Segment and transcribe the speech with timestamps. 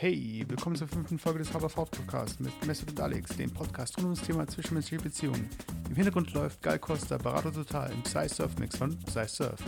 [0.00, 4.04] Hey, willkommen zur fünften Folge des Haberford Podcasts mit Mesut und Alex, dem Podcast rund
[4.04, 5.50] ums Thema zwischenmenschliche Beziehungen.
[5.90, 9.58] Im Hintergrund läuft Gal Costa, Barato Total im Psy Surf Mix von Psy Surf.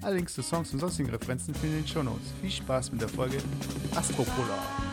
[0.00, 2.30] Allerdings zu Songs und sonstigen Referenzen findet ihr in den Show Notes.
[2.40, 3.38] Viel Spaß mit der Folge
[3.96, 4.83] Astropolar.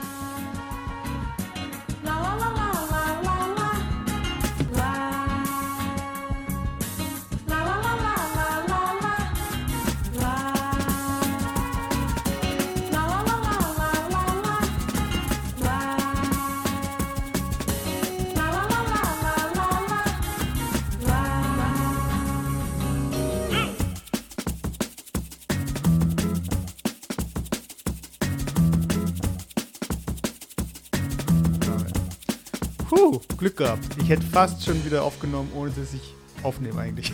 [33.51, 33.97] Glück gehabt.
[34.01, 37.11] Ich hätte fast schon wieder aufgenommen, ohne dass ich aufnehme eigentlich.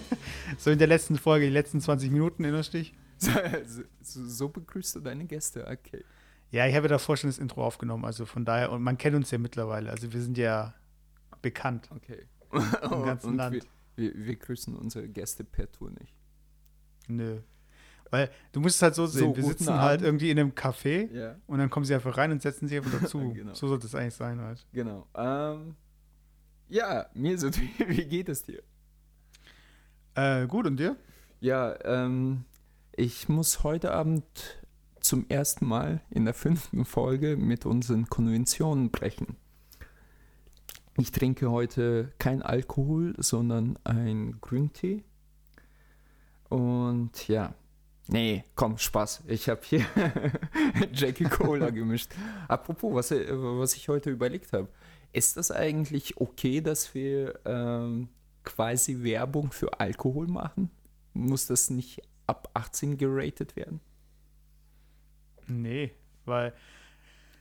[0.58, 2.94] so in der letzten Folge, die letzten 20 Minuten, erinnerst du dich?
[3.18, 3.30] So,
[4.00, 6.04] so, begrüßt du deine Gäste, okay.
[6.50, 9.30] Ja, ich habe davor schon das Intro aufgenommen, also von daher, und man kennt uns
[9.30, 10.74] ja mittlerweile, also wir sind ja
[11.40, 12.26] bekannt Okay.
[12.52, 12.60] im
[13.04, 13.54] ganzen Und Land.
[13.96, 16.14] Wir, wir, wir grüßen unsere Gäste per Tour nicht.
[17.08, 17.40] Nö.
[18.12, 20.02] Weil du musst es halt so sehen, So, wir sitzen halt Abend.
[20.04, 21.36] irgendwie in einem Café Ja.
[21.46, 23.18] und dann kommen sie einfach rein und setzen sich einfach dazu.
[23.34, 23.54] Genau.
[23.54, 24.66] So sollte es eigentlich sein halt.
[24.74, 25.06] Genau.
[25.16, 25.74] Ähm,
[26.68, 28.62] ja, mir so, wie, wie geht es dir?
[30.14, 30.96] Äh, gut, und dir?
[31.40, 32.44] Ja, ähm,
[32.94, 34.24] ich muss heute Abend
[35.00, 39.36] zum ersten Mal in der fünften Folge mit unseren Konventionen brechen.
[40.98, 45.02] Ich trinke heute kein Alkohol, sondern ein Grüntee.
[46.50, 47.54] Und ja,
[48.08, 49.24] nee, komm, Spaß.
[49.26, 49.84] Ich habe hier
[50.92, 52.12] Jackie Cola gemischt.
[52.48, 54.68] Apropos, was, äh, was ich heute überlegt habe.
[55.12, 58.08] Ist das eigentlich okay, dass wir ähm,
[58.44, 60.70] quasi Werbung für Alkohol machen?
[61.12, 63.80] Muss das nicht ab 18 geratet werden?
[65.46, 65.92] Nee,
[66.24, 66.54] weil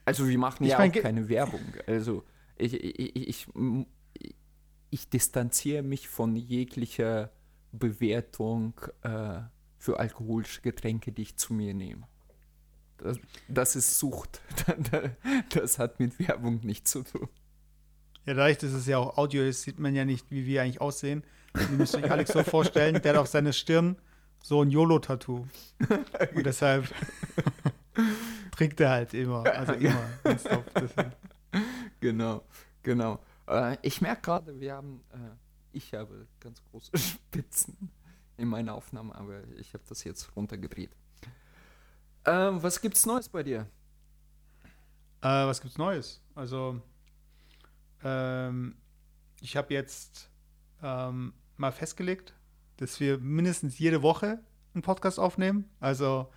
[0.06, 1.62] Also wir machen ja mein, auch keine Werbung.
[1.88, 2.23] Also
[2.58, 4.36] ich, ich, ich, ich,
[4.90, 7.31] ich distanziere mich von jeglicher
[7.72, 9.41] Bewertung äh,
[9.81, 12.08] für alkoholische Getränke, die ich zu mir nehme.
[12.97, 14.40] Das, das ist Sucht.
[15.50, 17.28] Das hat mit Werbung nichts zu tun.
[18.25, 20.80] Ja, dadurch, dass es ja auch Audio ist, sieht man ja nicht, wie wir eigentlich
[20.80, 21.24] aussehen.
[21.53, 23.96] Und Ihr müsst euch Alex so vorstellen, der hat auf seiner Stirn
[24.44, 25.47] so ein YOLO-Tattoo.
[26.36, 26.94] Und deshalb
[28.52, 29.44] trinkt er halt immer.
[29.46, 30.09] Also immer.
[32.00, 32.44] Genau,
[32.84, 33.20] genau.
[33.47, 35.18] Äh, ich merke gerade, wir haben, äh,
[35.72, 37.90] ich habe ganz große Spitzen
[38.41, 40.91] in meiner Aufnahme, aber ich habe das jetzt runtergedreht.
[42.25, 43.68] Ähm, was gibt's Neues bei dir?
[45.22, 46.22] Äh, was gibt's Neues?
[46.35, 46.81] Also,
[48.03, 48.75] ähm,
[49.40, 50.29] ich habe jetzt
[50.81, 52.34] ähm, mal festgelegt,
[52.78, 54.40] dass wir mindestens jede Woche
[54.73, 55.69] einen Podcast aufnehmen.
[55.79, 56.31] Also,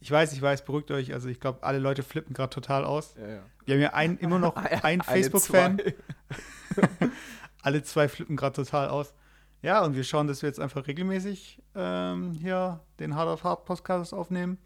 [0.00, 1.12] ich weiß, ich weiß, beruhigt euch.
[1.12, 3.14] Also, ich glaube, alle Leute flippen gerade total aus.
[3.16, 3.42] Ja, ja.
[3.66, 5.80] Wir haben ja ein, immer noch einen Eine, Facebook-Fan.
[7.62, 9.12] Alle zwei flippen gerade total aus.
[9.62, 13.64] Ja, und wir schauen, dass wir jetzt einfach regelmäßig ähm, hier den Hard of Hard
[13.66, 14.58] Podcast aufnehmen.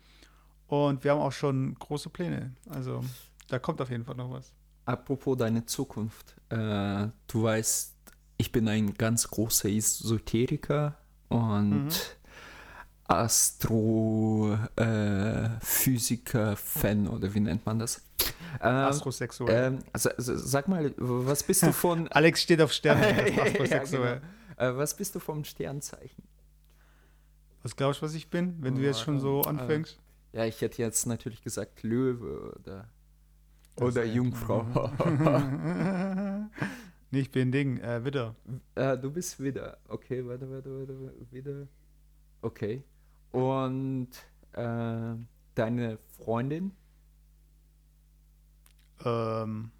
[0.69, 2.53] Und wir haben auch schon große Pläne.
[2.71, 3.03] Also,
[3.49, 4.53] da kommt auf jeden Fall noch was.
[4.87, 6.37] Apropos deine Zukunft.
[6.49, 7.94] Äh, du weißt,
[8.38, 10.97] ich bin ein ganz großer Esoteriker
[11.28, 11.91] und Mhm.
[15.84, 18.00] Astrophysiker-Fan oder wie nennt man das?
[18.62, 19.75] Ähm, Astrosexuell.
[19.75, 23.06] ähm, sa- sa- sag mal, was bist du von Alex steht auf Sterne.
[23.28, 24.15] Ist ja, astrosexuell.
[24.21, 24.26] genau.
[24.56, 26.25] Äh, was bist du vom Sternzeichen?
[27.62, 29.98] Was glaubst du, was ich bin, wenn du jetzt schon so Äh, anfängst?
[30.32, 32.88] Ja, ich hätte jetzt natürlich gesagt Löwe oder
[33.76, 34.62] oder Jungfrau.
[37.10, 38.37] nee, ich bin Ding, äh, Widder.
[38.75, 39.78] äh, du bist wieder.
[39.88, 41.66] Okay, warte, warte, warte, warte, wieder.
[42.43, 42.84] Okay.
[43.32, 44.10] Und
[44.53, 45.14] äh,
[45.54, 46.72] deine Freundin?
[49.04, 49.70] Ähm,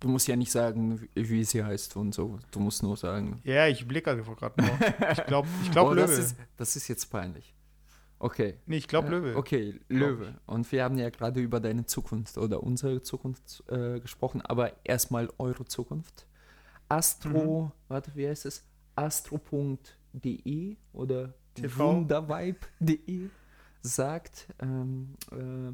[0.00, 2.38] Du musst ja nicht sagen, wie, sie heißt und so.
[2.50, 3.40] Du musst nur sagen.
[3.44, 5.10] ja, ich blicke einfach gerade nur.
[5.12, 6.06] Ich glaube, ich glaub oh, Löwe.
[6.06, 7.54] das ist, das ist jetzt peinlich.
[8.18, 8.58] Okay.
[8.66, 9.36] nee, ich glaube Äh, Löwe.
[9.36, 10.38] Okay, Löwe.
[10.46, 15.30] Und wir haben ja gerade über deine Zukunft oder unsere Zukunft äh, gesprochen, aber erstmal
[15.38, 16.26] eure Zukunft.
[16.88, 17.72] Astro, Mhm.
[17.88, 18.64] warte, wie heißt es?
[18.94, 23.28] Astro.de oder wundervibe.de
[23.82, 25.72] sagt, ähm, äh,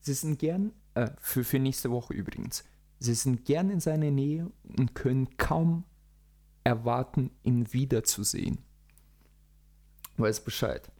[0.00, 2.64] sie sind gern, äh, für, für nächste Woche übrigens,
[3.02, 5.84] sie sind gern in seiner Nähe und können kaum
[6.64, 8.58] erwarten, ihn wiederzusehen.
[10.16, 10.90] Weiß Bescheid.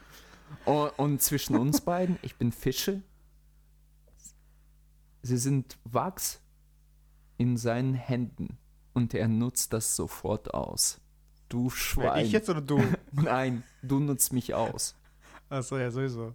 [0.64, 3.02] Und, und zwischen uns beiden, ich bin Fische.
[5.22, 6.40] Sie sind Wachs
[7.38, 8.58] in seinen Händen.
[8.92, 11.00] Und er nutzt das sofort aus.
[11.48, 12.26] Du Wer, Schwein.
[12.26, 12.82] ich jetzt oder du?
[13.12, 14.94] Nein, du nutzt mich aus.
[15.48, 16.34] Achso, ja, sowieso.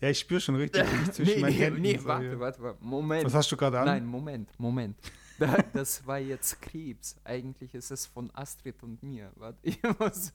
[0.00, 1.80] Ja, ich spüre schon richtig wie ich zwischen nee, meinen nee, Händen.
[1.80, 2.40] nee, so warte, hier.
[2.40, 2.84] warte, warte.
[2.84, 3.24] Moment.
[3.24, 3.86] Was hast du gerade an?
[3.86, 4.96] Nein, Moment, Moment.
[5.38, 7.16] Da, das war jetzt Krebs.
[7.24, 9.32] Eigentlich ist es von Astrid und mir.
[9.36, 10.32] Warte, ich muss.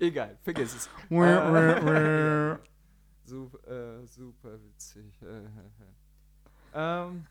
[0.00, 0.90] Egal, vergiss es.
[1.08, 2.58] Wäh.
[3.24, 5.20] Super, äh, super witzig.
[6.74, 7.26] ähm,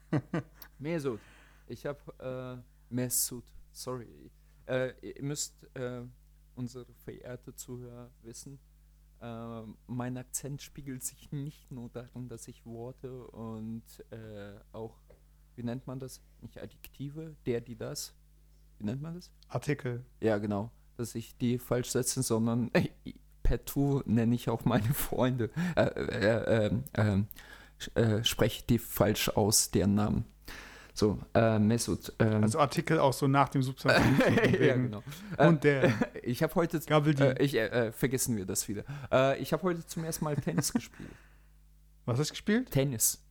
[0.77, 1.19] Mesut.
[1.65, 4.29] Ich habe äh, Mesut, sorry.
[4.67, 6.03] Äh, ihr müsst äh,
[6.53, 8.59] unsere verehrte Zuhörer wissen,
[9.21, 14.95] äh, mein Akzent spiegelt sich nicht nur darin, dass ich Worte und äh, auch,
[15.57, 16.21] wie nennt man das?
[16.42, 18.13] Nicht Adjektive, der, die, das.
[18.80, 19.31] Wie nennt man das?
[19.50, 20.06] Artikel.
[20.21, 20.71] Ja, genau.
[20.98, 22.89] Dass ich die falsch setze, sondern äh,
[23.44, 25.50] per Tu nenne ich auch meine Freunde.
[25.75, 27.24] Äh, äh, äh, äh,
[27.80, 30.25] sch- äh, spreche die falsch aus, deren Namen.
[30.94, 32.12] So, äh, Mesut.
[32.19, 34.19] Ähm, Also Artikel auch so nach dem Substantiv.
[34.59, 35.04] ja, genau.
[35.38, 35.94] Äh, Und der
[36.24, 38.83] ich habe heute, äh, ich, äh, äh, vergessen wir das wieder.
[39.12, 41.09] Äh, ich habe heute zum ersten Mal Tennis gespielt.
[42.06, 42.71] Was hast du gespielt?
[42.71, 43.24] Tennis.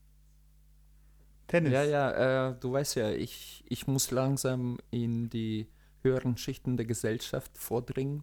[1.46, 1.72] Tennis.
[1.72, 5.68] Ja, ja, äh, du weißt ja, ich, ich muss langsam in die
[6.02, 8.22] höheren Schichten der Gesellschaft vordringen.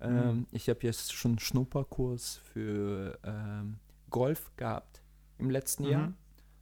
[0.00, 0.46] Ähm, Mhm.
[0.50, 3.78] Ich habe jetzt schon einen Schnupperkurs für ähm,
[4.10, 5.02] Golf gehabt
[5.38, 5.88] im letzten Mhm.
[5.90, 6.12] Jahr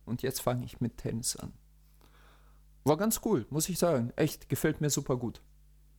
[0.05, 1.53] und jetzt fange ich mit Tennis an.
[2.85, 4.13] War ganz cool, muss ich sagen.
[4.17, 5.41] Echt, gefällt mir super gut.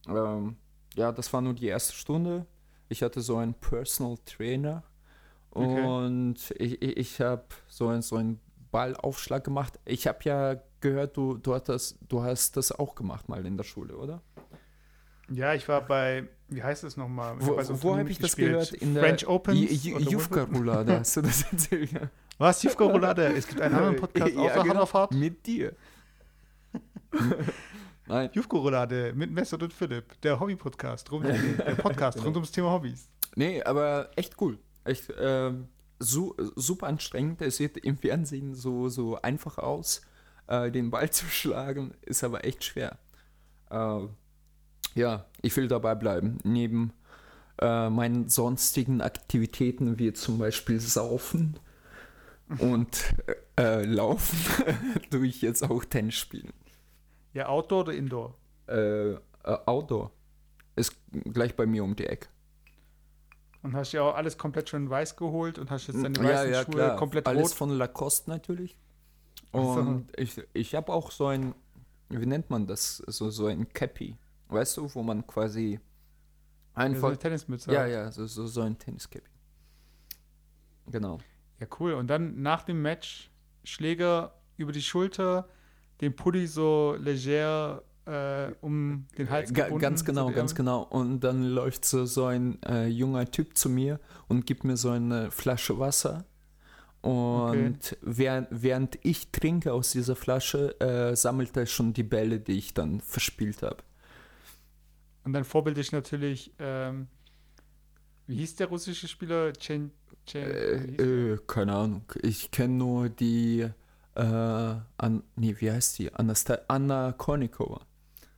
[0.08, 0.58] Ähm,
[0.96, 2.46] ja, das war nur die erste Stunde.
[2.90, 4.84] Ich hatte so einen Personal Trainer
[5.52, 5.86] Okay.
[5.86, 8.40] und ich, ich, ich habe so, einen- so einen
[8.74, 9.80] Ballaufschlag gemacht.
[9.86, 13.64] Ich habe ja gehört, du, du, hattest, du hast das auch gemacht mal in der
[13.64, 14.22] Schule, oder?
[15.30, 17.36] Ja, ich war bei, wie heißt es nochmal?
[17.40, 18.74] Wo, so wo habe ich das gehört?
[18.74, 21.92] In der French oder Jufka Roulade, hast du das erzählt?
[21.92, 22.02] Ja.
[22.40, 22.64] Was?
[22.64, 23.28] Jufka Roulade?
[23.28, 24.74] Es gibt einen anderen Podcast Ja, außer genau.
[24.74, 25.12] Hard auf Hart.
[25.14, 25.74] Mit dir.
[28.08, 30.20] Nein, Jufka Roulade mit Mesut und Philipp.
[30.22, 31.10] Der Hobby-Podcast.
[31.12, 32.25] Der Podcast Genau.
[32.25, 33.08] rund ums Thema Hobbys.
[33.36, 34.58] nee, aber echt cool.
[34.84, 35.68] Echt ähm,
[36.04, 37.42] su super anstrengend.
[37.42, 40.02] Es sieht im Fernsehen so, so einfach aus,
[40.48, 42.98] äh, den Ball zu schlagen, ist aber echt schwer.
[43.70, 44.08] Äh,
[44.96, 46.38] ja, ich will dabei bleiben.
[46.44, 46.94] Neben
[47.60, 51.60] äh, meinen sonstigen Aktivitäten, wie zum Beispiel Saufen
[52.60, 53.16] und
[53.60, 54.38] äh, Laufen,
[55.10, 56.54] tue ich jetzt auch Tennis spielen.
[57.34, 58.38] Ja, Outdoor oder Indoor?
[58.68, 60.12] Äh, äh, Outdoor.
[60.76, 62.28] Ist gleich bei mir um die Ecke.
[63.63, 66.51] Und hast ja auch alles komplett schon weiß geholt und hast jetzt deine ja, weißen
[66.51, 66.95] ja, Schuhe klar.
[66.98, 67.57] komplett Alles rot.
[67.57, 68.77] von Lacoste natürlich.
[69.54, 69.80] Ach so.
[69.80, 71.56] Und ich, ich habe auch so ein,
[72.10, 72.98] wie nennt man das?
[73.07, 74.18] So, so ein Cappy.
[74.50, 77.07] Weißt du, wo man quasi Ja, so einfach.
[77.07, 77.71] eine Tennismütze.
[77.71, 79.29] Ja, ja, so, so, so ein Tenniscappy.
[80.88, 81.20] Genau.
[81.60, 81.93] Ja, cool.
[81.93, 83.32] Und dann nach dem Match
[83.63, 85.48] Schläger über die Schulter,
[86.01, 89.79] den Pulli so leger äh, um den Hals gebunden.
[89.79, 90.83] ganz genau, ganz genau.
[90.83, 94.89] Und dann läuft so, so ein äh, junger Typ zu mir und gibt mir so
[94.89, 96.25] eine Flasche Wasser.
[97.01, 102.57] Und während, während ich trinke aus dieser Flasche, äh, sammelt er schon die Bälle, die
[102.57, 103.83] ich dann verspielt habe.
[105.25, 107.07] Und dann vorbildlich natürlich, ähm,
[108.27, 109.51] wie hieß der russische Spieler?
[109.53, 109.91] Chen,
[110.25, 110.43] Chen?
[110.43, 112.05] Äh, äh, keine Ahnung.
[112.22, 113.67] Ich kenne nur die,
[114.15, 116.13] äh, an, nee, wie heißt die?
[116.13, 117.81] Anasta Anna Kornikova.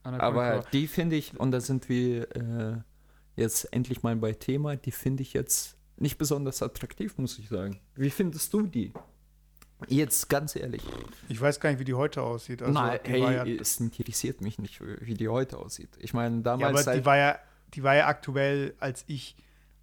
[0.06, 2.78] Aber die finde ich, und da sind wir äh,
[3.36, 7.80] jetzt endlich mal bei Thema, die finde ich jetzt nicht besonders attraktiv, muss ich sagen.
[7.96, 8.94] Wie findest du die?
[9.88, 10.82] Jetzt ganz ehrlich.
[11.28, 12.62] ich weiß gar nicht, wie die heute aussieht.
[12.62, 15.90] Also, Nein, hey, ja, es interessiert mich nicht, wie die heute aussieht.
[16.00, 17.40] Ich meine, ja, damals aber halt, die war ja,
[17.74, 19.36] die war ja aktuell, als ich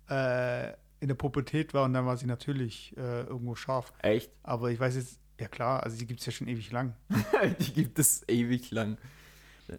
[0.09, 3.93] äh, in der Pubertät war und dann war sie natürlich äh, irgendwo scharf.
[3.99, 6.95] echt, Aber ich weiß jetzt, ja klar, also die gibt es ja schon ewig lang.
[7.59, 8.97] die gibt es ewig lang.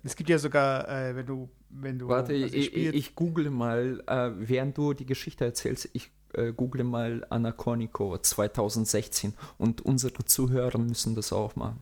[0.03, 3.49] Es gibt ja sogar, äh, wenn du, wenn du Warte, also ich, ich, ich google
[3.49, 9.81] mal, äh, während du die Geschichte erzählst, ich äh, google mal Anna Kournikova 2016 und
[9.81, 11.81] unsere Zuhörer müssen das auch machen.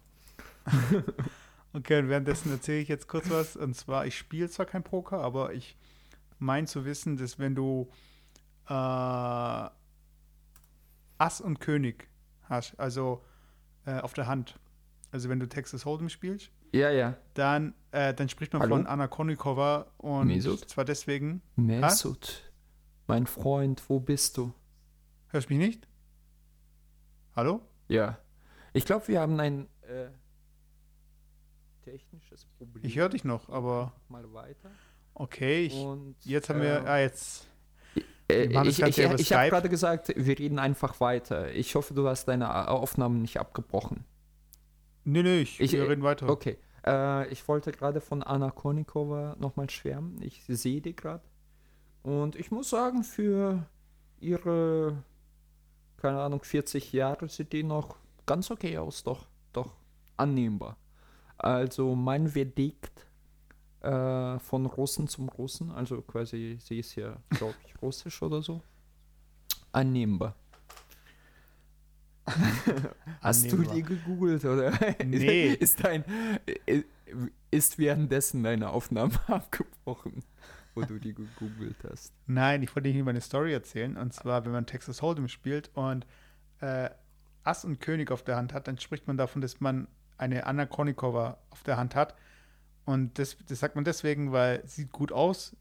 [1.73, 3.55] Okay, und währenddessen erzähle ich jetzt kurz was.
[3.55, 5.77] Und zwar, ich spiele zwar kein Poker, aber ich
[6.37, 7.89] meine zu wissen, dass wenn du
[8.67, 8.73] äh,
[11.17, 12.09] Ass und König
[12.43, 13.23] hast, also
[13.85, 14.59] äh, auf der Hand,
[15.11, 17.17] also wenn du Texas Hold'em spielst, Ja, ja.
[17.33, 18.75] dann, äh, dann spricht man Hallo?
[18.77, 20.69] von Anna Konikova und Mesut?
[20.69, 22.51] zwar deswegen, Mesut,
[23.07, 24.53] mein Freund, wo bist du?
[25.27, 25.87] hörst du mich nicht?
[27.35, 27.61] Hallo?
[27.87, 28.17] Ja.
[28.73, 30.09] Ich glaube, wir haben ein äh,
[31.83, 32.85] technisches Problem.
[32.85, 34.71] Ich höre dich noch, aber mal weiter.
[35.13, 37.47] okay, ich, Und, jetzt haben wir, äh, ah, jetzt,
[38.29, 41.51] Äh, ich ich, ich, habe gerade gesagt, wir reden einfach weiter.
[41.53, 44.05] Ich hoffe, du hast deine Aufnahmen nicht abgebrochen.
[45.03, 46.29] Nee, nee, ich, Ich- wir reden weiter.
[46.29, 46.57] Okay.
[46.85, 50.21] Äh, ich wollte gerade von Anna Konikova nochmal schwärmen.
[50.21, 51.23] Ich sehe die gerade.
[52.03, 53.63] Und ich muss sagen, für
[54.19, 55.03] ihre,
[55.97, 59.03] keine Ahnung, 40 Jahre sieht die noch ganz okay aus.
[59.03, 59.73] Doch, doch,
[60.17, 60.77] annehmbar.
[61.37, 63.05] Also mein Verdikt
[63.81, 68.61] äh, von Russen zum Russen, also quasi, sie ist ja, glaube ich, russisch oder so.
[69.71, 70.35] Annehmbar.
[73.21, 74.71] Hast du die gegoogelt oder?
[75.05, 75.53] Nee.
[75.53, 76.03] Ist dein
[76.69, 76.85] i-
[77.51, 80.23] ist währenddessen deine Aufnahme abgebrochen,
[80.73, 82.13] wo du die gegoogelt hast?
[82.27, 83.97] Nein, ich wollte hier meine Story erzählen.
[83.97, 86.05] Und zwar, wenn man Texas Hold'em spielt und
[86.61, 86.89] äh,
[87.43, 90.65] Ass und König auf der Hand hat, dann spricht man davon, dass man eine Anna
[90.65, 92.15] Konikova auf der Hand hat.
[92.85, 95.55] Und das, das sagt man deswegen, weil sieht gut aus,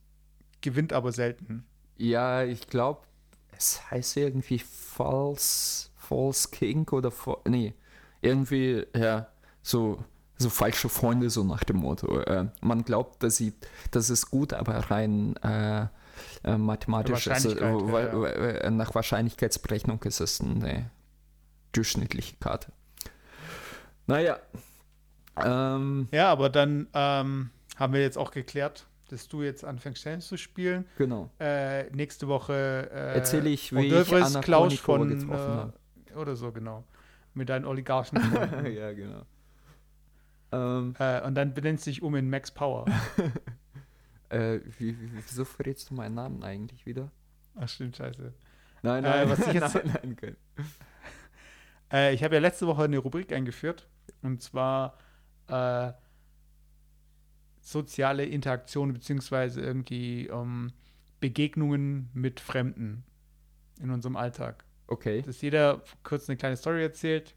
[0.61, 1.65] gewinnt aber selten.
[1.97, 3.01] Ja, ich glaube,
[3.57, 7.11] es heißt irgendwie False, False King oder
[7.47, 7.73] nee,
[8.21, 9.27] irgendwie ja
[9.61, 10.03] so
[10.37, 12.19] so falsche Freunde so nach dem Motto.
[12.21, 13.53] Äh, man glaubt, dass sie,
[13.91, 15.85] das ist gut, aber rein äh,
[16.43, 18.21] äh, mathematisch, also, Wahrscheinlichkeit, ja, weil- ja.
[18.21, 20.89] weil- äh, nach Wahrscheinlichkeitsberechnung ist es eine
[21.73, 22.71] durchschnittliche Karte.
[24.07, 24.39] Naja.
[25.43, 30.27] Ähm, Ja, aber dann ähm, haben wir jetzt auch geklärt, dass du jetzt anfängst, Tennis
[30.27, 30.85] zu spielen.
[30.97, 31.29] genau.
[31.39, 35.73] Äh, nächste Woche äh, Erzähle ich, wie ich Anna Konikova von getroffen habe.
[36.13, 36.83] Äh, oder so, genau.
[37.33, 38.17] Mit deinen Oligarchen.
[38.73, 39.25] ja, genau.
[40.51, 42.85] Ähm, äh, und dann benennst du dich um in Max Power.
[44.29, 47.09] äh, wie, wie, wieso verrätst du meinen Namen eigentlich wieder?
[47.55, 48.33] Ach, stimmt, scheiße.
[48.83, 50.35] Nein, Äh, nein, was ich jetzt- nein, nein,
[51.91, 53.87] Äh, ich habe ja letzte Woche eine Rubrik eingeführt.
[54.21, 54.97] Und zwar
[55.47, 55.93] äh,
[57.61, 60.73] soziale Interaktion beziehungsweise irgendwie ähm,
[61.19, 63.03] Begegnungen mit Fremden
[63.79, 64.65] in unserem Alltag.
[64.87, 65.21] Okay.
[65.21, 67.35] Dass jeder kurz eine kleine Story erzählt,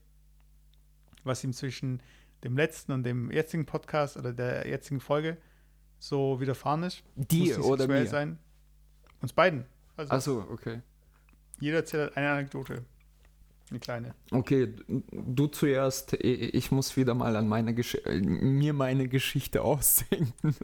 [1.22, 2.02] was ihm zwischen
[2.42, 5.38] dem letzten und dem jetzigen Podcast oder der jetzigen Folge
[5.98, 7.02] so widerfahren ist.
[7.14, 8.06] Dir oder mir?
[8.06, 8.38] sein.
[9.20, 9.64] Uns beiden.
[9.96, 10.82] Also Achso, okay.
[11.60, 12.84] jeder erzählt eine Anekdote.
[13.70, 14.14] Eine kleine.
[14.30, 14.74] Okay,
[15.10, 16.12] du zuerst.
[16.12, 20.54] Ich muss wieder mal an meine Gesch äh, mir meine Geschichte ausdenken.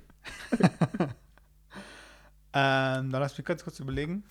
[2.53, 4.25] Ähm, dann lass mich ganz kurz überlegen.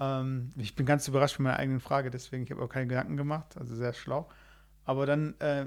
[0.00, 3.16] Ähm, ich bin ganz überrascht von meiner eigenen Frage, deswegen ich habe auch keine Gedanken
[3.16, 4.28] gemacht, also sehr schlau.
[4.84, 5.66] Aber dann äh,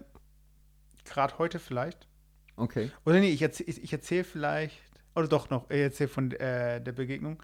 [1.05, 2.07] gerade heute vielleicht.
[2.55, 2.91] Okay.
[3.05, 4.77] Oder nee, ich erzähle ich, ich erzähl vielleicht,
[5.15, 7.41] oder doch noch, ich erzähle von äh, der Begegnung.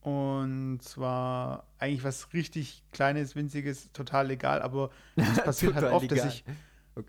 [0.00, 6.18] Und zwar eigentlich was richtig Kleines, Winziges, total legal, aber es passiert halt oft, dass
[6.18, 6.28] legal.
[6.28, 6.44] ich,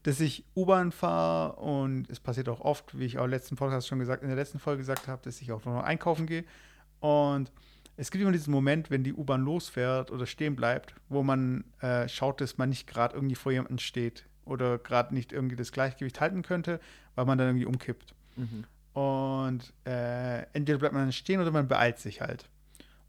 [0.04, 3.88] dass ich U-Bahn fahre und es passiert auch oft, wie ich auch im letzten Podcast
[3.88, 6.46] schon gesagt, in der letzten Folge gesagt habe, dass ich auch noch einkaufen gehe.
[7.02, 7.52] Und
[7.98, 12.08] es gibt immer diesen Moment, wenn die U-Bahn losfährt oder stehen bleibt, wo man äh,
[12.10, 16.20] schaut, dass man nicht gerade irgendwie vor jemandem steht oder gerade nicht irgendwie das Gleichgewicht
[16.20, 16.80] halten könnte,
[17.16, 18.14] weil man dann irgendwie umkippt.
[18.36, 18.66] Mhm.
[18.94, 22.50] Und äh, entweder bleibt man dann stehen oder man beeilt sich halt.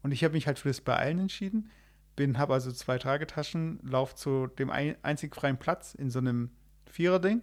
[0.03, 1.69] Und ich habe mich halt für das Beeilen entschieden.
[2.15, 6.49] Bin, habe also zwei Tragetaschen, laufe zu dem ein, einzig freien Platz in so einem
[6.85, 7.41] Vierer-Ding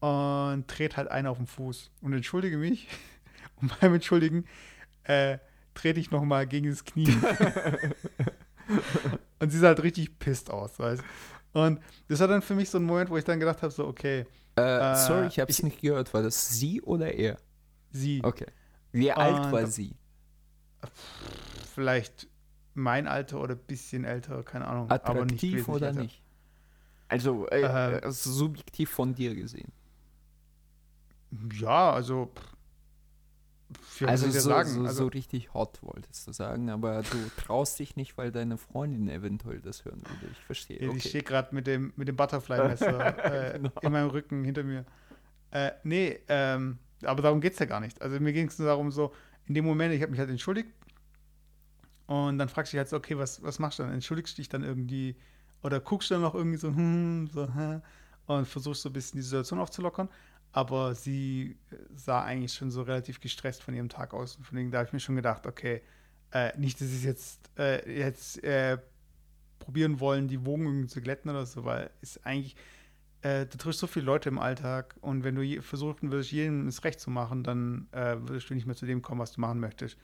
[0.00, 2.88] und trete halt einen auf den Fuß und entschuldige mich.
[3.56, 4.46] Und beim Entschuldigen
[5.04, 5.38] äh,
[5.74, 7.08] trete ich nochmal gegen das Knie.
[9.40, 11.02] und sie sah halt richtig pisst aus, weißt
[11.52, 13.86] Und das war dann für mich so ein Moment, wo ich dann gedacht habe, so,
[13.86, 14.24] okay,
[14.56, 16.14] Äh, Äh, sorry, ich habe es ich- nicht gehört.
[16.14, 17.36] War das sie oder er?
[17.90, 18.46] sie, Okay.
[18.92, 19.96] Wie alt Und- war sie?
[21.74, 22.28] vielleicht
[22.74, 24.90] mein Alter oder ein bisschen älter, keine Ahnung.
[24.90, 26.02] aber nicht Attraktiv wesentlich oder älter.
[26.02, 26.22] nicht?
[27.08, 29.72] Also, äh, Äh, also subjektiv von dir gesehen.
[31.52, 32.26] Ja, also.
[32.34, 32.53] pff,
[34.06, 34.68] Also ich so, sagen?
[34.68, 38.58] so, also so richtig hot wolltest du sagen, aber du traust dich nicht, weil deine
[38.58, 40.32] Freundin eventuell das hören würde.
[40.32, 40.82] Ich verstehe.
[40.82, 41.08] ja, okay.
[41.08, 43.70] steht gerade mit dem, mit dem Butterfly-Messer äh, Genau.
[43.82, 44.84] in meinem Rücken hinter mir.
[45.50, 48.00] Äh, nee, ähm, aber darum geht es ja gar nicht.
[48.02, 49.12] Also mir ging es nur darum, so,
[49.46, 50.68] in dem Moment, ich habe mich halt entschuldigt.
[52.06, 53.92] Und dann fragst du dich halt so, okay, was, was machst du dann?
[53.92, 55.16] Entschuldigst du dich dann irgendwie
[55.62, 57.80] oder guckst du dann noch irgendwie so, hm, so, hä?
[58.26, 60.08] und versuchst so ein bisschen die Situation aufzulockern.
[60.54, 61.56] Aber sie
[61.96, 64.36] sah eigentlich schon so relativ gestresst von ihrem Tag aus.
[64.36, 65.82] Und von dem da habe ich mir schon gedacht, okay,
[66.30, 68.78] äh, nicht, dass ich jetzt, äh, jetzt äh,
[69.58, 72.54] probieren wollen, die Wogen zu glätten oder so, weil es eigentlich,
[73.22, 76.66] äh, du triffst so viele Leute im Alltag und wenn du je, versuchen würdest, jedem
[76.66, 79.40] das Recht zu machen, dann äh, würdest du nicht mehr zu dem kommen, was du
[79.40, 79.98] machen möchtest.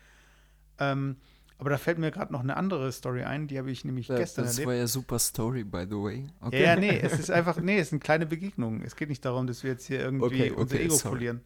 [0.81, 1.17] Ähm,
[1.61, 4.17] aber da fällt mir gerade noch eine andere Story ein, die habe ich nämlich Ja,
[4.17, 4.69] gestern das erlebt.
[4.69, 6.27] war ja super Story, by the way.
[6.51, 8.83] Ja, ja, nee, es ist einfach, nee, es sind kleine Begegnungen.
[8.83, 11.11] Es geht nicht darum, dass wir jetzt hier irgendwie Okay, unser okay, Ego sorry.
[11.17, 11.41] verlieren.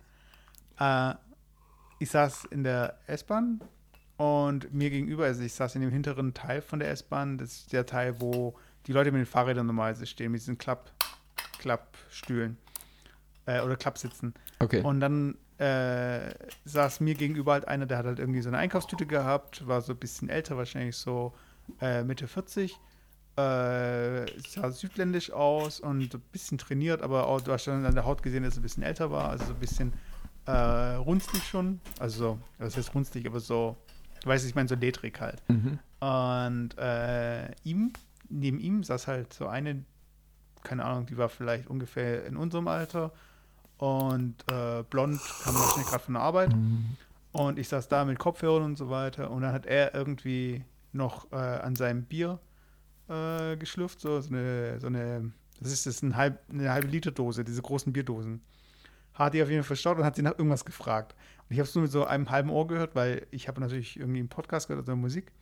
[0.78, 1.14] Äh,
[1.98, 3.60] ich saß in der S-Bahn
[4.16, 7.72] und mir gegenüber, also ich saß in dem hinteren Teil von der S-Bahn, das ist
[7.72, 8.56] der Teil, wo
[8.86, 10.92] die Leute mit den Fahrrädern normalerweise stehen, mit diesen Klapp,
[11.58, 12.56] Klappstühlen
[13.46, 14.34] äh, oder Klappsitzen.
[14.58, 14.80] Okay.
[14.82, 16.34] Und dann äh,
[16.64, 19.92] saß mir gegenüber halt einer, der hat halt irgendwie so eine Einkaufstüte gehabt, war so
[19.92, 21.32] ein bisschen älter, wahrscheinlich so
[21.80, 22.72] äh, Mitte 40.
[23.36, 28.04] Äh, sah südländisch aus und ein bisschen trainiert, aber auch, du hast schon an der
[28.04, 29.92] Haut gesehen, dass er ein bisschen älter war, also so ein bisschen
[30.46, 31.80] äh, runzlig schon.
[31.98, 33.76] Also, so, das heißt runzlig, aber so,
[34.22, 35.42] du weißt, ich meine, so ledrig halt.
[35.48, 35.78] mhm.
[36.00, 37.92] Und äh, ihm,
[38.28, 39.84] neben ihm saß halt so eine,
[40.62, 43.12] keine Ahnung, die war vielleicht ungefähr in unserem Alter
[43.78, 46.54] und äh, blond, kam wahrscheinlich gerade von der Arbeit.
[46.54, 46.96] Mhm.
[47.32, 49.30] Und ich saß da mit Kopfhörern und so weiter.
[49.30, 52.38] Und dann hat er irgendwie noch äh, an seinem Bier
[53.08, 57.10] äh, geschlürft, so, so, eine, so eine, das ist das, ein halb, eine halbe Liter
[57.10, 58.40] Dose, diese großen Bierdosen.
[59.14, 61.14] Hat die auf jeden Fall verstaut und hat sie nach irgendwas gefragt.
[61.48, 63.98] Und ich habe es nur mit so einem halben Ohr gehört, weil ich habe natürlich
[63.98, 65.32] irgendwie einen Podcast gehört oder Musik.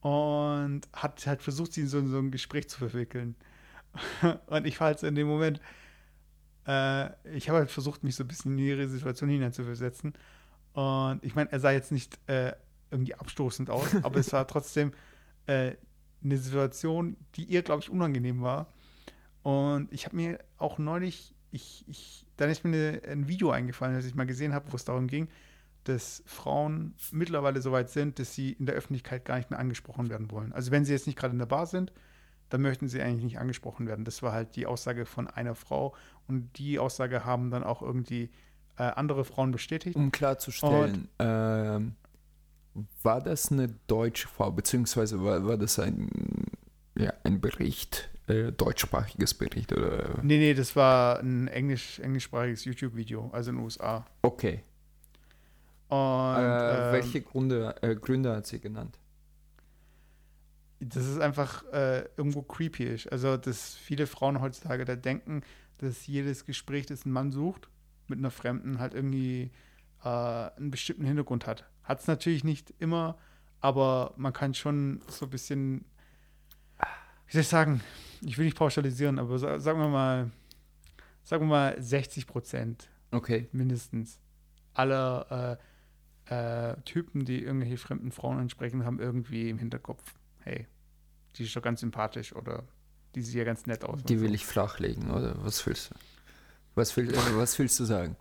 [0.00, 3.36] Und hat halt versucht, sie in so, so ein Gespräch zu verwickeln.
[4.46, 5.60] und ich war halt in dem Moment,
[6.70, 10.14] äh, ich habe halt versucht, mich so ein bisschen in ihre Situation hineinzuversetzen.
[10.72, 12.52] Und ich meine, er sah jetzt nicht äh,
[12.90, 14.92] irgendwie abstoßend aus, aber es war trotzdem
[15.46, 15.72] äh,
[16.22, 18.72] eine Situation, die ihr, glaube ich, unangenehm war.
[19.42, 23.96] Und ich habe mir auch neulich, ich, ich, dann ist mir eine, ein Video eingefallen,
[23.96, 25.28] das ich mal gesehen habe, wo es darum ging,
[25.84, 30.10] dass Frauen mittlerweile so weit sind, dass sie in der Öffentlichkeit gar nicht mehr angesprochen
[30.10, 30.52] werden wollen.
[30.52, 31.90] Also wenn sie jetzt nicht gerade in der Bar sind,
[32.50, 34.04] dann möchten sie eigentlich nicht angesprochen werden.
[34.04, 35.94] Das war halt die Aussage von einer Frau
[36.28, 38.30] und die Aussage haben dann auch irgendwie
[38.76, 39.96] äh, andere Frauen bestätigt.
[39.96, 41.94] Um klarzustellen, ähm,
[43.02, 46.08] war das eine deutsche Frau, beziehungsweise war, war das ein,
[46.96, 50.18] ja, ein Bericht, äh, deutschsprachiges Bericht oder?
[50.22, 54.06] Nee, nee, das war ein englisch, englischsprachiges YouTube-Video, also in den USA.
[54.22, 54.62] Okay.
[55.88, 58.98] Und äh, ähm, welche Gründe, äh, Gründe hat sie genannt?
[60.80, 63.12] Das ist einfach äh, irgendwo creepy ist.
[63.12, 65.42] Also, dass viele Frauen heutzutage da denken,
[65.78, 67.68] dass jedes Gespräch, das ein Mann sucht,
[68.08, 69.50] mit einer Fremden halt irgendwie
[70.02, 71.64] äh, einen bestimmten Hintergrund hat.
[71.84, 73.18] Hat es natürlich nicht immer,
[73.60, 75.84] aber man kann schon so ein bisschen,
[77.26, 77.80] wie soll ich sagen,
[78.22, 80.30] ich will nicht pauschalisieren, aber sa sagen wir mal,
[81.24, 83.48] sagen wir mal 60 Prozent Okay.
[83.52, 84.20] mindestens
[84.74, 85.58] aller
[86.28, 90.66] äh, äh, Typen, die irgendwelche fremden Frauen ansprechen, haben irgendwie im Hinterkopf, hey,
[91.36, 92.64] die ist doch ganz sympathisch oder
[93.14, 94.02] die sieht ja ganz nett aus.
[94.04, 95.34] Die will ich flachlegen, oder?
[95.44, 95.94] Was willst du?
[96.74, 98.16] Was, will, äh, was willst du sagen?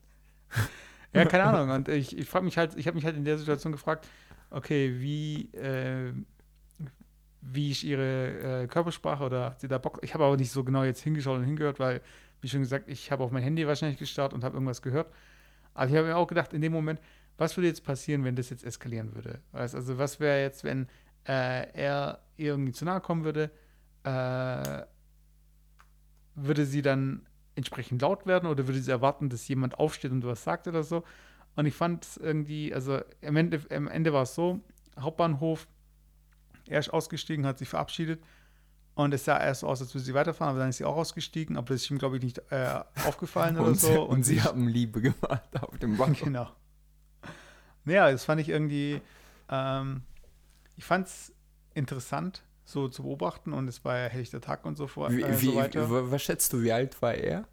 [1.12, 1.72] Ja, keine Ahnung.
[1.72, 4.08] Und ich, ich frage mich halt, ich habe mich halt in der Situation gefragt,
[4.52, 6.14] okay, wie, äh,
[7.42, 10.00] wie ist ihre äh, Körpersprache oder hat sie da Bock?
[10.04, 12.02] Ich habe aber nicht so genau jetzt hingeschaut und hingehört, weil,
[12.42, 15.12] wie schon gesagt, ich habe auf mein Handy wahrscheinlich gestarrt und habe irgendwas gehört.
[15.74, 17.00] Aber ich habe mir auch gedacht, in dem Moment,
[17.38, 19.40] was würde jetzt passieren, wenn das jetzt eskalieren würde?
[19.52, 20.88] Weißt, also, was wäre jetzt, wenn
[21.30, 23.52] äh, er ihr irgendwie zu nahe kommen würde?
[24.04, 24.84] Äh,
[26.36, 30.44] würde sie dann entsprechend laut werden oder würde sie erwarten, dass jemand aufsteht und was
[30.44, 31.04] sagt oder so?
[31.56, 34.62] Und ich fand es irgendwie, also am Ende, am Ende war es so,
[34.98, 35.68] Hauptbahnhof,
[36.68, 38.24] er ist ausgestiegen, hat sich verabschiedet
[38.96, 40.96] und es sah erst so aus, als würde sie weiterfahren, aber dann ist sie auch
[40.96, 43.88] ausgestiegen, aber das ist ihm, glaube ich, nicht äh, aufgefallen oder Und, so.
[43.88, 46.16] sie, und sie haben Liebe gemacht auf dem Balkon.
[46.16, 46.50] Genau.
[47.86, 49.02] Ja, das fand ich irgendwie,
[49.50, 50.04] ähm,
[50.80, 51.34] ich fand es
[51.74, 55.42] interessant, so zu beobachten und es war ja helllichter Tag und so, vor, Wie, äh,
[55.42, 55.90] wie, so weiter.
[55.90, 57.46] wa- was schätzt du, wie alt war er?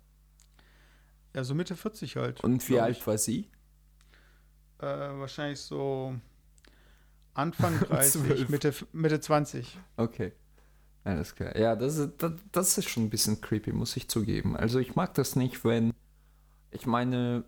[1.34, 2.44] Ja, so Mitte 40 halt.
[2.44, 3.50] Und wie alt war sie?
[4.78, 6.14] Äh, wahrscheinlich so
[7.34, 8.48] Anfang 30, Zwölf.
[8.48, 9.76] Mitte, Mitte 20.
[9.96, 10.32] Okay.
[11.02, 11.56] Alles klar.
[11.58, 14.56] Ja, das ist, das, das ist schon ein bisschen creepy, muss ich zugeben.
[14.56, 15.92] Also ich mag das nicht, wenn,
[16.70, 17.42] ich meine,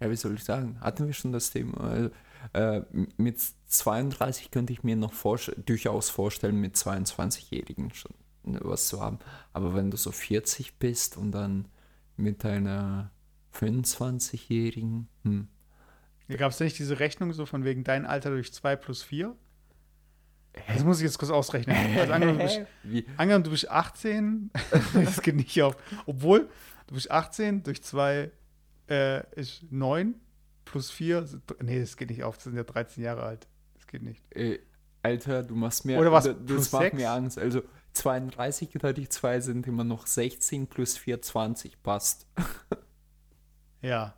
[0.00, 2.10] ja, wie soll ich sagen, hatten wir schon das Thema.
[2.52, 2.82] Äh,
[3.16, 8.12] mit 32 könnte ich mir noch vorst durchaus vorstellen, mit 22-Jährigen schon
[8.44, 9.18] ne, was zu haben.
[9.52, 11.68] Aber wenn du so 40 bist und dann
[12.16, 13.10] mit einer
[13.54, 15.48] 25-Jährigen, hm.
[16.38, 19.36] Gab es nicht diese Rechnung so von wegen dein Alter durch 2 plus 4?
[20.68, 21.76] Das muss ich jetzt kurz ausrechnen.
[21.98, 24.50] Also angenommen, du bist, Wie, angenommen, du bist 18,
[24.94, 25.76] das geht nicht auf.
[26.06, 26.48] Obwohl,
[26.86, 28.30] du bist 18 durch 2
[28.88, 30.14] äh, ist 9
[30.64, 31.26] plus 4.
[31.62, 32.36] Nee, das geht nicht auf.
[32.36, 33.46] Das sind ja 13 Jahre alt.
[33.74, 34.22] Das geht nicht.
[34.34, 34.58] Äh,
[35.02, 35.98] Alter, du machst mir.
[35.98, 36.96] Oder was, Das plus macht sechs?
[36.96, 37.38] mir Angst.
[37.38, 41.82] Also 32 geteilt durch 2 sind immer noch 16 plus 4, 20.
[41.82, 42.26] Passt.
[43.82, 44.14] Ja.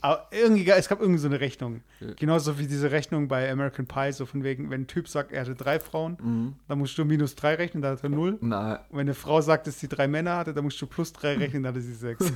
[0.00, 1.82] Aber irgendwie, es gab irgendwie so eine Rechnung.
[2.00, 2.14] Ja.
[2.14, 5.42] Genauso wie diese Rechnung bei American Pie, so von wegen, wenn ein Typ sagt, er
[5.42, 6.54] hatte drei Frauen, Mhm.
[6.66, 8.38] dann musst du minus drei rechnen, dann hat er null.
[8.40, 11.12] Na, Und wenn eine Frau sagt, dass sie drei Männer hatte, dann musst du plus
[11.12, 12.32] drei rechnen, dann hatte sie sechs.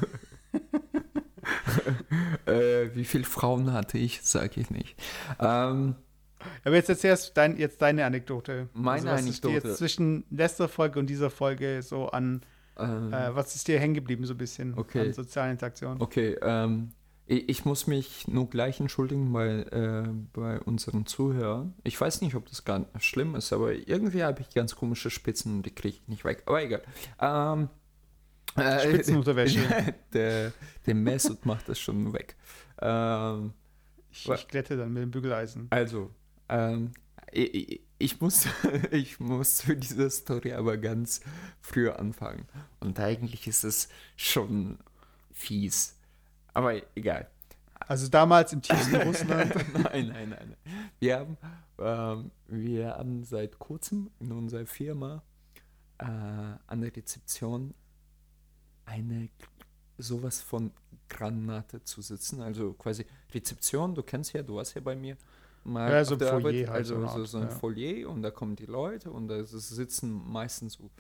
[2.47, 4.21] äh, wie viele Frauen hatte ich?
[4.23, 4.97] Sag ich nicht.
[5.39, 5.95] Ähm,
[6.65, 8.69] Aber jetzt erzählst dein, jetzt deine Anekdote.
[8.75, 9.69] Meine was ist dir Anekdote.
[9.69, 12.43] jetzt zwischen letzter Folge und dieser Folge so an,
[12.79, 15.01] ähm, äh, was ist dir hängen geblieben, so ein bisschen Okay.
[15.01, 16.01] an sozialen Interaktionen?
[16.01, 16.93] Okay, ähm,
[17.27, 21.75] ich, ich muss mich nur gleich entschuldigen bei, äh, bei unseren Zuhörern.
[21.85, 25.57] Ich weiß nicht, ob das gar schlimm ist, aber irgendwie habe ich ganz komische Spitzen
[25.57, 26.43] und die kriege ich nicht weg.
[26.47, 26.83] Aber egal.
[27.21, 27.69] Ähm,
[28.57, 29.95] äh, Spitzenunterwäsche.
[30.13, 30.53] der,
[30.87, 32.37] der Mesut macht das schon weg.
[32.81, 33.53] Ähm,
[34.11, 35.67] Ich, ich glätte dann mit dem Bügeleisen.
[35.71, 36.11] also,
[36.49, 36.93] ähm,
[37.33, 38.47] ich, ich- muss,
[38.91, 41.21] ich muss für diese Story aber ganz
[41.61, 42.47] früh anfangen.
[42.81, 44.79] Und eigentlich ist es schon
[45.33, 45.97] fies.
[46.53, 47.29] Aber egal.
[47.87, 49.55] Also damals im tiefsten Russland.
[49.75, 50.57] nein, nein, nein.
[50.65, 50.91] nein.
[51.01, 51.37] Wir haben,
[51.79, 55.23] ähm, wir haben seit kurzem in unserer Firma
[55.99, 57.75] äh, an der Rezeption
[58.87, 59.29] eine
[59.99, 60.73] sowas von
[61.09, 62.43] Granate zu sitzen.
[62.43, 65.17] Also quasi Rezeption, du kennst ja, du warst ja bei mir.
[65.65, 67.49] Mal Ja, so ein der Foyer Arbeit, halt, also so Art, so ein ja.
[67.49, 70.91] Foyer und da kommen die Leute und da sitzen meistens so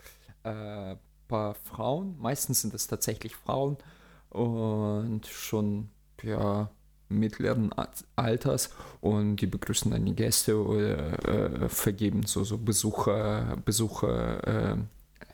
[0.48, 0.96] äh,
[1.28, 2.18] paar Frauen.
[2.18, 3.76] Meistens sind es tatsächlich Frauen
[4.30, 5.90] und schon
[6.22, 6.70] ja
[7.08, 8.70] mittleren Al- Alters
[9.00, 14.76] und die begrüßen dann die Gäste oder äh, vergeben so so Besucher Besucher äh,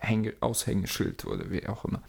[0.00, 2.02] Hänge, Aushängeschild oder wie auch immer.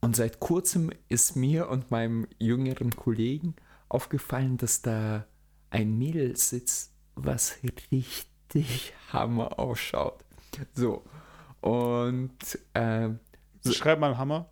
[0.00, 3.56] Und seit kurzem ist mir und meinem jüngeren Kollegen
[3.88, 5.26] aufgefallen, dass da
[5.70, 10.24] ein Mädel sitzt, was richtig Hammer ausschaut.
[10.74, 11.04] So.
[11.60, 12.36] Und
[12.74, 13.18] ähm,
[13.62, 14.50] So- Schreib mal Hammer.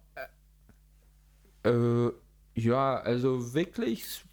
[1.65, 2.09] äh,
[2.57, 4.25] ja, also wirklich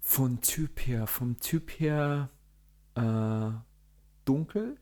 [0.00, 2.30] von Typ her, vom Typ her
[2.94, 3.50] äh,
[4.24, 4.76] dunkel,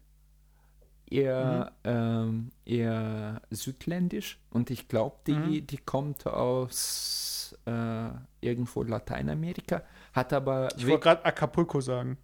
[1.12, 5.66] eher, ähm, eher südländisch und ich glaube, die, Mhm.
[5.66, 8.08] die kommt aus äh,
[8.40, 12.16] irgendwo Lateinamerika, hat aber Ich wollte gerade Acapulco sagen.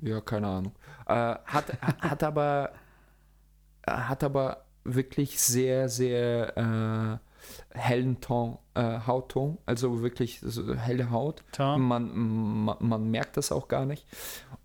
[0.00, 0.72] ja, keine Ahnung.
[1.06, 1.66] Äh, hat,
[2.00, 2.72] hat aber
[3.86, 11.10] äh, hat aber wirklich sehr, sehr äh, hellen Ton, äh, Hautton, also wirklich so helle
[11.10, 11.42] Haut.
[11.58, 12.10] Man,
[12.64, 14.06] man, man merkt das auch gar nicht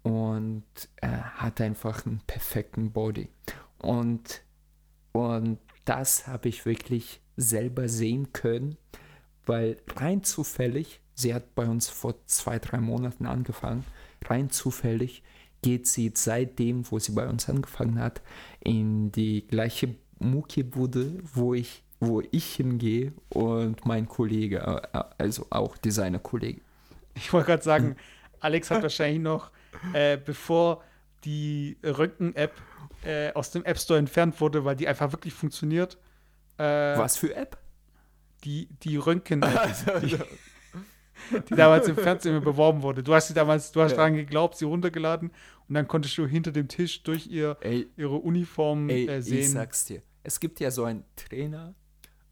[0.04, 0.64] und
[1.02, 3.28] äh, hat einfach einen perfekten Body.
[3.80, 4.42] Und,
[5.12, 8.78] und das habe ich wirklich selber sehen können,
[9.46, 13.86] weil rein zufällig, sie hat bei uns vor zwei, drei Monaten angefangen,
[14.26, 15.24] rein zufällig
[15.62, 18.22] geht sie seitdem, wo sie bei uns angefangen hat,
[18.60, 24.58] in die gleiche Mucki-Bude, wo ich, wo ich hingehe und mein Kollege,
[24.94, 26.62] äh, also auch Designer-Kollege.
[27.16, 27.96] Ich wollte gerade sagen,
[28.40, 29.52] Alex hat wahrscheinlich noch,
[29.94, 30.84] äh, bevor
[31.26, 32.54] die Röntgen-App
[33.04, 35.98] äh, aus dem App Store entfernt wurde, weil die einfach wirklich funktioniert.
[36.58, 36.64] Äh,
[36.98, 37.58] Was für App?
[38.44, 40.18] Die, die Röntgen-App, die,
[41.50, 43.02] die damals im Fernsehen beworben wurde.
[43.04, 43.98] Du hast sie damals, du hast Ja.
[43.98, 45.32] daran geglaubt, sie runtergeladen
[45.68, 49.26] und dann konntest du hinter dem Tisch durch ihr, Ey, ihre Uniform Ey, äh, ich
[49.26, 49.52] sehen.
[49.52, 50.02] sag's dir.
[50.24, 51.74] Es gibt ja so einen Trainer,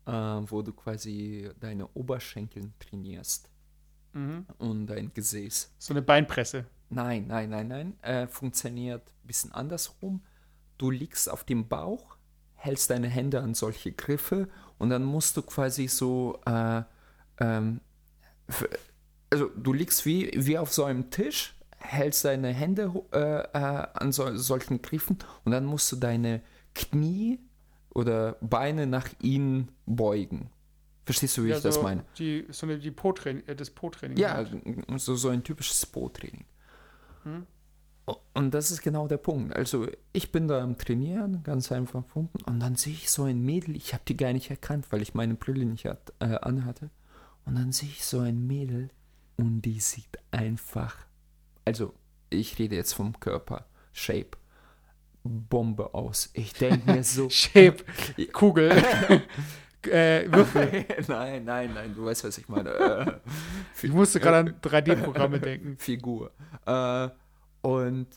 [0.05, 3.49] äh, wo du quasi deine Oberschenkel trainierst
[4.13, 4.45] Mhm.
[4.59, 5.73] und dein Gesäß.
[5.79, 6.65] So eine Beinpresse.
[6.93, 7.97] Nein, nein, nein, nein.
[8.01, 10.21] Äh, funktioniert ein bisschen andersrum.
[10.77, 12.17] Du liegst auf dem Bauch,
[12.55, 16.83] hältst deine Hände an solche Griffe und dann musst du quasi so, äh,
[17.39, 17.81] ähm,
[19.29, 24.11] also du liegst wie, wie auf so einem Tisch, hältst deine Hände äh, äh, an
[24.11, 26.41] so, solchen Griffen und dann musst du deine
[26.73, 27.39] Knie
[27.93, 30.49] oder Beine nach ihnen beugen.
[31.05, 32.05] Verstehst du, wie Ja, ich das so meine?
[32.17, 34.17] Die, so eine, die Po-Training, äh, das Po-Training.
[34.17, 34.55] Ja, halt.
[34.97, 36.45] so, so ein typisches Po-Training.
[37.23, 37.45] Hm?
[38.33, 39.55] Und das ist genau der Punkt.
[39.55, 43.41] Also ich bin da am Trainieren, ganz einfach pumpen, und dann sehe ich so ein
[43.41, 46.89] Mädel, ich habe die gar nicht erkannt, weil ich meine Brille nicht hat, äh, anhatte.
[47.45, 48.89] Und dann sehe ich so ein Mädel
[49.37, 50.95] und die sieht einfach,
[51.65, 51.93] also
[52.29, 54.37] ich rede jetzt vom Körper, Shape,
[55.23, 56.29] Bombe aus.
[56.33, 57.85] Ich denke mir so, Shape,
[58.33, 58.71] Kugel,
[59.87, 60.85] äh, Würfel.
[61.07, 62.69] nein, nein, nein, du weißt, was ich meine.
[62.71, 63.13] Äh,
[63.81, 65.77] Ich musste gerade an 3D-Programme denken.
[65.79, 66.31] Figur.
[66.65, 67.09] Äh,
[67.61, 68.07] und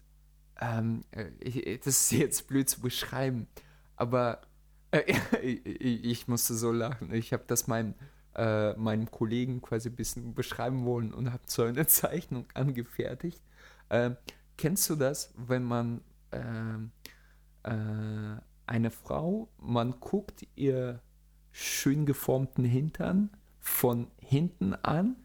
[0.60, 3.48] ähm, äh, ich, das ist jetzt blöd zu beschreiben,
[3.96, 4.42] aber
[4.92, 7.12] Äh, ich, ich musste so lachen.
[7.12, 7.94] Ich habe das meinem,
[8.36, 13.42] äh, meinem Kollegen quasi ein bisschen beschreiben wollen und habe so eine Zeichnung angefertigt.
[13.88, 14.12] Äh,
[14.56, 16.02] kennst du das, wenn man
[16.32, 16.92] ähm,
[17.64, 21.00] äh, eine Frau, man guckt ihr
[21.58, 25.16] schön geformten Hintern von hinten an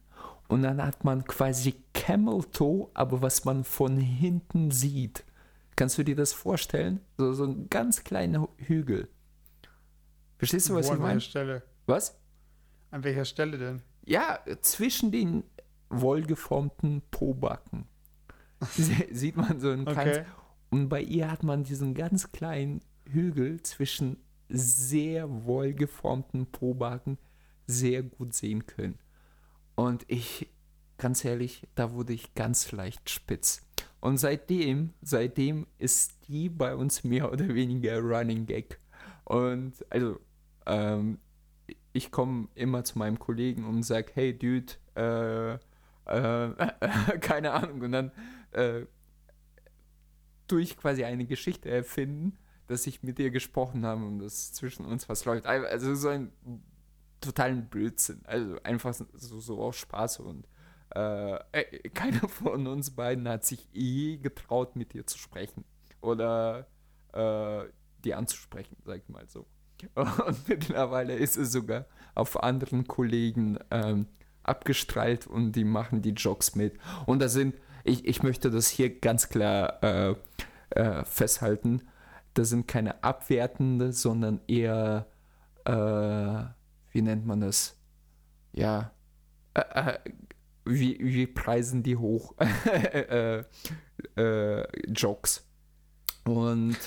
[0.48, 5.26] und dann hat man quasi Camel Toe, aber was man von hinten sieht.
[5.76, 7.02] Kannst du dir das vorstellen?
[7.17, 9.10] So, so ein ganz kleiner Hügel.
[10.38, 11.13] Verstehst du, was Wo, ich an meine?
[11.15, 11.63] welcher Stelle?
[11.86, 12.17] Was?
[12.91, 13.82] An welcher Stelle denn?
[14.06, 15.44] Ja, zwischen den
[15.89, 17.86] wohlgeformten Pobacken.
[18.72, 19.88] Sie- Sieht man so ein.
[19.88, 20.24] Okay.
[20.70, 24.17] Und bei ihr hat man diesen ganz kleinen Hügel zwischen
[24.51, 27.17] sehr wohlgeformten Pobacken
[27.67, 28.99] sehr gut sehen können.
[29.75, 30.49] Und ich,
[30.97, 33.61] ganz ehrlich, da wurde ich ganz leicht spitz.
[33.99, 38.79] Und seitdem, seitdem ist die bei uns mehr oder weniger Running Gag.
[39.23, 40.19] Und also,
[40.65, 41.19] ähm,
[41.93, 45.53] ich komme immer zu meinem Kollegen und sage, hey Dude, äh,
[46.05, 47.81] äh, keine Ahnung.
[47.81, 48.11] Und dann
[48.51, 48.85] äh,
[50.59, 52.37] ich quasi eine Geschichte erfinden,
[52.71, 55.45] dass ich mit ihr gesprochen habe und dass zwischen uns was läuft.
[55.45, 56.31] Also so ein
[57.19, 58.21] totalen Blödsinn.
[58.25, 60.47] Also einfach so, so aus Spaß und
[60.95, 65.63] äh, äh, keiner von uns beiden hat sich je getraut, mit ihr zu sprechen.
[66.01, 66.67] Oder
[67.13, 67.63] äh,
[68.03, 69.45] die anzusprechen, sag ich mal so.
[69.95, 74.07] Und mittlerweile ist es sogar auf anderen Kollegen ähm,
[74.43, 76.77] abgestrahlt und die machen die Jokes mit.
[77.07, 80.15] Und da sind, ich, ich möchte das hier ganz klar äh,
[80.71, 81.81] äh, festhalten,
[82.34, 85.08] da sind keine abwertende, sondern eher,
[85.65, 85.72] äh,
[86.91, 87.78] wie nennt man das?
[88.54, 88.91] Ja,
[89.54, 90.00] äh, äh,
[90.65, 92.36] wie, wie preisen die hoch?
[92.65, 93.44] äh,
[94.15, 95.46] äh, Jokes.
[96.26, 96.78] Und,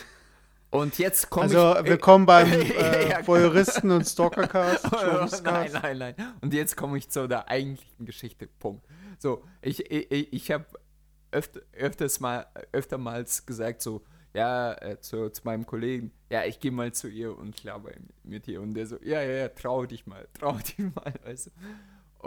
[0.70, 1.86] und jetzt komme Also, ich.
[1.88, 4.84] willkommen beim äh, ja, Voyeuristen und Stalkercast.
[4.92, 5.74] nein, Schwurbelscast.
[5.82, 6.14] nein, nein.
[6.40, 8.46] Und jetzt komme ich zu der eigentlichen Geschichte.
[8.46, 8.86] Punkt.
[9.18, 10.66] So, ich, ich, ich habe
[11.32, 16.72] öfter, öfters mal, öftermals gesagt, so, ja, äh, zu, zu meinem Kollegen, ja, ich gehe
[16.72, 17.90] mal zu ihr und laber
[18.24, 18.60] mit ihr.
[18.60, 21.50] Und der so, ja, ja, ja, trau dich mal, trau dich mal, weißt du.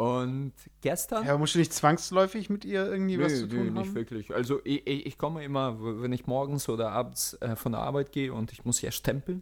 [0.02, 1.26] Und gestern.
[1.26, 3.96] Ja, musst du nicht zwangsläufig mit ihr irgendwie was Nö, zu tun nicht haben?
[3.96, 4.34] wirklich.
[4.34, 8.32] Also ich, ich, komme immer, wenn ich morgens oder abends äh, von der Arbeit gehe
[8.32, 9.41] und ich muss ja stempeln,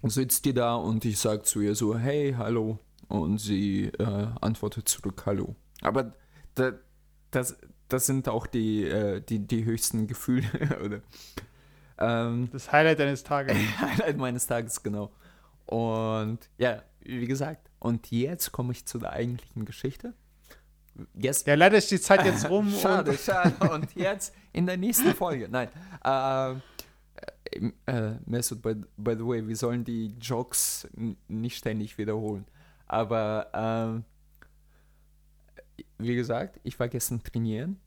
[0.00, 2.78] und sitzt die da und ich sage zu ihr so, hey, hallo.
[3.08, 5.54] Und sie äh, antwortet zurück, hallo.
[5.80, 6.12] Aber
[6.54, 6.72] da,
[7.30, 7.56] das,
[7.88, 10.48] das sind auch die, äh, die, die höchsten Gefühle,
[10.84, 11.00] oder?
[11.98, 13.56] Ähm, Das Highlight deines Tages.
[13.80, 15.10] Highlight meines Tages, genau.
[15.66, 20.14] Und ja, wie gesagt, und jetzt komme ich zu der eigentlichen Geschichte.
[21.14, 22.70] Jetzt, Ja, leider ist die Zeit jetzt rum.
[22.70, 23.54] Schade, Und, schade.
[23.70, 25.48] Und jetzt in der nächsten Folge.
[25.48, 25.68] Nein.
[26.04, 26.52] Äh,
[27.86, 30.88] äh, Mesut, by, by the way, wir sollen die Jokes
[31.28, 32.44] nicht ständig wiederholen.
[32.86, 34.04] Aber ähm,
[35.98, 37.80] wie gesagt, ich war gestern trainieren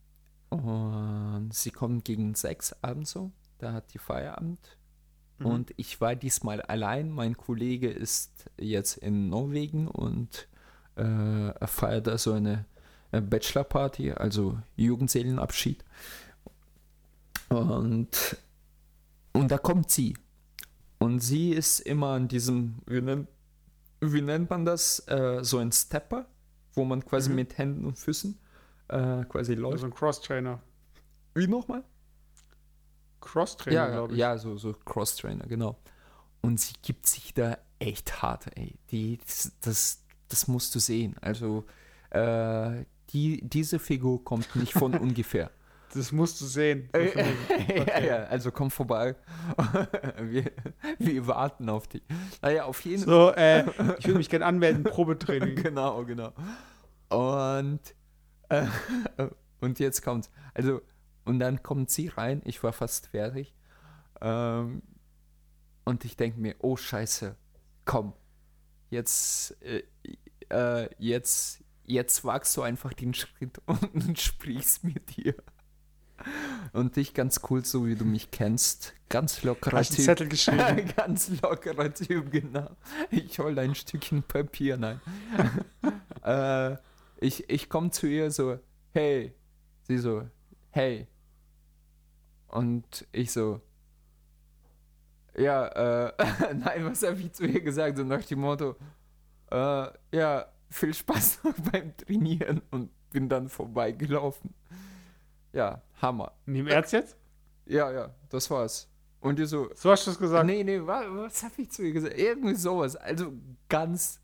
[0.50, 3.30] und sie kommen gegen sechs abends so.
[3.58, 4.78] Da hat die Feierabend.
[5.38, 5.46] Mhm.
[5.46, 7.10] Und ich war diesmal allein.
[7.10, 10.48] Mein Kollege ist jetzt in Norwegen und
[10.96, 12.66] äh, er feiert da so eine
[13.12, 15.84] äh, Bachelorparty, also Jugendseelenabschied.
[17.48, 18.36] Und,
[19.32, 20.16] und da kommt sie.
[20.98, 23.28] Und sie ist immer an diesem, wie nennt,
[24.00, 25.00] wie nennt man das?
[25.08, 26.26] Äh, so ein Stepper,
[26.74, 27.36] wo man quasi Mhm.
[27.36, 28.38] mit Händen und Füßen
[28.88, 29.74] äh, quasi läuft.
[29.74, 30.60] also ein Cross-Trainer.
[31.34, 31.84] Wie nochmal?
[33.20, 34.18] Cross-Trainer, Ja, glaube ich.
[34.18, 35.76] ja, so, so Cross-Trainer, genau.
[36.40, 38.74] Und sie gibt sich da echt hart, ey.
[38.90, 41.14] Die, das, das, das musst du sehen.
[41.20, 41.64] Also,
[42.10, 45.50] äh, die, diese Figur kommt nicht von ungefähr.
[45.92, 46.88] Das musst du sehen.
[46.94, 48.06] ja, Okay.
[48.06, 49.16] ja, also komm vorbei.
[50.20, 50.50] wir,
[50.98, 52.02] wir warten auf dich.
[52.42, 53.12] Naja, auf jeden Fall.
[53.12, 55.54] So, äh, ich würde mich gerne anmelden, Probetraining.
[55.62, 56.32] genau, genau.
[57.08, 57.80] Und,
[58.48, 58.66] äh,
[59.60, 60.80] und jetzt kommt, also,
[61.24, 63.54] und dann kommt sie rein, ich war fast fertig.
[64.20, 64.82] Ähm,
[65.84, 67.34] und ich denke mir, oh Scheiße,
[67.84, 68.12] komm,
[68.90, 69.82] jetzt, äh,
[70.50, 75.34] äh, jetzt, jetzt wagst du einfach den Schritt und sprichst mit dir.
[76.72, 78.94] Und dich ganz cool, so wie du mich kennst.
[79.08, 80.04] Ganz lockerer Hast Typ.
[80.04, 80.88] Zettel geschrieben?
[80.96, 82.76] Ganz lockerer Typ, genau.
[83.10, 85.00] Ich hol ein Stückchen Papier, nein.
[86.22, 86.76] äh,
[87.18, 88.60] ich ich komme zu ihr so,
[88.92, 89.34] hey.
[89.82, 90.28] Sie so,
[90.70, 91.08] hey.
[92.46, 93.60] Und ich so,
[95.36, 95.66] ja,
[96.06, 96.12] äh,
[96.54, 97.96] nein, was habe ich zu ihr gesagt?
[97.96, 98.76] So nach dem Motto,
[99.50, 101.40] äh, ja, viel Spaß
[101.72, 104.54] beim Trainieren und bin dann vorbeigelaufen.
[105.52, 106.32] Ja, Hammer.
[106.46, 107.16] Neben Erz jetzt?
[107.66, 108.88] Ja, ja, das war's.
[109.20, 110.46] Und die so, So hast du es gesagt.
[110.46, 112.16] nee, nee, was, was hab ich zu ihr gesagt?
[112.16, 112.96] Irgendwie sowas.
[112.96, 113.32] Also
[113.68, 114.20] ganz,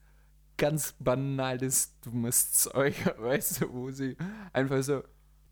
[0.57, 4.17] ganz banales, dummes Zeug, weißt du, wo sie
[4.53, 5.03] einfach so,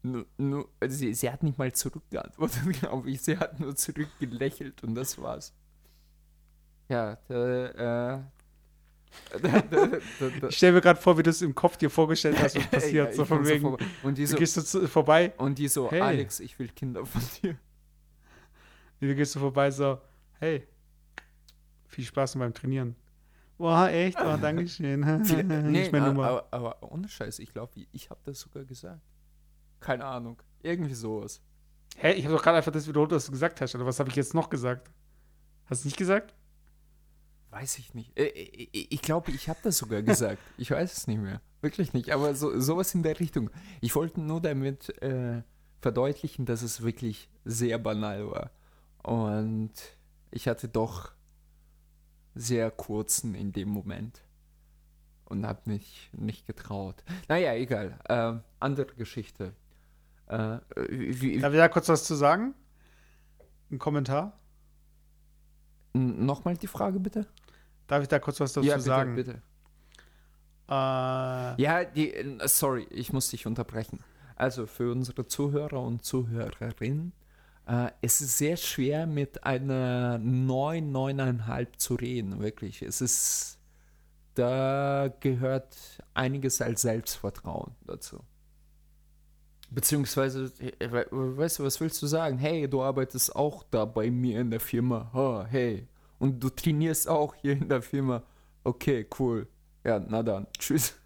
[0.03, 3.23] nur, nur, also sie, sie hat nicht mal zurückgeantwortet, glaube ich.
[3.23, 5.55] Sie hat nur zurückgelächelt und das war's.
[6.89, 8.23] Ja, da, äh,
[10.49, 13.11] Ich stelle mir gerade vor, wie du es im Kopf dir vorgestellt hast, was passiert.
[13.11, 13.85] Ja, so von wegen, vorbei.
[14.03, 16.01] und die du so, gehst so zu, vorbei, und die so, Hey.
[16.01, 17.57] Alex, ich will Kinder von dir.
[19.01, 19.99] du gehst so vorbei, so,
[20.41, 20.67] hey,
[21.87, 22.97] viel Spaß beim Trainieren.
[23.57, 24.19] Boah, echt?
[24.21, 25.05] Oh, danke schön.
[25.25, 26.27] Viel- Hier nee, meine Nummer.
[26.27, 29.01] aber, aber ohne Scheiß, ich glaube, ich habe das sogar gesagt.
[29.81, 30.43] Keine Ahnung.
[30.63, 31.41] Irgendwie sowas.
[31.97, 33.75] Hä, ich habe doch gerade einfach das wiederholt, was du gesagt hast.
[33.77, 34.91] Oder was habe ich jetzt noch gesagt?
[35.67, 36.35] Hast du nicht gesagt?
[37.55, 38.19] Weiß ich nicht.
[38.19, 40.39] Äh, äh, äh, Ich glaube, ich habe das sogar gesagt.
[40.59, 41.41] Ich weiß es nicht mehr.
[41.61, 42.11] Wirklich nicht.
[42.11, 43.49] Aber so, sowas in der Richtung.
[43.81, 45.43] Ich wollte nur damit äh,
[45.81, 48.51] verdeutlichen, dass es wirklich sehr banal war.
[49.05, 49.73] Und
[50.33, 51.13] ich hatte doch
[52.35, 54.21] sehr kurzen in dem Moment.
[55.27, 57.05] Und habe mich nicht getraut.
[57.29, 58.01] Naja, egal.
[58.09, 59.55] Äh, andere Geschichte.
[60.27, 62.55] Äh, wie, Darf ich da kurz was zu sagen?
[63.71, 64.41] Ein Kommentar?
[65.93, 67.29] Nochmal die Frage bitte?
[67.87, 69.15] Darf ich da kurz was dazu ja, bitte, sagen?
[69.15, 69.43] bitte.
[70.69, 70.73] Äh,
[71.63, 74.01] Ja, die, äh, sorry, ich muss dich unterbrechen.
[74.37, 77.13] Also für unsere Zuhörer und Zuhörerinnen,
[77.67, 82.83] äh, es ist sehr schwer mit einer 9, 9,5 zu reden, wirklich.
[82.83, 83.59] Es ist,
[84.35, 85.77] da gehört
[86.15, 88.21] einiges als Selbstvertrauen dazu.
[89.71, 92.39] Beziehungsweise, äh, we- weißt du, was willst du sagen?
[92.39, 95.11] Hey, du arbeitest auch da bei mir in der Firma.
[95.13, 95.87] Ha, hey.
[96.25, 98.23] Und du trainierst auch hier in der Firma.
[98.63, 99.47] Okay, cool.
[99.85, 100.47] Ja, na dann.
[100.59, 100.99] Tschüss.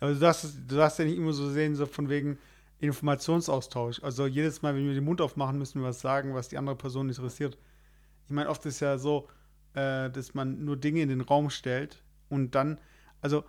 [0.00, 2.38] aber du darfst, du darfst ja nicht immer so sehen, so von wegen
[2.78, 4.02] Informationsaustausch.
[4.02, 6.76] Also jedes Mal, wenn wir den Mund aufmachen, müssen wir was sagen, was die andere
[6.76, 7.58] Person interessiert.
[8.24, 9.28] Ich meine, oft ist ja so,
[9.74, 12.80] äh, dass man nur Dinge in den Raum stellt und dann,
[13.20, 13.44] also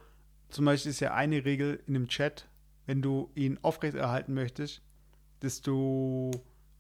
[0.49, 2.49] zum Beispiel ist ja eine Regel in dem Chat,
[2.87, 4.81] wenn du ihn aufrechterhalten möchtest,
[5.39, 6.31] dass du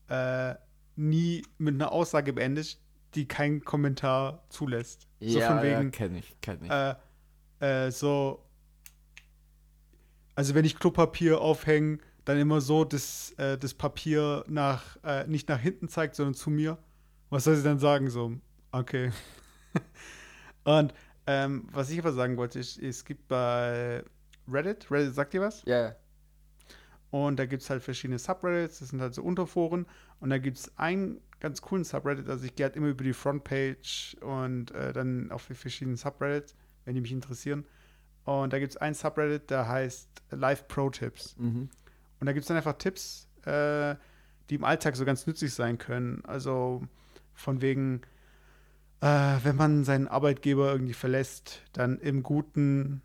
[0.09, 0.55] äh,
[0.95, 2.79] nie mit einer Aussage beendest,
[3.15, 5.07] die keinen Kommentar zulässt.
[5.19, 6.71] so von wegen, kenne ich, kenne ich.
[7.61, 8.43] äh, äh, so,
[10.35, 15.49] also wenn ich Klopapier aufhänge, dann immer so, dass äh, das Papier nach, äh, nicht
[15.49, 16.77] nach hinten zeigt, sondern zu mir.
[17.29, 18.09] Was soll sie dann sagen?
[18.09, 18.33] So,
[18.71, 19.11] okay.
[20.63, 20.93] Und
[21.27, 24.03] ähm, was ich aber sagen wollte, ist, es gibt bei
[24.47, 25.63] Reddit, Reddit sagt ihr was?
[25.65, 25.95] ja, ja.
[27.11, 29.85] Und da gibt es halt verschiedene Subreddits, das sind halt so Unterforen.
[30.19, 33.13] Und da gibt es einen ganz coolen Subreddit, also ich gehe halt immer über die
[33.13, 37.65] Frontpage und äh, dann auf die verschiedenen Subreddits, wenn die mich interessieren.
[38.23, 41.35] Und da gibt es einen Subreddit, der heißt Live Pro Tips.
[41.37, 41.69] Mhm.
[42.19, 43.95] Und da gibt es dann einfach Tipps, äh,
[44.49, 46.23] die im Alltag so ganz nützlich sein können.
[46.25, 46.83] Also
[47.33, 48.01] von wegen,
[49.01, 53.01] äh, wenn man seinen Arbeitgeber irgendwie verlässt, dann im Guten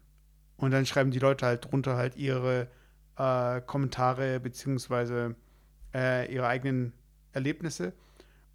[0.58, 2.68] und dann schreiben die Leute halt drunter halt ihre
[3.16, 5.34] äh, Kommentare beziehungsweise
[5.94, 6.92] äh, ihre eigenen
[7.32, 7.92] Erlebnisse.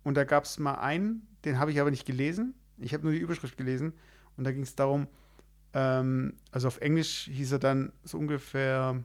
[0.03, 2.53] Und da gab es mal einen, den habe ich aber nicht gelesen.
[2.77, 3.93] Ich habe nur die Überschrift gelesen.
[4.37, 5.07] Und da ging es darum,
[5.73, 9.03] ähm, also auf Englisch hieß er dann so ungefähr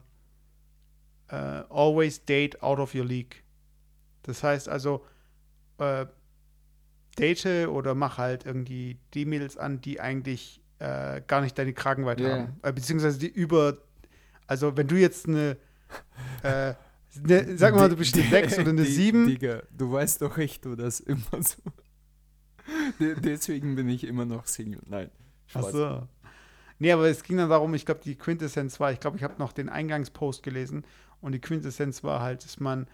[1.29, 3.43] äh, Always date out of your league.
[4.23, 5.05] Das heißt also,
[5.77, 6.05] äh,
[7.17, 12.23] date oder mach halt irgendwie die Mädels an, die eigentlich äh, gar nicht deine Kragenweite
[12.23, 12.29] Ja.
[12.31, 12.59] haben.
[12.61, 13.77] Äh, beziehungsweise die über,
[14.47, 15.57] also wenn du jetzt eine,
[16.43, 16.73] äh,
[17.21, 19.27] ne, sag mal, du bist eine 6 oder eine Die- 7.
[19.27, 21.61] Digga, du weißt doch echt, du das immer so.
[22.99, 24.81] De deswegen bin ich immer noch Single.
[24.87, 25.09] Nein.
[25.53, 25.71] Ach Spaß.
[25.71, 26.07] so.
[26.79, 29.35] Nee, aber es ging dann darum, ich glaube, die Quintessenz war, ich glaube, ich habe
[29.39, 30.85] noch den Eingangspost gelesen
[31.21, 32.87] und die Quintessenz war halt, dass man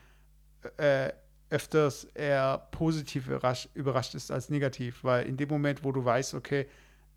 [0.77, 1.11] äh,
[1.49, 6.33] öfters eher positiv überrascht, überrascht ist als negativ, weil in dem Moment, wo du weißt,
[6.35, 6.67] okay,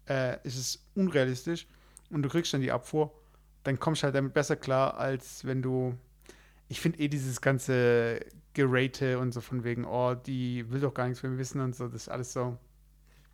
[0.07, 1.67] äh, es ist unrealistisch
[2.11, 3.13] und du kriegst dann die Abfuhr,
[3.67, 5.95] dann kommst du halt damit besser klar, als wenn du,
[6.69, 8.21] ich finde eh dieses ganze
[8.55, 11.75] Gerate und so von wegen, oh, die will doch gar nichts von mir wissen und
[11.75, 12.57] so, das ist alles so.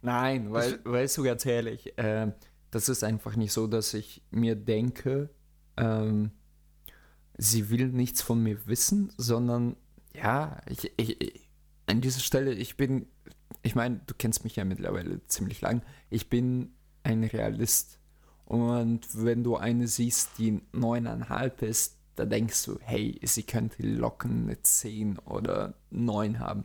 [0.01, 2.33] Nein, weil, weißt du ganz ehrlich, ähm,
[2.71, 5.31] das ist einfach nicht so, dass ich mir denke,
[5.77, 6.31] ähm,
[7.37, 9.77] sie will nichts von mir wissen, sondern
[10.15, 11.49] ja, ich, ich, ich
[11.87, 13.07] an dieser Stelle, ich bin,
[13.63, 17.99] ich meine, du kennst mich ja mittlerweile ziemlich lang, ich bin ein Realist.
[18.47, 24.29] Und wenn du eine siehst, die neuneinhalb ist, da denkst du, hey, sie könnte locker
[24.29, 26.65] eine 10 oder 9 haben.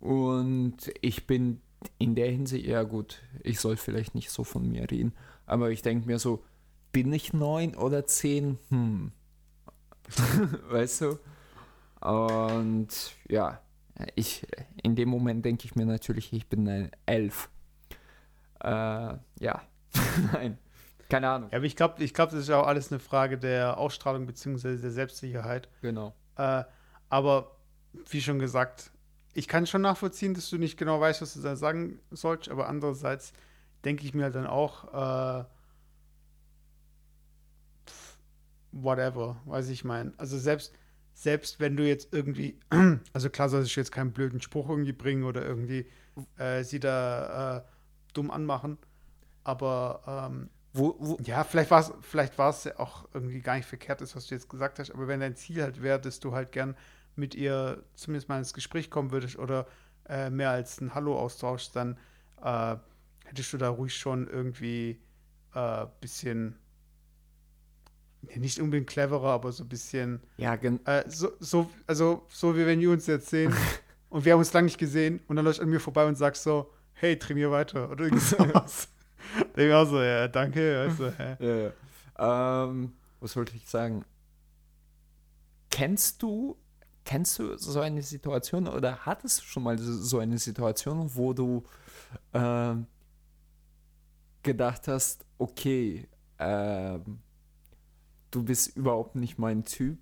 [0.00, 1.60] Und ich bin
[1.98, 5.12] in der Hinsicht, ja gut, ich soll vielleicht nicht so von mir reden,
[5.46, 6.42] aber ich denke mir so,
[6.92, 8.58] bin ich 9 oder 10?
[8.70, 9.12] Hm.
[10.70, 11.18] weißt du?
[12.00, 12.88] Und
[13.28, 13.60] ja,
[14.14, 14.46] ich,
[14.82, 17.50] in dem Moment denke ich mir natürlich, ich bin ein Elf.
[18.60, 19.62] Äh, ja,
[20.32, 20.58] nein,
[21.10, 21.50] keine Ahnung.
[21.50, 24.26] Ja, aber ich glaube, ich glaub, das ist ja auch alles eine Frage der Ausstrahlung
[24.26, 24.76] bzw.
[24.78, 25.68] der Selbstsicherheit.
[25.82, 26.14] Genau.
[26.36, 26.64] Äh,
[27.08, 27.56] aber
[28.08, 28.90] wie schon gesagt,
[29.34, 32.68] ich kann schon nachvollziehen, dass du nicht genau weißt, was du da sagen sollst, aber
[32.68, 33.32] andererseits
[33.84, 35.44] denke ich mir halt dann auch, äh,
[38.72, 40.18] whatever, weiß ich mein.
[40.18, 40.72] Also selbst,
[41.12, 42.58] selbst wenn du jetzt irgendwie,
[43.12, 45.86] also klar soll ich jetzt keinen blöden Spruch irgendwie bringen oder irgendwie
[46.36, 47.62] äh, sie da äh,
[48.14, 48.78] dumm anmachen,
[49.44, 53.66] aber ähm, Wo, wo, ja, vielleicht war es vielleicht war's ja auch irgendwie gar nicht
[53.66, 56.32] verkehrt, ist, was du jetzt gesagt hast, aber wenn dein Ziel halt wäre, dass du
[56.32, 56.76] halt gern
[57.16, 59.66] mit ihr zumindest mal ins Gespräch kommen würdest oder
[60.08, 61.98] äh, mehr als ein Hallo austauschst, dann
[62.42, 62.76] äh,
[63.24, 65.00] hättest du da ruhig schon irgendwie
[65.52, 66.56] ein äh, bisschen,
[68.36, 72.66] nicht unbedingt cleverer, aber so ein bisschen, ja, gen äh, so, so, also so wie
[72.66, 73.54] wenn wir uns jetzt sehen
[74.08, 76.16] und wir haben uns lange nicht gesehen und dann läufst du an mir vorbei und
[76.16, 78.88] sagst so, hey, trainier weiter oder irgend sowas.
[79.56, 81.36] Ich auch so, ja, danke, also, hä?
[81.38, 82.64] Ja, ja.
[82.64, 84.04] Ähm, was wollte ich sagen?
[85.70, 86.56] Kennst du,
[87.04, 91.64] kennst du so eine Situation oder hattest du schon mal so eine Situation, wo du
[92.34, 92.86] ähm,
[94.42, 96.08] gedacht hast, okay,
[96.38, 97.20] ähm,
[98.30, 99.98] du bist überhaupt nicht mein Typ,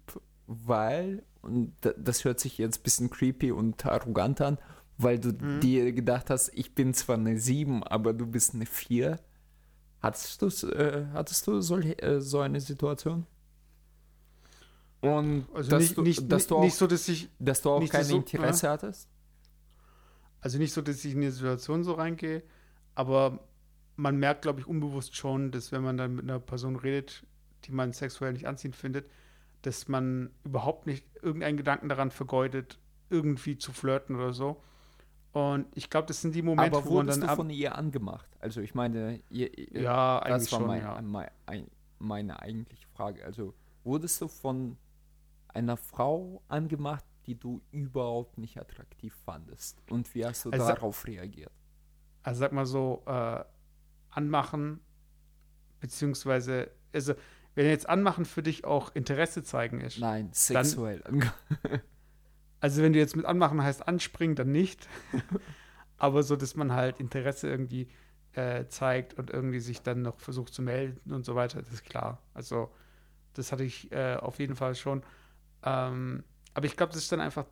[0.46, 4.58] weil, und da- das hört sich jetzt ein bisschen creepy und arrogant an,
[4.98, 5.60] weil du Mhm.
[5.60, 9.18] dir gedacht hast, ich bin zwar eine 7, aber du bist eine 4.
[10.00, 13.26] Hattest, äh, hattest du solche, äh, so eine Situation?
[15.00, 17.70] Und Also dass, nicht, du, nicht, dass, du auch, nicht so, dass ich, dass du
[17.70, 19.08] auch kein so- Interesse hattest?
[20.40, 22.42] also nicht so, dass ich in die Situation so reingehe,
[22.94, 23.40] aber
[23.96, 27.24] man merkt, glaube ich, unbewusst schon, dass wenn man dann mit einer Person redet,
[27.64, 29.08] die man sexuell nicht anziehend findet,
[29.62, 32.78] dass man überhaupt nicht irgendeinen Gedanken daran vergeudet,
[33.10, 34.62] irgendwie zu flirten oder so.
[35.32, 37.50] Und ich glaube, das sind die Momente, Aber wo man wurdest dann du ab, von
[37.50, 38.28] ihr angemacht?
[38.40, 41.00] Also ich meine, ihr, ihr, ja, das eigentlich war schon, mein, ja.
[41.02, 41.66] mein, ein,
[41.98, 43.24] meine eigentliche Frage.
[43.24, 43.54] Also
[43.84, 44.76] wurdest du von
[45.48, 49.82] einer Frau angemacht, die du überhaupt nicht attraktiv fandest?
[49.90, 51.52] Und wie hast du Also- darauf reagiert?
[52.22, 53.44] Also sag mal so, äh,
[54.10, 54.80] anmachen,
[55.80, 57.14] beziehungsweise, also
[57.54, 61.02] wenn jetzt anmachen für dich auch Interesse zeigen ist, Nein, sexuell.
[61.02, 61.30] ange-
[62.60, 64.88] Also wenn du jetzt mit anmachen heißt anspringen, dann nicht.
[65.98, 67.88] Aber so, dass man halt Interesse irgendwie
[68.32, 71.84] äh, zeigt und irgendwie sich dann noch versucht zu melden und so weiter, das ist
[71.84, 72.22] klar.
[72.34, 72.70] Also
[73.34, 75.02] das hatte ich äh, auf jeden Fall schon.
[75.64, 77.46] Ähm, aber ich glaube, das ist dann einfach,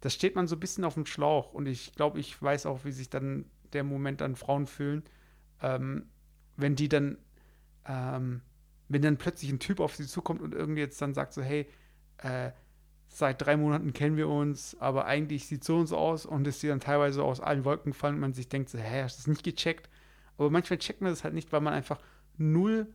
[0.00, 2.84] da steht man so ein bisschen auf dem Schlauch und ich glaube, ich weiß auch,
[2.84, 5.02] wie sich dann der Moment an Frauen fühlen,
[5.60, 6.06] ähm,
[6.56, 7.18] wenn die dann,
[7.86, 8.42] ähm,
[8.88, 11.68] wenn dann plötzlich ein Typ auf sie zukommt und irgendwie jetzt dann sagt so, hey,
[12.18, 12.52] äh,
[13.18, 16.60] seit drei Monaten kennen wir uns, aber eigentlich sieht so und so aus und es
[16.60, 19.20] sie dann teilweise aus allen Wolken fallen und man sich denkt, so, hä, hast du
[19.20, 19.88] das nicht gecheckt?
[20.38, 21.98] Aber manchmal checkt man das halt nicht, weil man einfach
[22.38, 22.88] null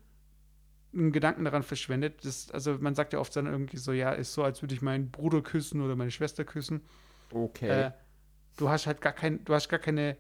[0.94, 2.26] einen Gedanken daran verschwendet.
[2.26, 4.82] Das, also man sagt ja oft dann irgendwie so, ja, ist so, als würde ich
[4.82, 6.82] meinen Bruder küssen oder meine Schwester küssen.
[7.32, 7.68] Okay.
[7.68, 7.92] Äh,
[8.58, 10.18] du hast halt gar kein, du hast gar keine,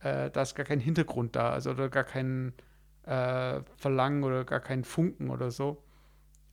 [0.00, 2.54] äh, da ist gar kein Hintergrund da, also oder gar kein
[3.02, 5.82] äh, Verlangen oder gar kein Funken oder so.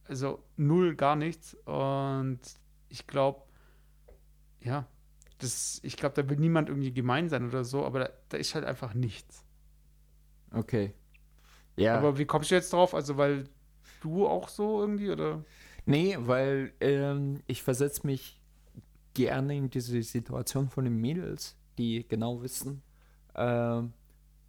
[0.06, 1.54] Also null, gar nichts.
[1.66, 2.42] Und
[2.92, 3.42] ich glaube,
[4.60, 4.88] ja,
[5.39, 8.54] das, ich glaube, da will niemand irgendwie gemein sein oder so, aber da, da ist
[8.54, 9.44] halt einfach nichts.
[10.54, 10.94] okay.
[11.78, 11.98] Ja.
[11.98, 12.94] Aber wie kommst du jetzt drauf?
[12.94, 13.46] Also, weil
[14.02, 15.44] du auch so irgendwie oder?
[15.86, 18.39] Nee, weil ähm, ich versetze mich
[19.14, 22.84] gerne in diese Situation von den Mädels, die genau wissen,
[23.36, 23.94] ähm,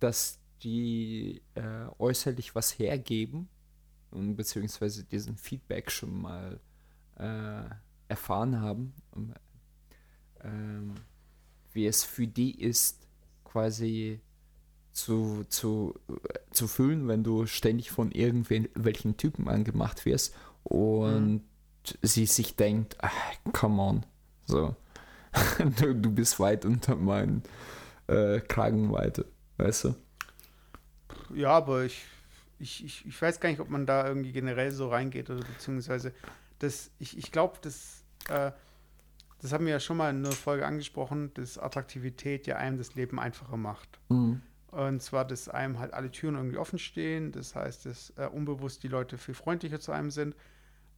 [0.00, 3.48] dass die äh, äußerlich was hergeben
[4.10, 6.60] und beziehungsweise diesen Feedback schon mal
[7.16, 7.74] äh,
[8.12, 8.92] erfahren haben,
[10.44, 10.94] ähm,
[11.72, 13.06] wie es für die ist,
[13.42, 14.20] quasi
[14.92, 21.42] zu, zu, äh, zu fühlen, wenn du ständig von irgendwelchen Typen angemacht wirst und
[22.02, 23.10] sie sich denkt, ah,
[23.52, 24.06] come on,
[24.44, 24.76] so,
[25.80, 27.42] du, du bist weit unter meinen
[28.08, 29.24] äh, Kragenweite,
[29.56, 29.94] weißt du?
[31.34, 32.04] Ja, aber ich,
[32.58, 36.12] ich, ich, ich weiß gar nicht, ob man da irgendwie generell so reingeht oder beziehungsweise
[36.62, 38.52] das, ich, ich glaube, das, äh,
[39.40, 42.94] das haben wir ja schon mal in einer Folge angesprochen, dass Attraktivität ja einem das
[42.94, 43.98] Leben einfacher macht.
[44.08, 44.40] Mhm.
[44.70, 47.32] Und zwar, dass einem halt alle Türen irgendwie offen stehen.
[47.32, 50.36] Das heißt, dass äh, unbewusst die Leute viel freundlicher zu einem sind.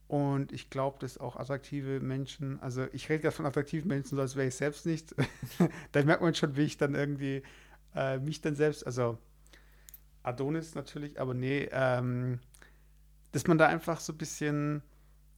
[0.07, 4.21] Und ich glaube, dass auch attraktive Menschen, also ich rede gerade von attraktiven Menschen, so
[4.21, 5.15] als wäre ich selbst nicht.
[5.93, 7.43] da merkt man schon, wie ich dann irgendwie
[7.95, 9.19] äh, mich dann selbst, also
[10.23, 12.41] Adonis natürlich, aber nee, ähm,
[13.33, 14.83] dass man da einfach so ein bisschen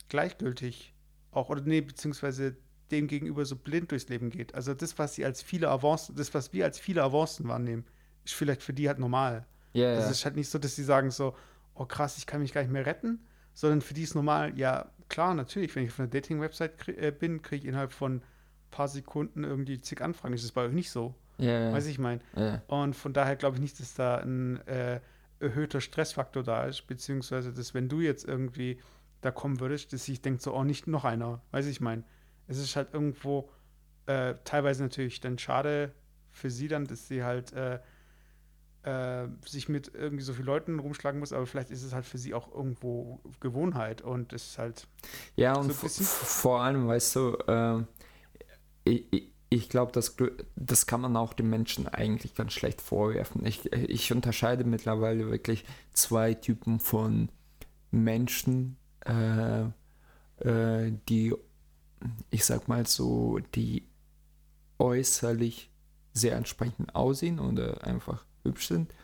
[0.08, 0.92] gleichgültig
[1.36, 2.56] auch, oder nee, beziehungsweise
[2.90, 4.54] dem gegenüber so blind durchs Leben geht.
[4.54, 7.84] Also das, was sie als viele Avancen, das, was wir als viele Avancen wahrnehmen,
[8.24, 9.44] ist vielleicht für die halt normal.
[9.72, 11.34] Ja, Also es ist halt nicht so, dass sie sagen so,
[11.74, 13.20] oh krass, ich kann mich gar nicht mehr retten,
[13.54, 17.10] sondern für die ist normal, ja klar, natürlich, wenn ich auf einer Dating-Website krie- äh,
[17.10, 18.22] bin, kriege ich innerhalb von ein
[18.70, 20.34] paar Sekunden irgendwie zig Anfragen.
[20.34, 21.14] Das ist bei euch nicht so.
[21.38, 21.72] ja, ja.
[21.72, 22.20] Weiß ich mein.
[22.68, 25.00] Und von daher glaube ich nicht, dass da ein äh,
[25.40, 28.78] erhöhter Stressfaktor da ist, beziehungsweise dass wenn du jetzt irgendwie
[29.20, 31.40] da kommen würdest, dass ich denke so, oh, nicht noch einer.
[31.50, 32.04] Weiß ich mein.
[32.46, 33.50] Es ist halt irgendwo
[34.06, 35.92] äh, teilweise natürlich dann schade
[36.30, 37.80] für sie dann, dass sie halt äh,
[38.82, 42.18] äh, sich mit irgendwie so vielen Leuten rumschlagen muss, aber vielleicht ist es halt für
[42.18, 44.86] sie auch irgendwo Gewohnheit und es ist halt,
[45.34, 47.86] Ja, und So bisschen- vor allem, weißt du, ähm,
[48.84, 50.16] ich, ich, ich glaube, das,
[50.54, 53.44] das kann man auch den Menschen eigentlich ganz schlecht vorwerfen.
[53.44, 57.28] Ich, ich unterscheide mittlerweile wirklich zwei Typen von
[57.90, 58.76] Menschen,
[59.06, 59.64] äh,
[60.38, 61.34] äh, die,
[62.30, 63.88] ich sag mal so, die
[64.78, 65.70] äußerlich
[66.12, 68.94] sehr ansprechend aussehen oder einfach hübsch sind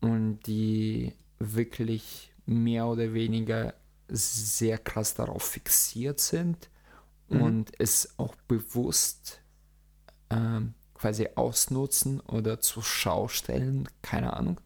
[0.00, 3.74] und die wirklich mehr oder weniger
[4.08, 6.70] sehr krass darauf fixiert sind
[7.28, 7.42] Mhm.
[7.42, 9.40] und es auch bewusst
[10.30, 14.60] ähm, quasi ausnutzen oder zur Schau stellen, keine Ahnung.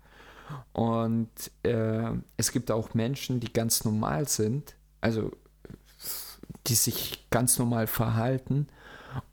[0.72, 1.30] Und
[1.62, 5.30] äh, es gibt auch Menschen, die ganz normal sind, also
[6.66, 8.68] die sich ganz normal verhalten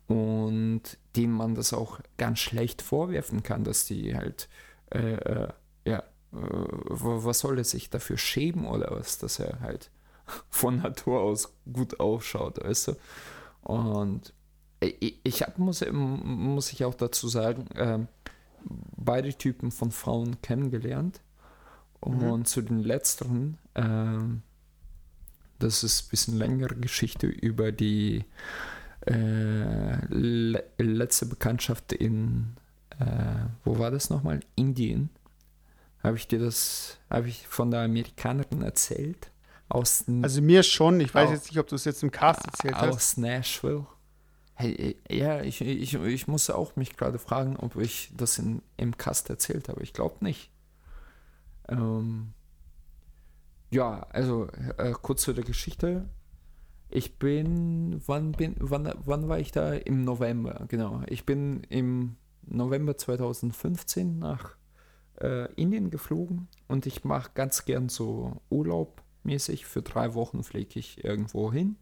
[0.06, 0.82] und
[1.16, 4.48] denen man das auch ganz schlecht vorwerfen kann, dass die halt,
[4.90, 5.48] äh, äh,
[5.84, 6.02] ja, äh,
[6.32, 9.90] wa- was soll er sich dafür schämen oder was, dass er halt
[10.50, 12.92] von Natur aus gut ausschaut, weißt du?
[13.62, 14.34] Und
[14.80, 18.08] ich, ich hab, muss, muss ich auch dazu sagen, ähm,
[18.96, 21.20] beide Typen von Frauen kennengelernt.
[22.00, 22.44] Und Mhm.
[22.44, 24.42] zu den letzteren, ähm,
[25.60, 28.24] das ist ein bisschen längere Geschichte über die
[29.06, 32.56] äh, le letzte Bekanntschaft in,
[33.00, 34.40] äh, wo war das nochmal?
[34.54, 35.10] Indien.
[36.04, 39.30] Habe ich dir das, habe ich von der Amerikanerin erzählt?
[39.68, 42.74] Aus, also mir schon, ich weiß jetzt nicht, ob du es jetzt im Cast erzählt
[42.74, 42.94] hast.
[42.94, 43.86] aus Nashville.
[44.62, 48.96] Äh, ja, ich, ich, ich muss auch mich gerade fragen, ob ich das in, im
[48.96, 49.82] Cast erzählt habe.
[49.82, 50.50] Ich glaube nicht.
[51.68, 52.32] Ähm,
[53.70, 56.08] ja, also äh, kurz zu der Geschichte.
[56.90, 59.72] Ich bin, wann bin, wann, wann war ich da?
[59.72, 61.02] Im November, genau.
[61.06, 64.56] Ich bin im November 2015 nach
[65.20, 69.64] äh, Indien geflogen und ich mache ganz gern so Urlaub mäßig.
[69.64, 71.76] Für drei Wochen fliege ich irgendwo hin.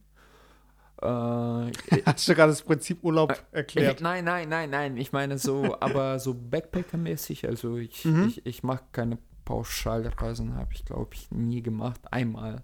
[1.03, 4.01] Äh, Hast du gerade das Prinzip Urlaub erklärt?
[4.01, 4.97] äh, Nein, nein, nein, nein.
[4.97, 7.47] Ich meine so, aber so Backpacker-mäßig.
[7.47, 8.25] Also ich, Mhm.
[8.29, 12.01] ich, ich mache keine Pauschalreisen, habe ich glaube ich nie gemacht.
[12.11, 12.63] Einmal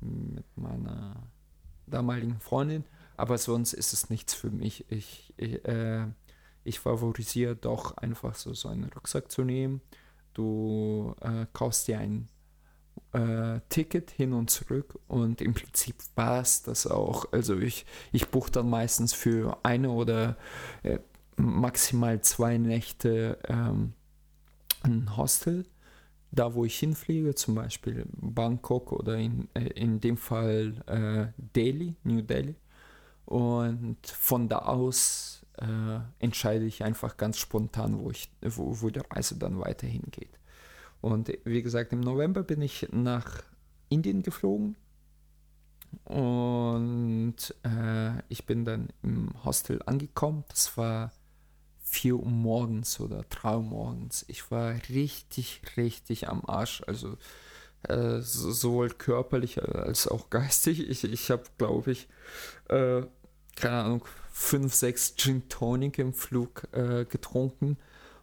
[0.00, 1.16] mit meiner
[1.86, 2.84] damaligen Freundin,
[3.16, 4.84] aber sonst ist es nichts für mich.
[4.90, 6.06] Ich, ich, äh,
[6.64, 9.80] ich favorisiere doch einfach so, so einen Rucksack zu nehmen.
[10.34, 12.28] Du äh, kaufst dir ein
[13.12, 17.26] äh, Ticket hin und zurück und im Prinzip war es das auch.
[17.32, 20.36] Also ich, ich buche dann meistens für eine oder
[20.82, 20.98] äh,
[21.36, 23.92] maximal zwei Nächte ähm,
[24.82, 25.66] ein Hostel,
[26.30, 31.96] da wo ich hinfliege, zum Beispiel Bangkok oder in, äh, in dem Fall äh, Delhi,
[32.04, 32.56] New Delhi.
[33.26, 39.00] Und von da aus äh, entscheide ich einfach ganz spontan, wo, ich, wo, wo die
[39.10, 40.38] Reise dann weiterhin geht.
[41.02, 43.42] Und wie gesagt, im November bin ich nach
[43.90, 44.76] Indien geflogen
[46.04, 50.44] und äh, ich bin dann im Hostel angekommen.
[50.48, 51.12] Das war
[51.80, 54.24] 4 Uhr morgens oder 3 Uhr morgens.
[54.28, 56.82] Ich war richtig, richtig am Arsch.
[56.86, 57.16] Also
[57.88, 60.88] äh, so- sowohl körperlich als auch geistig.
[60.88, 62.08] Ich, ich habe, glaube ich,
[62.68, 63.02] äh,
[63.56, 67.76] keine Ahnung, 5, 6 Gin Tonic im Flug äh, getrunken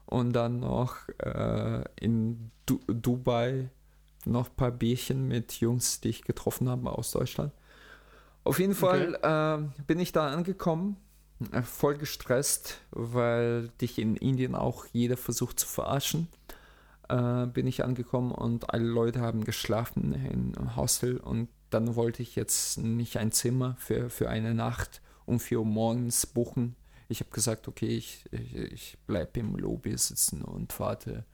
[0.10, 3.70] und dann noch äh, in du Dubai
[4.26, 7.54] noch ein paar Bierchen mit Jungs, die ich getroffen habe aus Deutschland.
[8.44, 10.98] Auf jeden Fall äh, bin ich da angekommen,
[11.52, 16.28] äh, voll gestresst, weil dich in Indien auch jeder versucht zu verarschen.
[17.08, 22.36] Äh, bin ich angekommen und alle Leute haben geschlafen im Hostel und dann wollte ich
[22.36, 26.76] jetzt nicht ein Zimmer für, für eine Nacht um 4 Uhr morgens buchen.
[27.10, 31.26] Ich habe gesagt, okay, ich, ich, ich bleibe im Lobby sitzen und warte,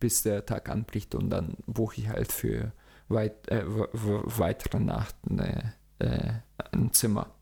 [0.00, 2.72] bis der Tag anbricht und dann buche ich halt für
[3.08, 6.32] weit, äh, weitere Nacht eine, äh,
[6.72, 7.34] ein Zimmer.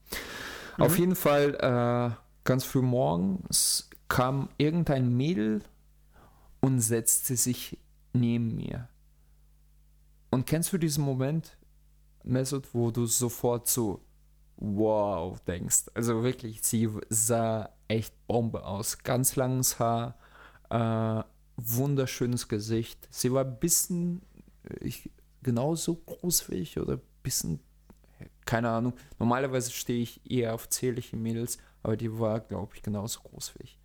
[0.77, 0.83] Mhm.
[0.83, 5.63] Auf jeden Fall, äh, ganz früh morgens kam irgendein Mädel
[6.61, 7.79] und setzte sich
[8.13, 8.89] neben mir.
[10.31, 11.57] Und kennst du diesen Moment,
[12.25, 14.01] Mesut, wo du sofort so,
[14.63, 15.87] wow denkst.
[15.95, 18.99] Also wirklich, sie sah echt Bombe aus.
[18.99, 20.17] Ganz langes Haar,
[20.71, 21.23] äh,
[21.57, 23.09] wunderschönes Gesicht.
[23.11, 24.23] Sie war ein bisschen
[24.81, 25.11] ich,
[25.43, 27.61] genauso groß wie ich oder ein bisschen,
[28.45, 28.95] keine Ahnung.
[29.19, 33.65] Normalerweise stehe ich eher auf zählige Mädels, aber die war, glaube ich, genauso groß wie
[33.65, 33.79] ich.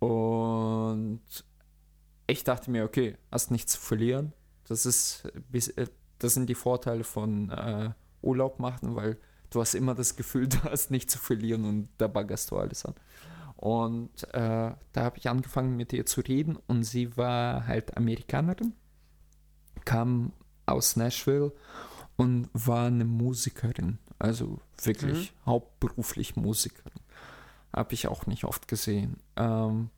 [0.00, 1.22] Und
[2.26, 4.32] ich dachte mir, okay, hast nichts zu verlieren.
[4.64, 5.86] Das ist, äh,
[6.18, 7.90] das sind die Vorteile von äh,
[8.22, 9.18] Urlaub machen, weil
[9.50, 12.84] du hast immer das Gefühl, du hast nichts zu verlieren und da baggerst du alles
[12.84, 12.94] an.
[13.56, 18.74] Und äh, da habe ich angefangen mit ihr zu reden und sie war halt Amerikanerin,
[19.84, 20.32] kam
[20.66, 21.52] aus Nashville
[22.16, 25.46] und war eine Musikerin, also wirklich mhm.
[25.46, 27.00] hauptberuflich Musikerin.
[27.72, 29.18] Habe ich auch nicht oft gesehen.
[29.36, 29.90] Ähm,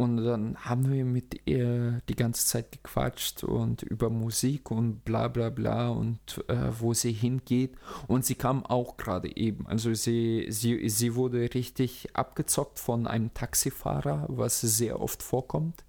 [0.00, 5.28] und dann haben wir mit ihr die ganze Zeit gequatscht und über Musik und bla
[5.28, 7.76] bla bla und äh, wo sie hingeht.
[8.08, 9.66] Und sie kam auch gerade eben.
[9.66, 15.84] Also sie, sie, sie wurde richtig abgezockt von einem Taxifahrer, was sehr oft vorkommt.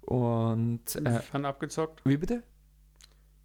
[0.00, 2.00] Und äh, inwiefern abgezockt?
[2.04, 2.42] Wie bitte?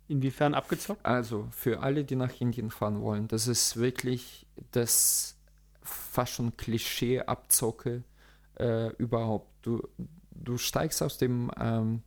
[0.08, 1.06] Inwiefern abgezockt?
[1.06, 5.38] Also für alle, die nach Indien fahren wollen, das ist wirklich das
[5.84, 8.04] fast schon Klischee-Abzocke
[8.62, 9.48] äh, überhaupt.
[9.64, 9.82] Du,
[10.32, 12.04] du steigst aus dem, ähm,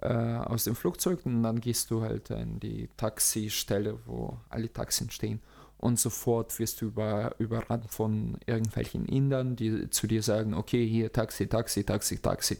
[0.00, 5.10] äh, aus dem Flugzeug und dann gehst du halt in die Taxistelle, wo alle Taxen
[5.10, 5.40] stehen.
[5.76, 11.12] Und sofort wirst du über, überrannt von irgendwelchen Indern, die zu dir sagen, okay, hier
[11.12, 12.58] Taxi, Taxi, Taxi, Taxi.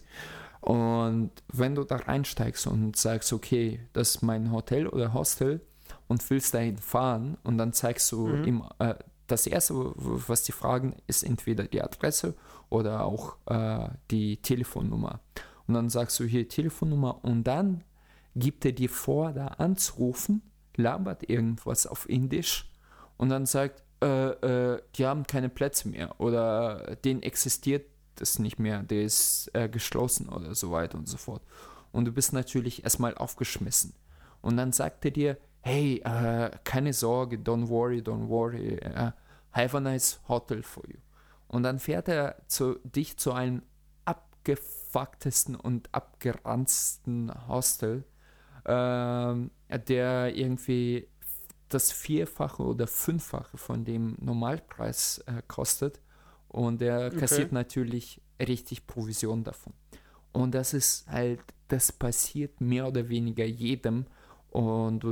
[0.61, 5.61] Und wenn du da reinsteigst und sagst, okay, das ist mein Hotel oder Hostel
[6.07, 8.45] und willst dahin fahren und dann zeigst du mhm.
[8.45, 8.95] ihm, äh,
[9.29, 12.35] das Erste, was die fragen, ist entweder die Adresse
[12.69, 15.21] oder auch äh, die Telefonnummer.
[15.67, 17.85] Und dann sagst du hier Telefonnummer und dann
[18.35, 20.43] gibt er dir vor, da anzurufen,
[20.77, 22.71] labert irgendwas auf Indisch
[23.17, 27.87] und dann sagt, äh, äh, die haben keine Plätze mehr oder den existiert
[28.21, 31.43] es nicht mehr, der ist äh, geschlossen oder so weiter und so fort.
[31.93, 33.95] Und du bist natürlich erstmal aufgeschmissen.
[34.41, 39.11] Und dann sagt er dir, hey, uh, keine Sorge, don't worry, don't worry, uh,
[39.53, 40.99] have a nice hotel for you.
[41.49, 43.63] Und dann fährt er zu, dich zu einem
[44.05, 48.05] abgefucktesten und abgeranzten Hostel,
[48.65, 49.35] äh,
[49.89, 51.09] der irgendwie
[51.69, 56.01] das Vierfache oder Fünffache von dem Normalpreis äh, kostet.
[56.49, 57.55] Und er kassiert okay.
[57.55, 59.75] natürlich richtig Provision davon.
[60.33, 64.07] Und das ist halt, das passiert mehr oder weniger jedem.
[64.51, 65.05] Und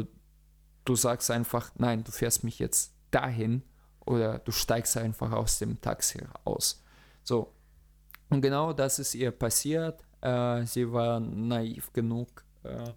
[0.86, 3.62] du, sagst einfach, nein, du fährst mich jetzt dahin
[4.04, 6.82] oder du steigst einfach aus dem Taxi aus.
[7.22, 7.52] So.
[8.30, 10.04] Und genau das ist ihr passiert.
[10.20, 12.92] Äh, sie war naiv genug, äh,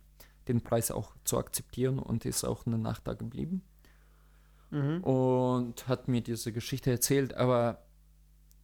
[0.47, 3.63] den Preis auch zu akzeptieren und ist auch eine Nacht da geblieben.
[4.71, 5.03] Mhm.
[5.03, 7.83] Und hat mir diese Geschichte erzählt, aber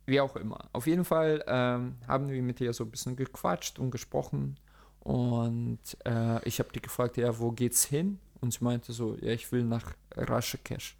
[0.06, 0.70] wie auch immer.
[0.72, 4.60] Auf jeden Fall ähm, haben wir mit ihr so ein bisschen gequatscht und gesprochen.
[5.00, 8.20] Und äh, ich habe die gefragt, ja, wo geht's hin?
[8.46, 10.96] Und sie meinte so, ja, ich will nach Rashikesh.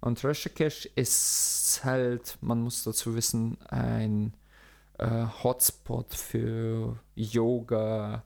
[0.00, 4.32] Und Rashikesh ist halt, man muss dazu wissen, ein
[4.98, 8.22] äh, Hotspot für Yoga.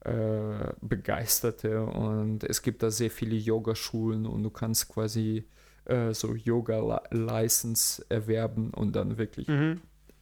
[0.00, 5.48] Äh, Begeisterte und es gibt da sehr viele Yogaschulen und du kannst quasi
[5.84, 9.80] äh, so Yoga-License erwerben und dann wirklich mhm.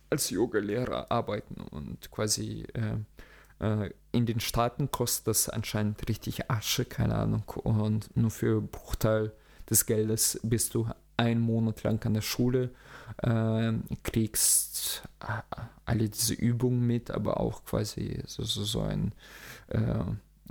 [0.09, 6.85] als Yogalehrer arbeiten und quasi äh, äh, in den Staaten kostet das anscheinend richtig Asche,
[6.85, 9.33] keine Ahnung, und nur für Bruchteil
[9.69, 12.71] des Geldes bist du einen Monat lang an der Schule,
[13.23, 19.13] äh, kriegst äh, alle diese Übungen mit, aber auch quasi so, so, so ein
[19.69, 19.81] äh,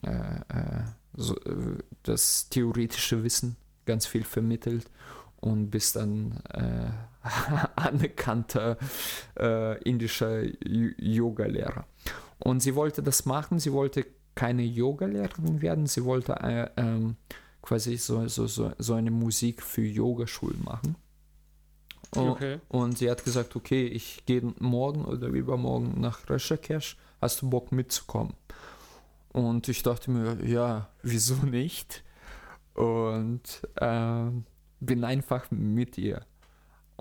[0.04, 0.84] äh, äh
[1.16, 3.56] so, äh, das theoretische Wissen
[3.86, 4.90] ganz viel vermittelt
[5.42, 6.42] und bist dann
[7.76, 8.78] anerkannter
[9.84, 11.86] indischer Yoga-Lehrer.
[12.44, 16.36] Und sie wollte das machen, sie wollte keine Yoga-Lehrerin werden, sie wollte
[16.76, 17.16] ähm,
[17.62, 20.98] quasi so, so, so, so eine Musik für Yogaschulen machen.
[22.12, 22.60] Okay.
[22.68, 27.72] Und sie hat gesagt, okay, ich gehe morgen oder übermorgen nach Rishikesh, hast du Bock
[27.72, 28.34] mitzukommen?
[29.32, 32.04] Und ich dachte mir, ja, wieso nicht?
[32.74, 34.26] Und äh,
[34.82, 36.26] bin einfach mit ihr.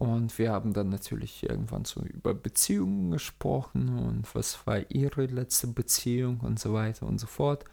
[0.03, 5.69] Und wir haben dann natürlich irgendwann so über Beziehungen gesprochen und was war ihre letzte
[5.69, 7.65] Beziehung und so weiter und so fort.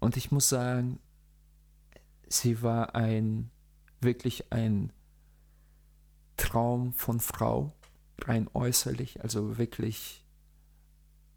[0.00, 0.98] Und ich muss sagen,
[2.26, 3.52] sie war ein,
[4.00, 4.92] wirklich ein
[6.36, 7.72] Traum von Frau,
[8.20, 10.24] rein äußerlich, also wirklich,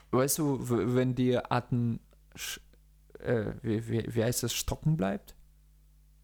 [0.10, 2.00] weißt du, wenn dir Atem,
[3.20, 5.36] äh, wie, wie, wie heißt das, stocken bleibt?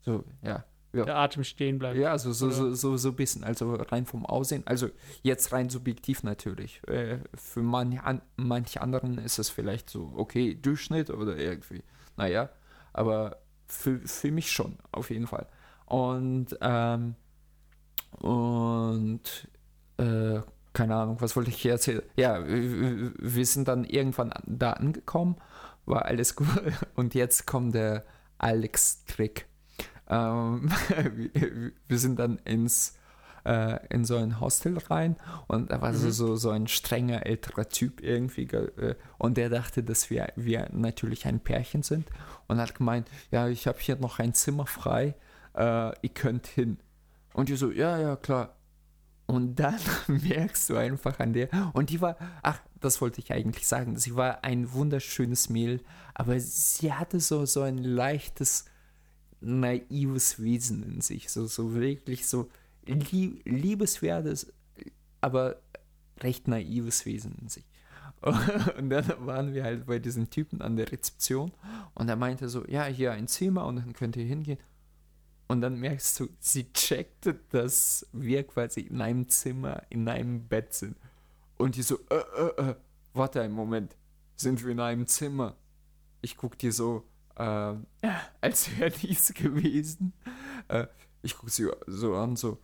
[0.02, 0.66] So, ja,
[0.96, 1.06] Ja.
[1.06, 1.98] der Atem stehen bleibt.
[1.98, 3.43] Ja, so, so, so, so, so ein bisschen.
[3.43, 4.64] Also rein vom Aussehen.
[4.66, 4.89] Also
[5.24, 6.82] jetzt rein subjektiv natürlich.
[6.88, 11.84] Äh, für manch, an, manch anderen ist es vielleicht so, okay, Durchschnitt oder irgendwie.
[12.18, 12.50] Naja,
[12.93, 13.38] aber
[13.68, 15.48] für, für mich schon, auf jeden Fall.
[15.86, 17.16] Und, ähm,
[18.20, 19.48] und,
[19.98, 20.39] äh,
[20.74, 22.02] keine Ahnung, was wollte ich hier erzählen?
[22.18, 25.38] Ja, wir, wir sind dann irgendwann an- da angekommen,
[25.86, 26.48] war alles gut.
[26.96, 28.04] Und jetzt kommt der
[28.38, 29.48] Alex-Trick.
[30.10, 30.70] Ähm,
[31.88, 32.97] wir, sind dann ins
[33.45, 35.16] äh, in so ein Hostel rein
[35.47, 36.12] und da war so, Mhm.
[36.12, 40.68] so, so ein strenger älterer Typ irgendwie ge- äh, und der dachte, dass wir, wir
[40.72, 42.10] natürlich ein Pärchen sind
[42.47, 45.14] und hat gemeint, ja, ich habe hier noch ein Zimmer frei,
[45.56, 46.80] äh, ihr könnt hin.
[47.34, 48.56] Und die so, ja, ja, klar.
[49.28, 49.76] Und dann
[50.08, 54.16] merkst du einfach an der, und die war, ach, das wollte ich eigentlich sagen, sie
[54.16, 55.82] war ein wunderschönes Mädel,
[56.16, 58.66] aber sie hatte so, so ein leichtes,
[59.42, 62.50] naives Wesen in sich, so, so wirklich so
[62.86, 64.54] lieb, liebeswertes,
[65.22, 65.58] aber
[66.20, 67.66] recht naives Wesen in sich.
[68.78, 71.52] Und dann waren wir halt bei diesem Typen an der Rezeption
[71.94, 74.58] und er meinte so, ja, hier ein Zimmer und dann könnt ihr hingehen.
[75.48, 80.74] Und dann merkst du, sie checkte, dass wir quasi in einem Zimmer, in einem Bett
[80.74, 80.98] sind.
[81.58, 82.76] Und die so, äh, äh, äh,
[83.14, 83.96] warte einen Moment,
[84.36, 85.56] sind wir in einem Zimmer?
[86.22, 87.06] Ich guck die so,
[87.36, 87.74] äh,
[88.42, 90.14] als wäre dies gewesen.
[90.68, 90.88] Äh,
[91.22, 92.60] ich guck sie so an, so,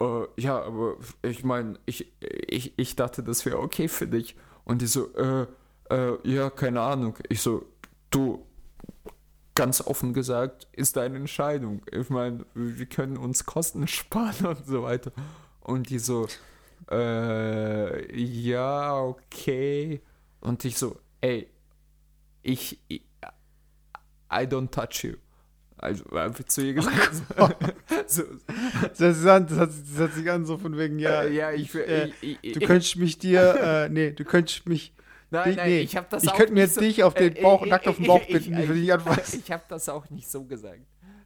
[0.00, 4.36] äh, ja, aber ich meine, ich, ich, ich dachte, das wäre okay für dich.
[4.64, 5.46] Und die so, äh,
[5.90, 7.18] äh, ja, keine Ahnung.
[7.28, 7.66] Ich so,
[8.10, 8.46] du,
[9.54, 11.82] ganz offen gesagt, ist deine Entscheidung.
[11.90, 15.12] Ich meine, wir können uns Kosten sparen und so weiter.
[15.60, 16.26] Und die so,
[16.90, 20.02] äh, ja, okay.
[20.40, 21.48] Und ich so, ey,
[22.42, 22.78] ich
[24.34, 25.14] I don't touch you.
[25.76, 27.14] Also einfach zu ihr gesagt.
[28.06, 28.22] so,
[28.98, 31.74] Das, an, das, hat, das hat sich an so von wegen, ja, äh, ja, ich,
[31.74, 33.54] äh, ich, ich, du könntest mich dir,
[33.84, 34.94] äh, nee, du könntest mich,
[35.30, 37.34] Nein, dich- nein, nee, ich habe das ich könnte mir jetzt so, dich auf den
[37.36, 39.40] äh, Bauch, äh, nackt auf den äh, Bauch bitten, ich- für dich anfassen.
[39.44, 40.80] Ich habe das auch nicht so gesagt.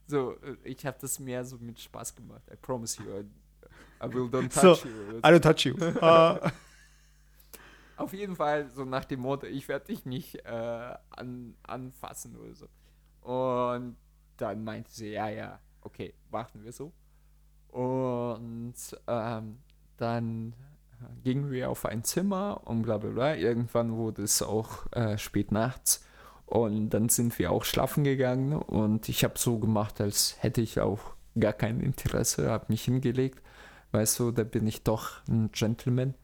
[0.06, 2.42] So, äh, ich habe das mehr so mit Spaß gemacht.
[2.50, 3.24] I promise you, I,
[4.06, 5.18] I will don't So, touch you.
[5.18, 5.76] oder I don't touch you.
[5.76, 6.50] Äh,
[7.96, 12.54] Auf jeden Fall so nach dem Motto, ich werde dich nicht äh, an, anfassen oder
[12.54, 12.66] so.
[13.28, 13.96] Und
[14.38, 16.92] dann meinte sie, ja, ja, okay, machen wir so.
[17.68, 18.74] Und
[19.06, 19.58] ähm,
[19.98, 20.54] dann
[21.22, 23.34] gingen wir auf ein Zimmer und bla bla bla.
[23.34, 26.06] Irgendwann wurde es auch äh, spät nachts.
[26.46, 30.80] Und dann sind wir auch schlafen gegangen und ich habe so gemacht, als hätte ich
[30.80, 33.42] auch gar kein Interesse, habe mich hingelegt.
[33.92, 36.14] Weißt du, da bin ich doch ein Gentleman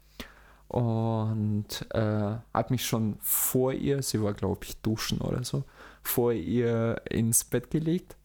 [0.68, 5.64] und äh, habe mich schon vor ihr, sie war glaube ich duschen oder so,
[6.05, 8.16] vor ihr ins Bett gelegt.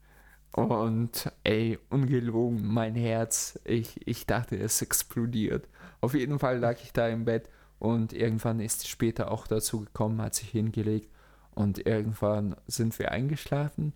[0.51, 5.67] Und ey, ungelogen, mein Herz, ich, ich dachte, es explodiert.
[6.01, 9.81] Auf jeden Fall lag ich da im Bett und irgendwann ist sie später auch dazu
[9.81, 11.09] gekommen, hat sich hingelegt
[11.51, 13.93] und irgendwann sind wir eingeschlafen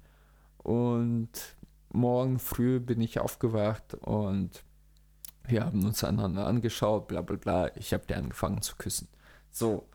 [0.58, 1.30] und
[1.90, 4.64] morgen früh bin ich aufgewacht und
[5.46, 7.76] wir haben uns einander angeschaut, bla bla bla.
[7.76, 9.08] Ich habe die angefangen zu küssen.
[9.52, 9.88] So.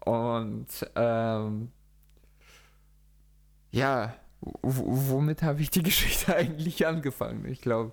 [0.00, 1.72] Und ähm,
[3.76, 7.44] ja, womit habe ich die Geschichte eigentlich angefangen?
[7.44, 7.92] Ich glaube,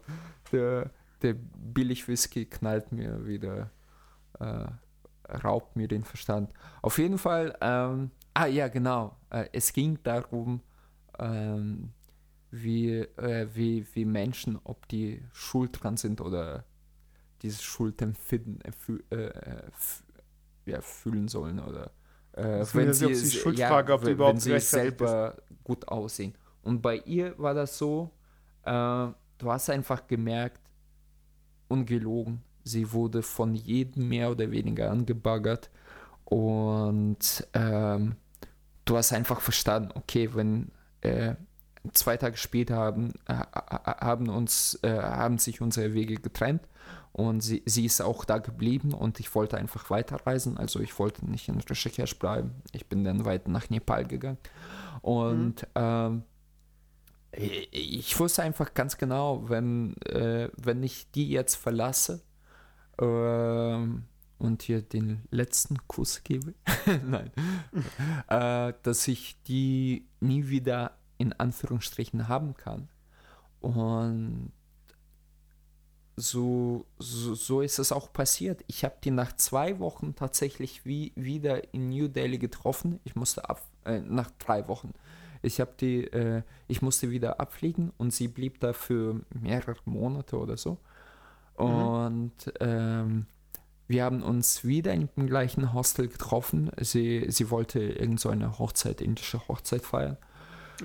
[0.51, 3.69] der, der Billig-Whisky knallt mir wieder,
[4.39, 4.65] äh,
[5.43, 6.51] raubt mir den Verstand.
[6.81, 9.17] Auf jeden Fall, ähm, ah ja, genau.
[9.29, 10.61] Äh, es ging darum,
[11.19, 11.91] ähm,
[12.49, 16.63] wie, äh, wie, wie Menschen, ob die schuld dran sind oder
[17.41, 19.71] dieses Schuldempfinden äh, äh, äh,
[20.65, 21.91] ja, fühlen sollen oder
[22.33, 25.07] äh, Das wenn sie, ja die es- Schuldfrage, ob wenn- überhaupt wenn sie gerechtfertigt ist.
[25.09, 26.33] selber gut aussehen.
[26.61, 28.11] Und bei ihr war das so,
[28.63, 30.59] äh, du hast einfach gemerkt,
[31.67, 35.69] ungelogen, sie wurde von jedem mehr oder weniger angebaggert
[36.25, 37.17] und
[37.53, 38.15] ähm,
[38.85, 40.71] du hast einfach verstanden, okay, wenn
[41.01, 41.35] äh,
[41.93, 46.61] zwei Tage später haben, haben uns, äh, haben sich unsere Wege getrennt
[47.13, 51.25] und sie, sie ist auch da geblieben und ich wollte einfach weiterreisen, also ich wollte
[51.29, 54.37] nicht in Rishikesh bleiben, ich bin dann weiter nach Nepal gegangen.
[55.01, 56.23] Und ähm,
[57.31, 62.21] ich- ich wusste einfach ganz genau, wenn, äh, wenn ich die jetzt verlasse
[62.99, 64.03] ähm,
[64.39, 66.53] und ihr den letzten Kuss gebe,
[67.05, 67.31] nein,
[68.27, 72.89] äh, dass ich die nie wieder in Anführungsstrichen haben kann.
[73.61, 74.51] Und
[76.15, 78.63] so, so, so ist es auch passiert.
[78.67, 82.99] Ich habe die nach zwei Wochen tatsächlich wie, wieder in New Delhi getroffen.
[83.03, 84.93] Ich musste ab, äh, nach drei Wochen.
[85.41, 90.37] Ich habe die, äh, ich musste wieder abfliegen und sie blieb da für mehrere Monate
[90.37, 90.77] oder so.
[91.57, 91.65] Mhm.
[91.65, 93.25] Und ähm,
[93.87, 96.71] wir haben uns wieder in dem gleichen Hostel getroffen.
[96.79, 100.17] Sie, sie wollte irgend so eine Hochzeit, indische Hochzeit feiern.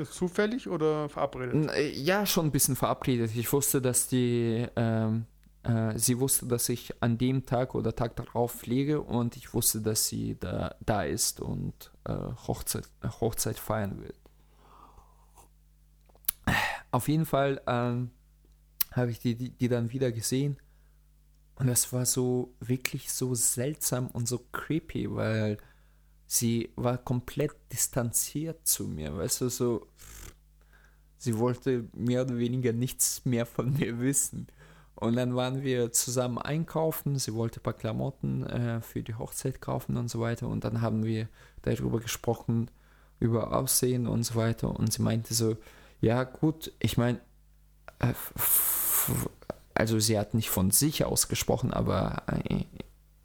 [0.05, 1.71] Zufällig oder verabredet?
[1.73, 3.31] Äh, ja, schon ein bisschen verabredet.
[3.35, 5.27] Ich wusste, dass die, ähm,
[5.63, 9.81] äh, sie wusste, dass ich an dem Tag oder Tag darauf fliege und ich wusste,
[9.81, 12.15] dass sie da, da ist und äh,
[12.47, 12.89] Hochzeit,
[13.21, 14.17] Hochzeit feiern wird.
[16.91, 18.11] Auf jeden Fall ähm,
[18.93, 20.59] habe ich die, die, die dann wieder gesehen
[21.59, 25.59] und das war so wirklich so seltsam und so creepy, weil
[26.29, 29.89] sie war komplett distanziert zu mir, weißt du, so
[31.17, 34.47] sie wollte mehr oder weniger nichts mehr von mir wissen.
[34.95, 39.61] Und dann waren wir zusammen einkaufen, sie wollte ein paar Klamotten äh, für die Hochzeit
[39.61, 40.49] kaufen und so weiter.
[40.49, 41.29] Und dann haben wir
[41.63, 42.71] darüber gesprochen,
[43.21, 44.77] über Aussehen und so weiter.
[44.77, 45.57] Und sie meinte so,
[46.01, 47.21] ja gut, ich meine,
[48.01, 48.13] äh,
[49.75, 52.65] also sie hat nicht von sich aus gesprochen, aber äh,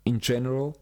[0.04, 0.74] in general,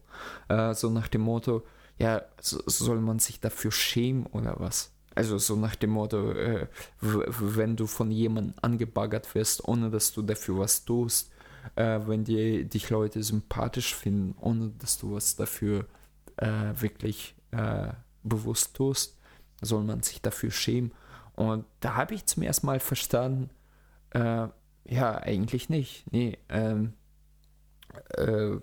[0.48, 1.62] äh, so nach dem Motto,
[2.02, 4.90] ja, so, soll man sich dafür schämen oder was?
[5.14, 6.66] Also so nach dem Motto, äh,
[7.00, 11.30] wenn du von jemandem angebaggert wirst, ohne dass du dafür was tust,
[11.76, 15.86] äh, wenn die, dich Leute sympathisch finden, ohne dass du was dafür
[16.38, 17.92] äh, wirklich äh,
[18.24, 19.18] bewusst tust,
[19.60, 20.92] soll man sich dafür schämen.
[21.36, 23.50] Und da habe ich zum ersten Mal verstanden,
[24.10, 24.48] äh,
[24.84, 26.10] ja, eigentlich nicht.
[26.10, 26.94] Nee, ähm,
[28.16, 28.56] äh,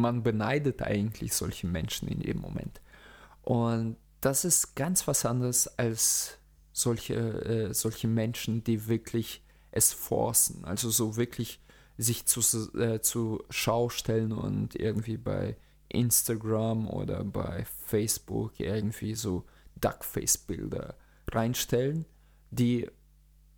[0.00, 2.80] man beneidet eigentlich solche Menschen in dem Moment.
[3.42, 6.38] Und das ist ganz was anderes als
[6.72, 10.64] solche, äh, solche Menschen, die wirklich es forcen.
[10.64, 11.60] Also so wirklich
[11.98, 12.40] sich zu,
[12.78, 15.56] äh, zu Schau stellen und irgendwie bei
[15.88, 19.44] Instagram oder bei Facebook irgendwie so
[19.80, 20.96] Duckface-Bilder
[21.30, 22.06] reinstellen,
[22.50, 22.88] die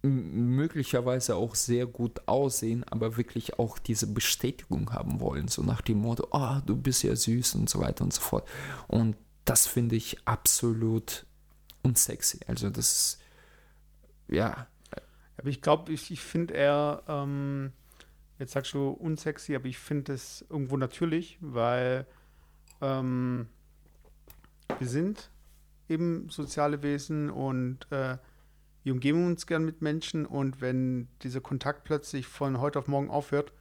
[0.02, 5.98] möglicherweise auch sehr gut aussehen, aber wirklich auch diese Bestätigung haben wollen, so nach dem
[5.98, 8.48] Motto, ah, oh, du bist ja süß und so weiter und so fort.
[8.86, 11.26] Und das finde ich absolut
[11.82, 12.40] unsexy.
[12.46, 13.18] Also das,
[14.28, 14.68] ja.
[15.36, 17.72] Aber ich glaube, ich, ich finde eher, ähm,
[18.38, 22.06] jetzt sagst du unsexy, aber ich finde es irgendwo natürlich, weil
[22.80, 23.48] ähm,
[24.78, 25.30] wir sind
[25.88, 28.18] eben soziale Wesen und äh,
[28.88, 33.10] wir umgeben uns gern mit Menschen und wenn dieser Kontakt plötzlich von heute auf morgen
[33.10, 33.52] aufhört,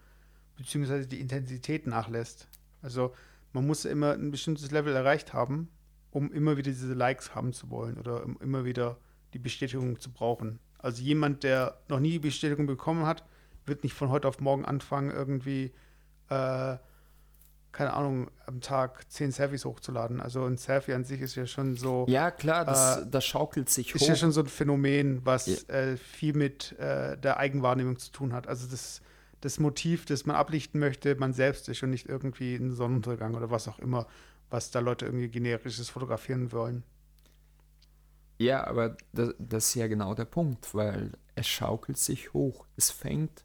[0.55, 2.47] beziehungsweise die Intensität nachlässt.
[2.81, 3.13] Also
[3.51, 5.67] man muss immer ein bestimmtes Level erreicht haben,
[6.11, 8.99] um immer wieder diese Likes haben zu wollen oder um immer wieder
[9.33, 10.59] die Bestätigung zu brauchen.
[10.77, 13.25] Also jemand, der noch nie die Bestätigung bekommen hat,
[13.65, 15.73] wird nicht von heute auf morgen anfangen, irgendwie
[16.29, 16.77] äh,
[17.77, 20.19] keine Ahnung, am Tag zehn Selfies hochzuladen.
[20.19, 22.07] Also ein Selfie an sich ist ja schon so.
[22.09, 24.01] Ja, klar, das, äh, das schaukelt sich ist hoch.
[24.01, 25.75] Ist ja schon so ein Phänomen, was ja.
[25.75, 28.47] äh, viel mit äh, der Eigenwahrnehmung zu tun hat.
[28.47, 29.01] Also das,
[29.41, 33.51] das Motiv, das man ablichten möchte, man selbst ist und nicht irgendwie ein Sonnenuntergang oder
[33.51, 34.07] was auch immer,
[34.49, 36.81] was da Leute irgendwie generisches fotografieren wollen.
[38.39, 42.65] Ja, aber das, das ist ja genau der Punkt, weil es schaukelt sich hoch.
[42.75, 43.43] Es fängt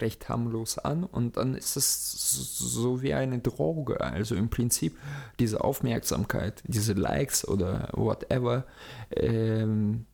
[0.00, 4.00] recht harmlos an und dann ist es so wie eine Droge.
[4.00, 4.98] Also im Prinzip
[5.38, 8.66] diese Aufmerksamkeit, diese Likes oder whatever,
[9.10, 10.06] ähm,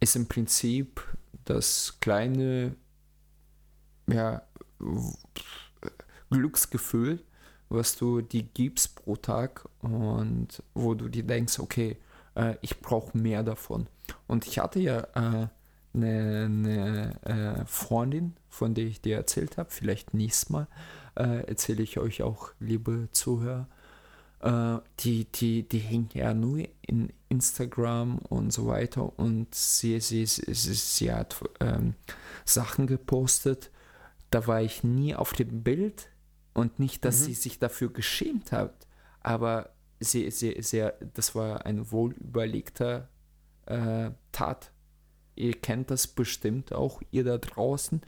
[0.00, 1.02] ist im Prinzip
[1.44, 2.74] das kleine
[4.08, 4.42] ja,
[6.30, 7.20] Glücksgefühl,
[7.68, 11.96] was du dir gibst pro Tag und wo du dir denkst, okay,
[12.34, 13.86] äh, ich brauche mehr davon.
[14.26, 15.48] Und ich hatte ja äh,
[15.94, 19.70] eine, eine äh, Freundin, von der ich dir erzählt habe.
[19.70, 20.68] Vielleicht nächstes Mal
[21.16, 23.68] äh, erzähle ich euch auch, liebe Zuhörer.
[24.40, 30.26] Äh, die, die, die hängt ja nur in Instagram und so weiter und sie, sie,
[30.26, 31.94] sie, sie hat ähm,
[32.44, 33.70] Sachen gepostet.
[34.30, 36.08] Da war ich nie auf dem Bild
[36.54, 37.24] und nicht, dass mhm.
[37.24, 38.86] sie sich dafür geschämt hat,
[39.20, 39.70] aber
[40.00, 43.08] sie, sie, sie, das war ein wohlüberlegter
[43.66, 44.71] äh, Tat
[45.34, 48.02] Ihr kennt das bestimmt auch, ihr da draußen,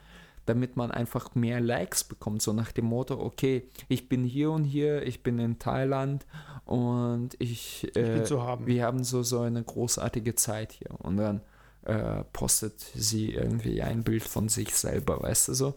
[0.46, 2.42] damit man einfach mehr Likes bekommt.
[2.42, 6.26] So nach dem Motto, okay, ich bin hier und hier, ich bin in Thailand
[6.66, 8.66] und ich, äh, ich haben.
[8.66, 10.90] wir haben so, so eine großartige Zeit hier.
[11.00, 11.40] Und dann
[11.84, 15.74] äh, postet sie irgendwie ein Bild von sich selber, weißt du so.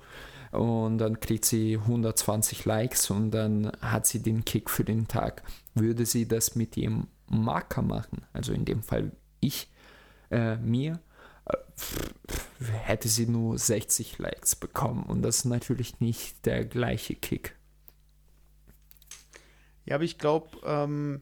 [0.52, 5.43] Und dann kriegt sie 120 Likes und dann hat sie den Kick für den Tag.
[5.76, 9.70] Würde sie das mit ihrem Marker machen, also in dem Fall ich,
[10.32, 11.00] äh, mir,
[12.84, 15.03] hätte sie nur 60 Likes bekommen.
[15.03, 17.55] Und das ist natürlich nicht der gleiche Kick.
[19.86, 21.21] Ja, aber ich glaube, ähm,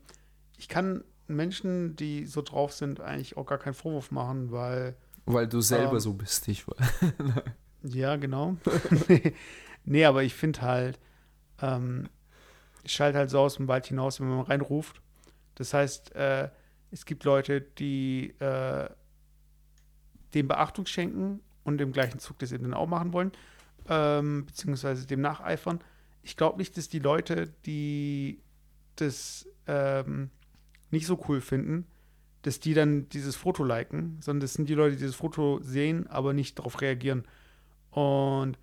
[0.58, 4.96] ich kann Menschen, die so drauf sind, eigentlich auch gar keinen Vorwurf machen, weil.
[5.26, 6.76] Weil du selber Ähm, so bist, ich war.
[7.88, 8.58] Ja, genau.
[9.86, 10.98] nee, aber ich finde halt,
[11.62, 12.10] ähm,
[12.84, 15.02] ich schalte halt so aus dem Wald hinaus, wenn man reinruft.
[15.54, 16.50] Das heißt, äh,
[16.90, 18.90] es gibt Leute, die äh,
[20.36, 23.32] dem Beachtung schenken und im gleichen Zug das eben dann auch machen wollen,
[23.90, 25.80] ähm, beziehungsweise dem nacheifern.
[26.22, 28.40] Ich glaube nicht, dass die Leute, die
[28.96, 30.30] das ähm,
[30.92, 31.88] nicht so cool finden,
[32.44, 36.08] dass die dann dieses Foto liken, sondern das sind die Leute, die dieses Foto sehen,
[36.08, 37.24] aber nicht darauf reagieren.
[37.90, 38.60] Und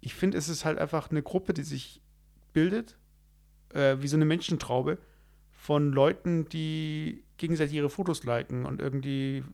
[0.00, 2.02] ich finde, es ist halt einfach eine Gruppe, die sich
[2.52, 2.98] bildet,
[3.72, 4.98] äh, wie so eine Menschentraube
[5.52, 9.44] von Leuten, die gegenseitig ihre Fotos liken und irgendwie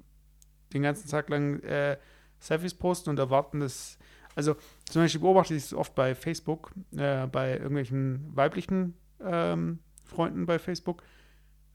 [0.72, 1.96] den ganzen Tag lang äh,
[2.38, 3.98] Selfies posten und erwarten, dass.
[4.34, 4.54] Also
[4.90, 8.92] zum Beispiel beobachte ich es oft bei Facebook, äh, bei irgendwelchen weiblichen
[9.24, 11.02] ähm, Freunden bei Facebook.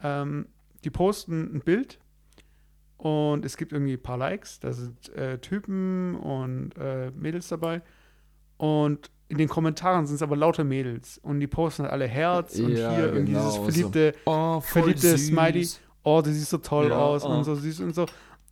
[0.04, 0.48] Ähm,
[0.84, 2.00] die posten ein Bild
[2.98, 4.60] und es gibt irgendwie ein paar Likes.
[4.60, 7.82] Da sind äh, Typen und äh, Mädels dabei.
[8.58, 11.18] Und in den Kommentaren sind es aber lauter Mädels.
[11.18, 13.64] Und die posten halt alle Herz und Ja, hier irgendwie genau dieses so.
[13.64, 15.28] verliebte, Oh, voll verliebte süß.
[15.28, 15.68] Smiley.
[16.04, 17.30] oh, du siehst so toll Ja, aus oh.
[17.30, 18.06] und so süß und so.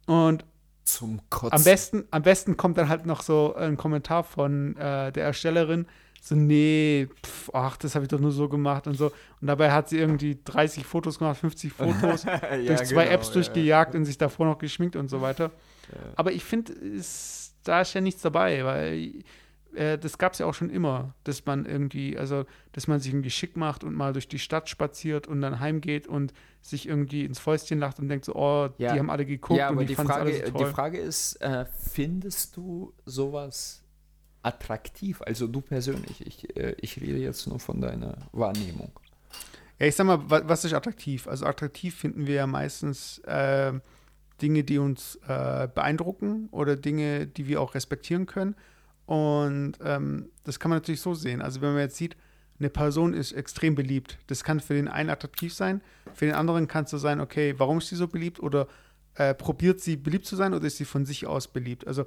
[0.09, 0.43] Und
[0.85, 1.55] Zum Kotzen.
[1.55, 5.85] am besten, am besten kommt dann halt noch so ein Kommentar von äh, der Erstellerin.
[6.19, 9.11] So, nee, pf, ach, das habe ich doch nur so gemacht und so.
[9.39, 13.27] Und dabei hat sie irgendwie 30 Fotos gemacht, 50 Fotos, ja, durch zwei genau, Apps
[13.27, 15.51] ja, durchgejagt und sich davor noch geschminkt und so weiter.
[15.93, 15.99] Ja.
[16.15, 16.73] Aber ich finde,
[17.63, 19.13] da ist ja nichts dabei, weil
[19.75, 23.11] äh, das gab es ja auch schon immer, dass man irgendwie, also, dass man sich
[23.13, 27.25] irgendwie schick macht und mal durch die Stadt spaziert und dann heimgeht und sich irgendwie
[27.25, 28.93] ins Fäustchen lacht und denkt so, oh, Ja.
[28.93, 30.71] die haben alle geguckt Ja, und die, die fanden alle so die toll.
[30.71, 33.83] Frage ist, äh, findest du sowas
[34.43, 35.21] attraktiv?
[35.21, 38.91] Also du persönlich, ich, äh, ich rede jetzt nur von deiner Wahrnehmung.
[39.79, 41.27] Ja, ich sag mal, wa- was ist attraktiv?
[41.27, 43.73] Also attraktiv finden wir ja meistens äh,
[44.41, 48.55] Dinge, die uns äh, beeindrucken oder Dinge, die wir auch respektieren können.
[49.09, 51.41] Und ähm, das kann man natürlich so sehen.
[51.41, 52.15] Also wenn man jetzt sieht,
[52.59, 55.81] eine Person ist extrem beliebt, das kann für den einen attraktiv sein,
[56.13, 58.67] für den anderen kann es so sein, okay, warum ist sie so beliebt oder
[59.15, 61.87] äh, probiert sie beliebt zu sein oder ist sie von sich aus beliebt?
[61.87, 62.05] Also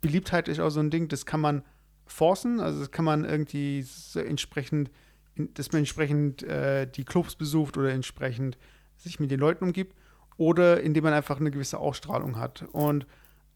[0.00, 1.62] Beliebtheit ist auch so ein Ding, das kann man
[2.06, 4.90] forcen, also das kann man irgendwie so entsprechend,
[5.36, 8.58] dass man entsprechend äh, die Clubs besucht oder entsprechend
[8.96, 9.94] sich mit den Leuten umgibt
[10.38, 12.64] oder indem man einfach eine gewisse Ausstrahlung hat.
[12.72, 13.06] Und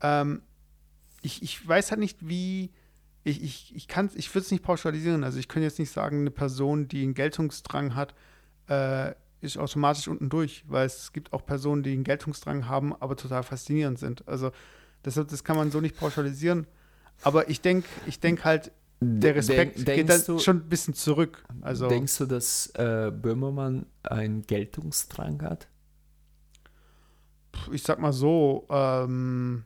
[0.02, 0.42] ähm,
[1.26, 2.70] ich, ich weiß halt nicht, wie,
[3.24, 5.24] ich, ich, ich ich würde es nicht pauschalisieren.
[5.24, 8.14] Also ich könnte jetzt nicht sagen, eine Person, die einen Geltungsdrang hat,
[8.68, 13.16] äh, ist automatisch unten durch, weil es gibt auch Personen, die einen Geltungsdrang haben, aber
[13.16, 14.26] total faszinierend sind.
[14.26, 14.50] Also
[15.04, 16.66] deshalb, das kann man so nicht pauschalisieren.
[17.22, 18.70] Aber ich denke, ich denke halt,
[19.00, 21.44] der Respekt Denk- geht dann du- schon ein bisschen zurück.
[21.60, 25.68] Also Denkst du, dass äh, Böhmermann einen Geltungsdrang hat?
[27.72, 29.64] ich sag mal so, ähm,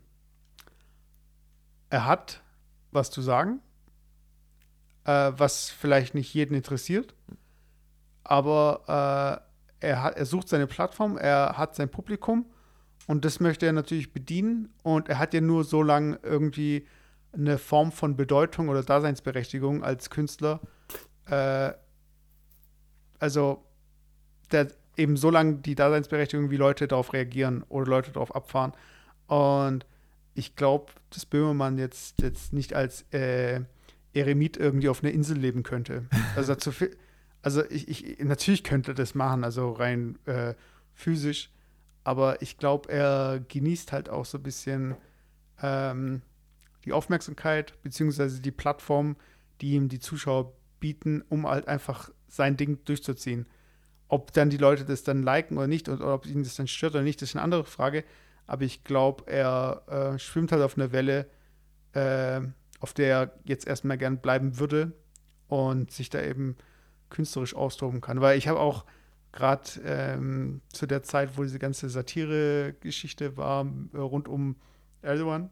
[1.90, 2.42] er hat
[2.92, 3.60] was zu sagen,
[5.04, 7.14] äh, was vielleicht nicht jeden interessiert,
[8.24, 9.44] aber
[9.80, 12.46] äh, er, hat, er sucht seine Plattform, er hat sein Publikum
[13.06, 16.86] und das möchte er natürlich bedienen und er hat ja nur so lange irgendwie
[17.32, 20.60] eine Form von Bedeutung oder Daseinsberechtigung als Künstler.
[21.26, 21.72] Äh,
[23.18, 23.64] also
[24.50, 28.72] der eben so lange die Daseinsberechtigung, wie Leute darauf reagieren oder Leute darauf abfahren.
[29.28, 29.86] Und
[30.34, 33.60] ich glaube, dass Böhmermann jetzt, jetzt nicht als äh,
[34.12, 36.06] Eremit irgendwie auf einer Insel leben könnte.
[36.36, 36.96] Also zu viel,
[37.42, 40.54] also ich, ich natürlich könnte er das machen, also rein äh,
[40.94, 41.50] physisch,
[42.04, 44.96] aber ich glaube, er genießt halt auch so ein bisschen
[45.62, 46.22] ähm,
[46.84, 49.16] die Aufmerksamkeit beziehungsweise die Plattform,
[49.60, 53.46] die ihm die Zuschauer bieten, um halt einfach sein Ding durchzuziehen.
[54.08, 56.66] Ob dann die Leute das dann liken oder nicht und oder ob ihnen das dann
[56.66, 58.04] stört oder nicht, das ist eine andere Frage.
[58.50, 61.30] Aber ich glaube, er äh, schwimmt halt auf einer Welle,
[61.92, 62.40] äh,
[62.80, 64.90] auf der er jetzt erstmal gern bleiben würde
[65.46, 66.56] und sich da eben
[67.10, 68.20] künstlerisch austoben kann.
[68.20, 68.86] Weil ich habe auch
[69.30, 74.56] gerade ähm, zu der Zeit, wo diese ganze Satire-Geschichte war, äh, rund um
[75.00, 75.50] Erdogan,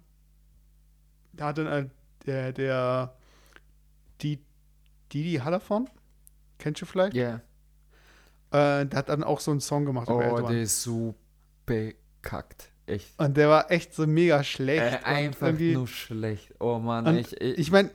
[1.35, 1.89] da hat dann äh,
[2.27, 3.15] der, der
[4.23, 4.43] die,
[5.13, 5.89] Didi Hallervon,
[6.59, 7.15] kennst du vielleicht?
[7.15, 7.37] Ja.
[8.51, 11.15] Äh, der hat dann auch so einen Song gemacht Oh, der ist so
[11.65, 12.73] bekackt.
[12.89, 13.19] Echt.
[13.19, 15.01] Und der war echt so mega schlecht.
[15.03, 16.55] Äh, einfach nur schlecht.
[16.59, 17.91] Oh Mann, ich, ich, Ich meine,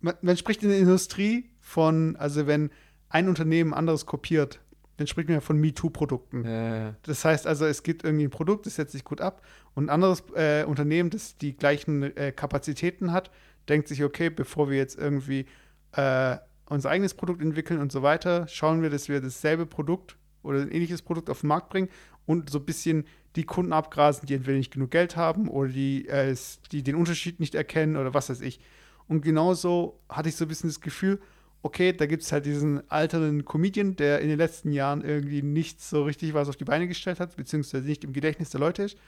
[0.00, 2.70] man, man spricht in der Industrie von, also wenn
[3.08, 4.60] ein Unternehmen anderes kopiert,
[4.96, 6.44] dann spricht man ja von MeToo-Produkten.
[6.44, 9.42] äh, Das heißt also, es gibt irgendwie ein Produkt, das setzt sich gut ab
[9.74, 13.30] und ein anderes äh, Unternehmen, das die gleichen äh, Kapazitäten hat,
[13.68, 15.46] denkt sich, okay, bevor wir jetzt irgendwie
[15.92, 20.60] äh, unser eigenes Produkt entwickeln und so weiter, schauen wir, dass wir dasselbe Produkt oder
[20.60, 21.88] ein ähnliches Produkt auf den Markt bringen
[22.26, 23.04] und so ein bisschen
[23.36, 26.36] die Kunden abgrasen, die entweder nicht genug Geld haben oder die, äh,
[26.72, 28.60] die den Unterschied nicht erkennen oder was weiß ich.
[29.08, 31.20] Und genauso hatte ich so ein bisschen das Gefühl,
[31.62, 35.80] okay, da gibt es halt diesen alternden Comedian, der in den letzten Jahren irgendwie nicht
[35.82, 38.98] so richtig was auf die Beine gestellt hat, beziehungsweise nicht im Gedächtnis der Leute ist.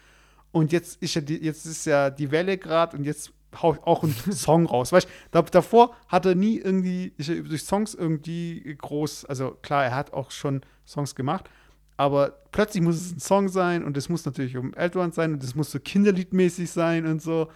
[0.53, 3.83] Und jetzt ist ja die, jetzt ist ja die Welle gerade und jetzt hau ich
[3.83, 4.93] auch einen Song raus.
[4.93, 9.85] Weißt du, davor hat er nie irgendwie, ist er durch Songs irgendwie groß, also klar,
[9.85, 11.51] er hat auch schon Songs gemacht,
[11.97, 15.42] aber plötzlich muss es ein Song sein und es muss natürlich um Eltern sein und
[15.42, 17.49] es muss so kinderliedmäßig sein und so.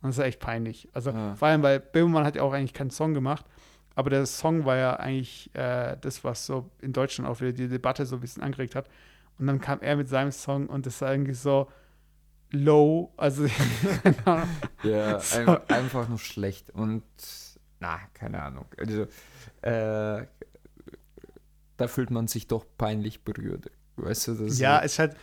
[0.00, 0.88] Und das ist echt peinlich.
[0.92, 1.34] Also ja.
[1.34, 3.44] vor allem, weil Böhmermann hat ja auch eigentlich keinen Song gemacht,
[3.94, 7.68] aber der Song war ja eigentlich äh, das, was so in Deutschland auch wieder die
[7.68, 8.88] Debatte so ein bisschen angeregt hat.
[9.38, 11.68] Und dann kam er mit seinem Song und das war irgendwie so,
[12.52, 13.12] low.
[13.16, 13.46] Also,
[14.82, 15.38] ja, so.
[15.38, 16.70] ein, einfach nur schlecht.
[16.70, 17.02] Und,
[17.80, 18.66] na, keine Ahnung.
[18.78, 19.02] Also,
[19.62, 20.26] äh,
[21.76, 23.70] da fühlt man sich doch peinlich berührt.
[23.96, 25.16] Weißt du, das Ja, es ist halt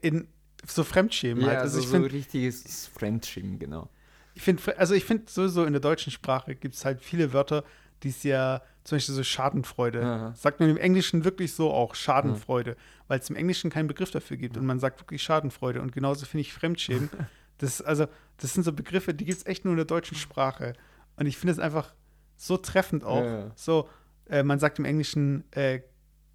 [0.00, 0.28] in
[0.66, 1.60] so Fremdschämen ja, halt.
[1.60, 3.88] Also, so, ich find, so richtiges Fremdschämen, genau.
[4.34, 7.64] Ich finde, also ich finde sowieso in der deutschen Sprache gibt es halt viele Wörter,
[8.02, 10.02] die es ja zum Beispiel so Schadenfreude.
[10.02, 10.34] Aha.
[10.34, 12.76] Sagt man im Englischen wirklich so auch Schadenfreude,
[13.08, 15.80] weil es im Englischen keinen Begriff dafür gibt und man sagt wirklich Schadenfreude.
[15.80, 17.10] Und genauso finde ich Fremdschämen.
[17.58, 18.06] das, also,
[18.38, 20.74] das sind so Begriffe, die gibt es echt nur in der deutschen Sprache.
[21.16, 21.94] Und ich finde es einfach
[22.36, 23.22] so treffend auch.
[23.22, 23.52] Ja, ja.
[23.54, 23.88] So,
[24.28, 25.80] äh, man sagt im Englischen äh,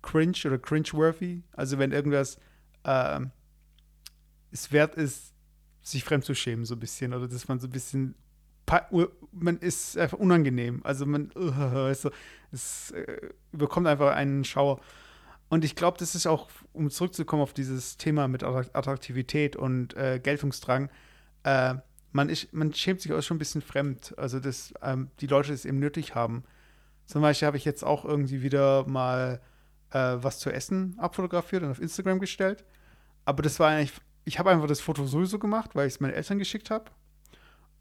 [0.07, 1.43] cringe oder cringe-worthy.
[1.51, 2.37] Also wenn irgendwas
[2.83, 3.19] äh,
[4.51, 5.33] es wert ist,
[5.81, 7.13] sich fremd zu schämen, so ein bisschen.
[7.13, 8.15] Oder dass man so ein bisschen
[9.31, 10.81] man ist einfach unangenehm.
[10.83, 12.11] Also man, uh, so,
[12.51, 14.81] es äh, bekommt einfach einen Schauer.
[15.49, 20.19] Und ich glaube, das ist auch, um zurückzukommen auf dieses Thema mit Attraktivität und äh,
[20.21, 20.89] Geltungsdrang,
[21.43, 21.75] äh,
[22.11, 24.13] man, ist, man schämt sich auch schon ein bisschen fremd.
[24.17, 26.43] Also, dass ähm, die Leute es eben nötig haben.
[27.05, 29.39] Zum Beispiel habe ich jetzt auch irgendwie wieder mal
[29.91, 32.65] äh, was zu essen abfotografiert und auf Instagram gestellt.
[33.25, 33.93] Aber das war eigentlich,
[34.25, 36.85] ich habe einfach das Foto sowieso gemacht, weil ich es meinen Eltern geschickt habe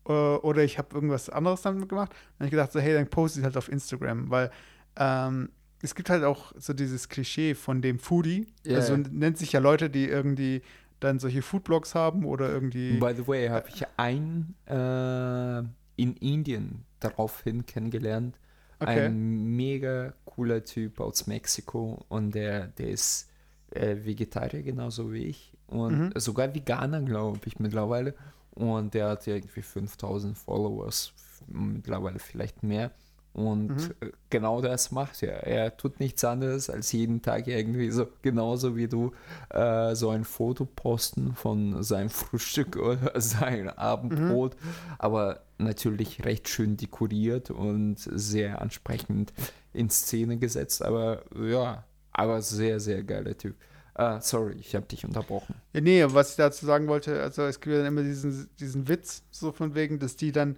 [0.08, 2.10] äh, oder ich habe irgendwas anderes damit gemacht.
[2.10, 4.50] Dann habe ich gedacht, so, hey, dann poste ich halt auf Instagram, weil
[4.96, 5.50] ähm,
[5.82, 8.46] es gibt halt auch so dieses Klischee von dem Foodie.
[8.66, 8.76] Yeah.
[8.76, 10.62] Also nennt sich ja Leute, die irgendwie
[11.00, 12.98] dann solche Foodblogs haben oder irgendwie.
[12.98, 15.58] By the way, habe ich einen äh,
[15.96, 18.38] in Indien daraufhin kennengelernt.
[18.78, 19.06] Okay.
[19.06, 23.30] Ein mega cooler Typ aus Mexiko und der, der ist
[23.70, 26.12] äh, Vegetarier genauso wie ich und mhm.
[26.16, 28.14] sogar Veganer, glaube ich, mittlerweile.
[28.52, 31.12] Und der hat irgendwie 5000 Followers,
[31.46, 32.90] mittlerweile vielleicht mehr.
[33.36, 33.94] Und mhm.
[34.00, 35.46] Äh, genau das macht er.
[35.46, 39.12] Er tut nichts anderes als jeden Tag irgendwie so, genauso wie du,
[39.50, 44.54] äh, so ein Foto posten von seinem Frühstück oder seinem Abendbrot.
[44.54, 44.68] Mhm.
[44.98, 49.34] Aber natürlich recht schön dekoriert und sehr ansprechend
[49.74, 50.82] in Szene gesetzt.
[50.82, 53.54] Aber ja, aber sehr, sehr geiler Typ.
[53.98, 55.56] Uh, sorry, ich habe dich unterbrochen.
[55.74, 59.22] Ja, nee, was ich dazu sagen wollte, also es gibt ja immer diesen, diesen Witz,
[59.30, 60.56] so von wegen, dass die dann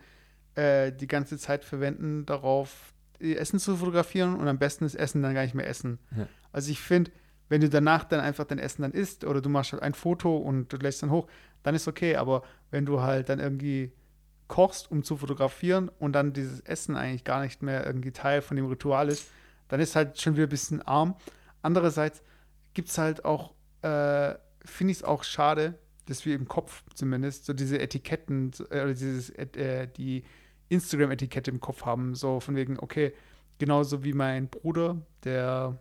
[0.58, 5.22] äh, die ganze Zeit verwenden, darauf ihr Essen zu fotografieren und am besten das Essen
[5.22, 5.98] dann gar nicht mehr essen.
[6.16, 6.26] Ja.
[6.52, 7.12] Also ich finde,
[7.48, 10.36] wenn du danach dann einfach dein Essen dann isst oder du machst halt ein Foto
[10.36, 11.28] und du lässt dann hoch,
[11.62, 13.92] dann ist okay, aber wenn du halt dann irgendwie
[14.48, 18.56] kochst, um zu fotografieren und dann dieses Essen eigentlich gar nicht mehr irgendwie Teil von
[18.56, 19.28] dem Ritual ist,
[19.68, 21.14] dann ist halt schon wieder ein bisschen arm.
[21.62, 22.22] Andererseits
[22.74, 24.34] gibt es halt auch, äh,
[24.64, 28.94] finde ich es auch schade, dass wir im Kopf zumindest so diese Etiketten, äh, oder
[28.94, 30.24] dieses, äh, die
[30.68, 33.12] Instagram-Etikette im Kopf haben, so von wegen, okay,
[33.58, 35.78] genauso wie mein Bruder, der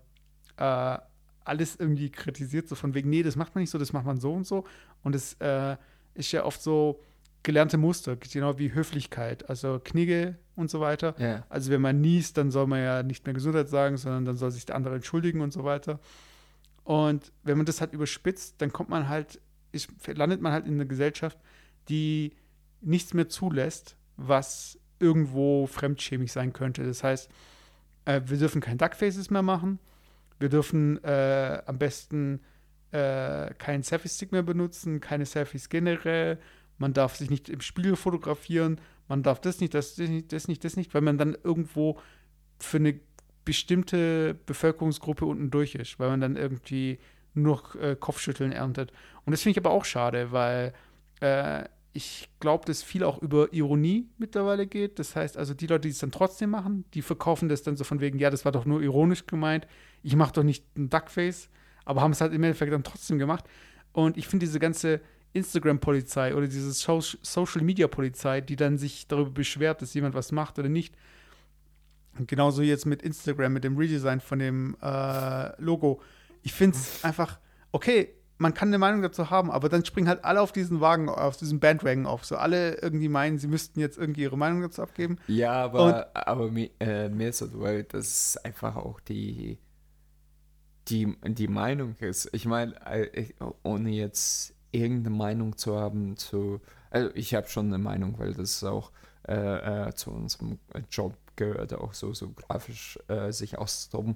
[0.57, 0.97] äh,
[1.43, 4.19] alles irgendwie kritisiert, so von wegen, nee, das macht man nicht so, das macht man
[4.19, 4.65] so und so.
[5.03, 5.77] Und es äh,
[6.13, 7.01] ist ja oft so
[7.43, 11.15] gelernte Muster, genau wie Höflichkeit, also Knigge und so weiter.
[11.17, 11.45] Yeah.
[11.47, 14.51] Also wenn man niest, dann soll man ja nicht mehr Gesundheit sagen, sondern dann soll
[14.51, 15.99] sich der andere entschuldigen und so weiter.
[16.83, 19.39] Und wenn man das halt überspitzt, dann kommt man halt,
[19.71, 21.37] ist, landet man halt in einer Gesellschaft,
[21.87, 22.33] die
[22.81, 26.85] nichts mehr zulässt, was irgendwo fremdschämig sein könnte.
[26.85, 27.29] Das heißt,
[28.05, 29.79] äh, wir dürfen kein Duckfaces mehr machen.
[30.39, 32.41] Wir dürfen äh, am besten
[32.91, 36.39] äh, keinen Selfie-Stick mehr benutzen, keine Selfies generell.
[36.77, 38.79] Man darf sich nicht im Spiegel fotografieren.
[39.07, 41.99] Man darf das nicht, das, das nicht, das nicht, das nicht, weil man dann irgendwo
[42.59, 42.99] für eine
[43.45, 46.99] bestimmte Bevölkerungsgruppe unten durch ist, weil man dann irgendwie
[47.33, 48.91] nur äh, Kopfschütteln erntet.
[49.25, 50.73] Und das finde ich aber auch schade, weil
[51.21, 51.63] äh,
[51.97, 54.99] ich glaube, dass viel auch über Ironie mittlerweile geht.
[54.99, 57.83] Das heißt also, die Leute, die es dann trotzdem machen, die verkaufen das dann so
[57.83, 59.67] von wegen, ja, das war doch nur ironisch gemeint,
[60.03, 61.49] ich mache doch nicht ein Duckface,
[61.85, 63.45] aber haben es halt im Endeffekt dann trotzdem gemacht.
[63.93, 65.01] Und ich finde diese ganze
[65.33, 70.69] Instagram-Polizei oder diese so Social-Media-Polizei, die dann sich darüber beschwert, dass jemand was macht oder
[70.69, 70.95] nicht,
[72.19, 76.01] und genauso jetzt mit Instagram, mit dem Redesign von dem äh, Logo.
[76.43, 77.39] Ich finde es einfach,
[77.71, 81.09] okay, man kann eine Meinung dazu haben, aber dann springen halt alle auf diesen Wagen,
[81.09, 82.25] auf diesen Bandwagon auf.
[82.25, 85.17] So alle irgendwie meinen, sie müssten jetzt irgendwie ihre Meinung dazu abgeben.
[85.27, 89.57] Ja, aber, aber mir, äh, mir ist so, weil das einfach auch die,
[90.87, 92.29] die, die Meinung ist.
[92.33, 93.33] Ich meine, äh,
[93.63, 96.61] ohne jetzt irgendeine Meinung zu haben zu,
[96.91, 98.91] also ich habe schon eine Meinung, weil das auch
[99.27, 100.59] äh, äh, zu unserem
[100.91, 104.15] Job gehört, auch so, so grafisch äh, sich auszutoben.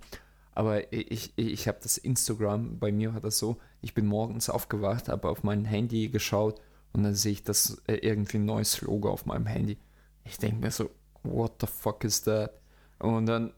[0.54, 5.08] Aber ich, ich, habe das Instagram, bei mir war das so, ich bin morgens aufgewacht,
[5.08, 6.62] habe auf mein Handy geschaut
[6.92, 9.78] und dann sehe ich das äh, irgendwie ein neues Logo auf meinem Handy.
[10.26, 10.90] Ich denke mir so,
[11.24, 12.52] what the fuck is that?
[13.00, 13.54] Und dann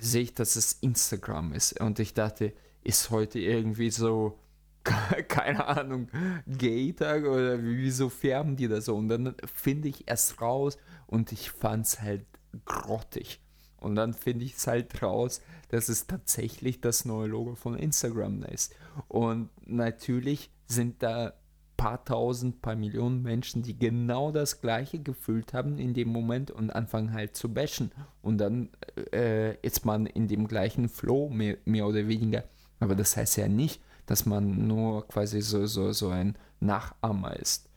[0.00, 1.78] sehe ich, dass es Instagram ist.
[1.80, 4.38] Und ich dachte, ist heute irgendwie so,
[5.28, 6.08] keine Ahnung,
[6.46, 8.96] Gay-Tag oder wieso färben die das so?
[8.96, 12.24] Und dann finde ich erst raus und ich fand es halt
[12.64, 13.40] grottig.
[13.76, 18.42] Und dann finde ich es halt raus, dass es tatsächlich das neue Logo von Instagram
[18.44, 18.74] ist.
[19.08, 21.34] Und natürlich sind da
[21.78, 26.70] paar tausend, paar Millionen Menschen, die genau das gleiche gefühlt haben in dem Moment und
[26.70, 27.92] anfangen halt zu bashen.
[28.20, 28.70] Und dann
[29.12, 32.44] äh, ist man in dem gleichen Flow, mehr, mehr oder weniger.
[32.80, 37.68] Aber das heißt ja nicht, dass man nur quasi so, so, so ein Nachahmer ist.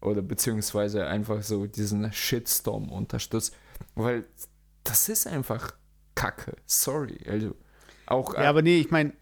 [0.00, 3.54] Oder beziehungsweise einfach so diesen Shitstorm unterstützt.
[3.94, 4.24] Weil
[4.82, 5.74] das ist einfach
[6.14, 6.56] Kacke.
[6.66, 7.18] Sorry.
[7.26, 7.54] Also
[8.06, 8.34] auch.
[8.34, 9.12] Ja, aber nee, ich meine,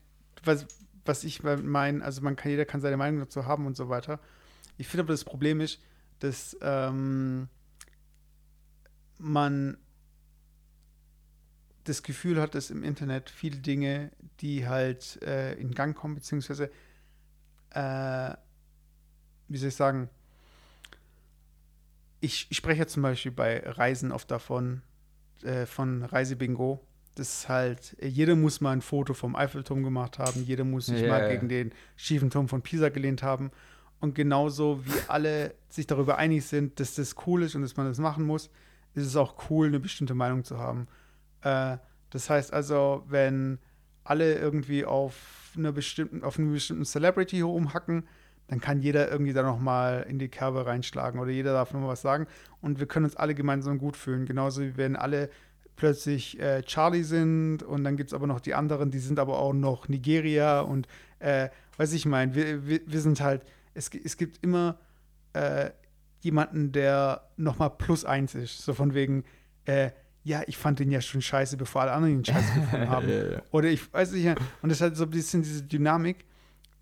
[0.45, 0.67] was,
[1.05, 4.21] was ich meine, also man kann, jeder kann seine Meinung dazu haben und so weiter.
[4.77, 5.81] Ich finde aber das Problem ist,
[6.21, 7.49] dass ähm,
[9.19, 9.77] man
[11.85, 16.71] das Gefühl hat, dass im Internet viele Dinge, die halt äh, in Gang kommen, beziehungsweise,
[17.71, 18.35] äh,
[19.49, 20.09] wie soll ich sagen,
[22.21, 24.83] ich, ich spreche ja zum Beispiel bei Reisen oft davon,
[25.45, 26.81] äh, von Reisebingo.
[27.17, 31.03] Das ist halt, jeder muss mal ein Foto vom Eiffelturm gemacht haben, jeder muss sich
[31.03, 31.19] yeah.
[31.19, 33.51] mal gegen den schiefen Turm von Pisa gelehnt haben.
[34.01, 37.87] Und genauso wie alle sich darüber einig sind, dass das cool ist und dass man
[37.87, 38.49] das machen muss,
[38.95, 40.89] ist es auch cool, eine bestimmte Meinung zu haben.
[41.43, 41.77] Äh,
[42.11, 43.59] das heißt also, wenn
[44.05, 48.05] alle irgendwie auf, eine bestimmten, auf einen bestimmten Celebrity rumhacken,
[48.51, 52.03] dann kann jeder irgendwie da nochmal in die Kerbe reinschlagen oder jeder darf nochmal was
[52.03, 52.27] sagen
[52.61, 54.27] und wir können uns alle gemeinsam gut fühlen.
[54.27, 55.31] Genauso wie wenn alle
[55.77, 59.39] plötzlich äh, Charlie sind und dann gibt es aber noch die anderen, die sind aber
[59.39, 60.89] auch noch Nigeria und
[61.21, 64.81] äh, weiß ich mein, wir, wir, wir, sind halt, es, es gibt immer
[65.33, 65.71] äh,
[66.19, 69.23] jemanden, der nochmal plus eins ist, so von wegen,
[69.65, 69.93] äh,
[70.25, 73.09] ja, ich fand den ja schon scheiße, bevor alle anderen ihn scheiße gefunden haben.
[73.53, 76.25] Oder ich weiß nicht, und das ist halt so ein bisschen diese Dynamik,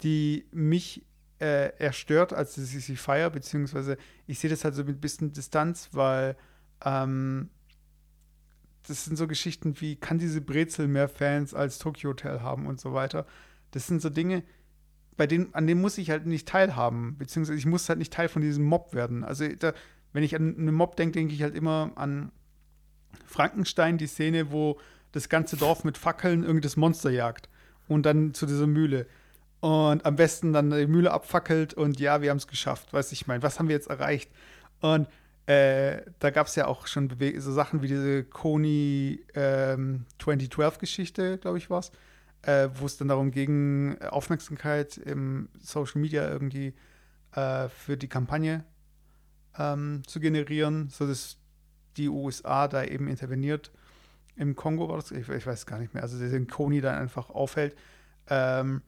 [0.03, 1.05] die mich
[1.41, 3.97] äh, eher stört, als ich sie feiere, beziehungsweise
[4.27, 6.37] ich sehe das halt so mit ein bisschen Distanz, weil
[6.85, 7.51] ähm,
[8.87, 12.81] das sind so Geschichten wie, kann diese Brezel mehr Fans als Tokyo Hotel haben und
[12.81, 13.27] so weiter.
[13.71, 14.43] Das sind so Dinge,
[15.17, 18.29] bei denen, an denen muss ich halt nicht teilhaben, beziehungsweise ich muss halt nicht Teil
[18.29, 19.25] von diesem Mob werden.
[19.25, 19.75] Also da,
[20.13, 22.33] wenn ich an einen Mob denke, denke ich halt immer an
[23.25, 24.79] Frankenstein, die Szene, wo
[25.13, 27.49] das ganze Dorf mit Fackeln irgendein Monster jagt
[27.89, 29.07] und dann zu dieser Mühle
[29.61, 33.27] und am besten dann die Mühle abfackelt und ja, wir haben es geschafft, weiß ich
[33.27, 34.31] mein, was haben wir jetzt erreicht?
[34.81, 35.09] Und
[35.47, 41.59] äh, da gab es ja auch schon so Sachen wie diese Kony ähm, 2012-Geschichte, glaube
[41.59, 41.91] ich, war es,
[42.43, 46.75] äh, wo es dann darum ging, Aufmerksamkeit im Social Media irgendwie
[47.33, 48.65] äh, für die Kampagne
[49.59, 51.39] ähm, zu generieren, sodass
[51.97, 53.73] die USA da eben interveniert.
[54.37, 57.31] Im Kongo war das, ich, ich weiß gar nicht mehr, also den Kony dann einfach
[57.31, 57.75] aufhält.
[58.29, 58.83] Ähm,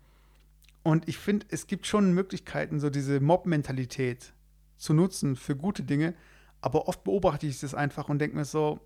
[0.83, 4.33] und ich finde, es gibt schon Möglichkeiten, so diese Mob-Mentalität
[4.77, 6.15] zu nutzen für gute Dinge.
[6.63, 8.81] Aber oft beobachte ich das einfach und denke mir so,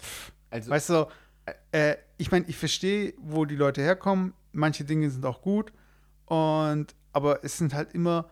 [0.00, 1.06] pff, also, weißt du,
[1.72, 4.34] äh, ich meine, ich verstehe, wo die Leute herkommen.
[4.52, 5.72] Manche Dinge sind auch gut.
[6.26, 8.30] Und, aber es sind halt immer,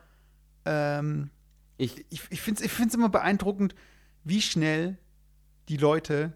[0.65, 1.29] ähm,
[1.77, 3.75] ich, ich, ich finde es ich immer beeindruckend,
[4.23, 4.97] wie schnell
[5.69, 6.33] die Leute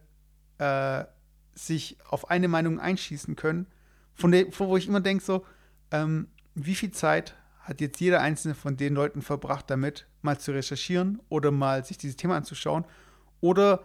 [0.57, 1.06] äh,
[1.53, 3.68] sich auf eine Meinung einschießen können,
[4.14, 5.45] von der, wo ich immer denke, so,
[5.91, 6.27] ähm,
[6.65, 11.22] wie viel Zeit hat jetzt jeder einzelne von den Leuten verbracht, damit mal zu recherchieren
[11.30, 12.86] oder mal sich dieses Thema anzuschauen
[13.41, 13.84] oder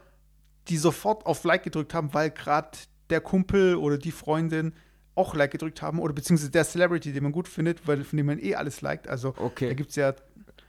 [0.68, 2.78] die sofort auf Like gedrückt haben, weil gerade
[3.10, 4.72] der Kumpel oder die Freundin
[5.14, 8.26] auch Like gedrückt haben oder beziehungsweise der Celebrity, den man gut findet, weil von dem
[8.26, 9.08] man eh alles liked.
[9.08, 9.68] Also okay.
[9.68, 10.14] da gibt es ja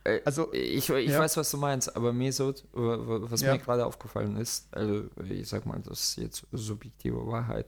[0.05, 1.19] äh, also, ich, ich ja.
[1.19, 3.53] weiß, was du meinst, aber mir so, was ja.
[3.53, 7.65] mir gerade aufgefallen ist, also ich sag mal, das ist jetzt subjektive Wahrheit.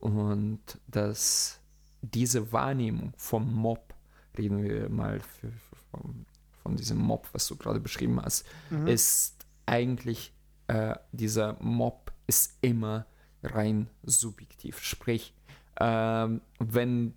[0.00, 1.60] Und dass
[2.02, 3.94] diese Wahrnehmung vom Mob,
[4.36, 5.50] reden wir mal für,
[5.90, 6.26] von,
[6.62, 8.86] von, diesem Mob, was du gerade beschrieben hast, mhm.
[8.86, 10.32] ist eigentlich,
[10.68, 13.06] äh, dieser Mob ist immer
[13.42, 14.80] rein subjektiv.
[14.80, 15.34] Sprich,
[15.80, 17.14] ähm, wenn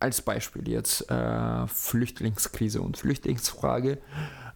[0.00, 3.98] als Beispiel jetzt äh, Flüchtlingskrise und Flüchtlingsfrage,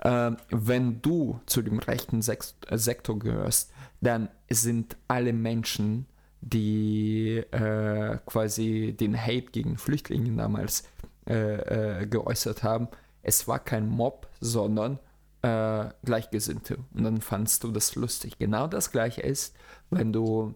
[0.00, 6.06] äh, wenn du zu dem rechten Sekt Sektor gehörst, dann sind alle Menschen,
[6.40, 10.84] die äh, quasi den Hate gegen Flüchtlinge damals
[11.26, 12.88] äh, äh, geäußert haben,
[13.22, 14.98] es war kein Mob, sondern
[15.42, 16.78] äh, Gleichgesinnte.
[16.94, 18.38] Und dann fandst du das lustig.
[18.38, 19.54] Genau das gleiche ist,
[19.90, 20.54] wenn du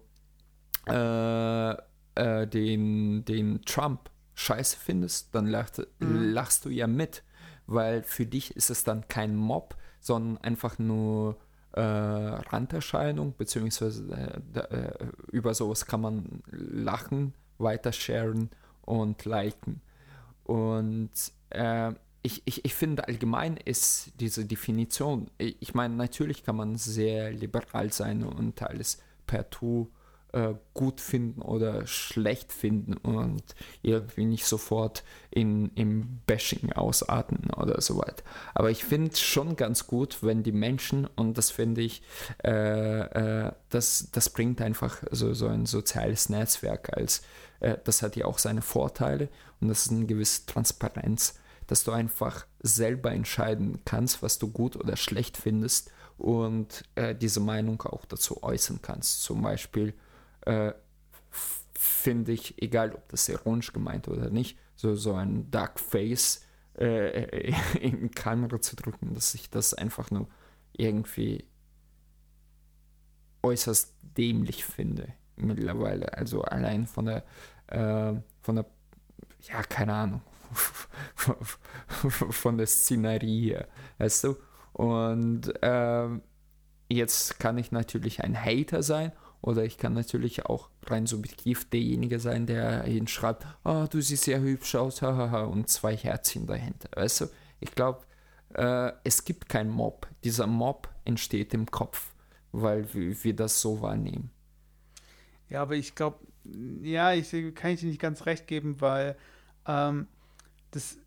[0.87, 6.31] den, den Trump scheiße findest, dann lachst, mhm.
[6.31, 7.23] lachst du ja mit,
[7.65, 11.39] weil für dich ist es dann kein Mob, sondern einfach nur
[11.75, 18.49] äh, Randerscheinung, beziehungsweise äh, äh, über sowas kann man lachen, weiter sharen
[18.83, 19.81] und liken.
[20.45, 21.11] Und
[21.49, 21.91] äh,
[22.21, 27.91] ich, ich, ich finde allgemein ist diese Definition, ich meine, natürlich kann man sehr liberal
[27.91, 29.87] sein und alles per Tu
[30.35, 33.41] äh, gut finden oder schlecht finden und
[33.81, 38.23] irgendwie nicht sofort in, im Bashing ausarten oder so weiter.
[38.53, 42.01] Aber ich finde es schon ganz gut, wenn die Menschen, und das finde ich,
[42.43, 47.21] äh, äh, das, das bringt einfach so, so ein soziales Netzwerk als,
[47.61, 49.29] äh, das hat ja auch seine Vorteile
[49.61, 54.75] und das ist eine gewisse Transparenz dass du einfach selber entscheiden kannst, was du gut
[54.75, 55.89] oder schlecht findest
[56.19, 59.23] und äh, diese Meinung auch dazu äußern kannst.
[59.23, 59.95] Zum Beispiel,
[60.45, 60.73] äh,
[61.73, 66.45] finde ich, egal ob das ironisch gemeint oder nicht, so, so ein Dark Face
[66.77, 70.27] äh, in die Kamera zu drücken, dass ich das einfach nur
[70.73, 71.45] irgendwie
[73.43, 76.13] äußerst dämlich finde mittlerweile.
[76.17, 77.23] Also allein von der,
[77.67, 78.65] äh, von der,
[79.41, 80.21] ja, keine Ahnung,
[82.09, 83.67] von der Szenerie her,
[83.97, 84.35] weißt du?
[84.73, 86.21] Und ähm,
[86.89, 89.11] jetzt kann ich natürlich ein Hater sein
[89.45, 94.41] oder ich kann natürlich auch rein subjektiv derjenige sein, der hinschreibt, oh, du siehst sehr
[94.41, 96.89] hübsch aus, hahaha, und zwei Herzchen dahinter.
[96.95, 97.25] Weißt du,
[97.59, 98.01] ich glaube,
[98.55, 100.07] äh, es gibt keinen Mob.
[100.23, 102.15] Dieser Mob entsteht im Kopf,
[102.53, 104.31] weil wir, wir das so wahrnehmen.
[105.47, 106.17] Ja, aber ich glaube,
[106.81, 109.15] ja, ich kann ich dir nicht ganz recht geben, weil
[109.67, 110.07] ähm,
[110.71, 110.97] das,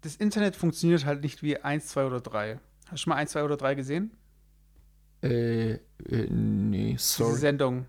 [0.00, 2.58] das Internet funktioniert halt nicht wie 1, 2 oder 3.
[2.86, 4.16] Hast du schon mal 1, 2 oder 3 gesehen?
[5.22, 5.78] Äh, äh,
[6.08, 7.30] nee, sorry.
[7.30, 7.86] Diese Sendung.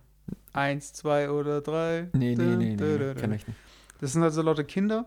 [0.54, 2.10] Eins, zwei oder drei.
[2.14, 3.60] Nee, nee, nee, nee, kenn ich nicht.
[4.00, 5.06] Das sind also Leute Kinder.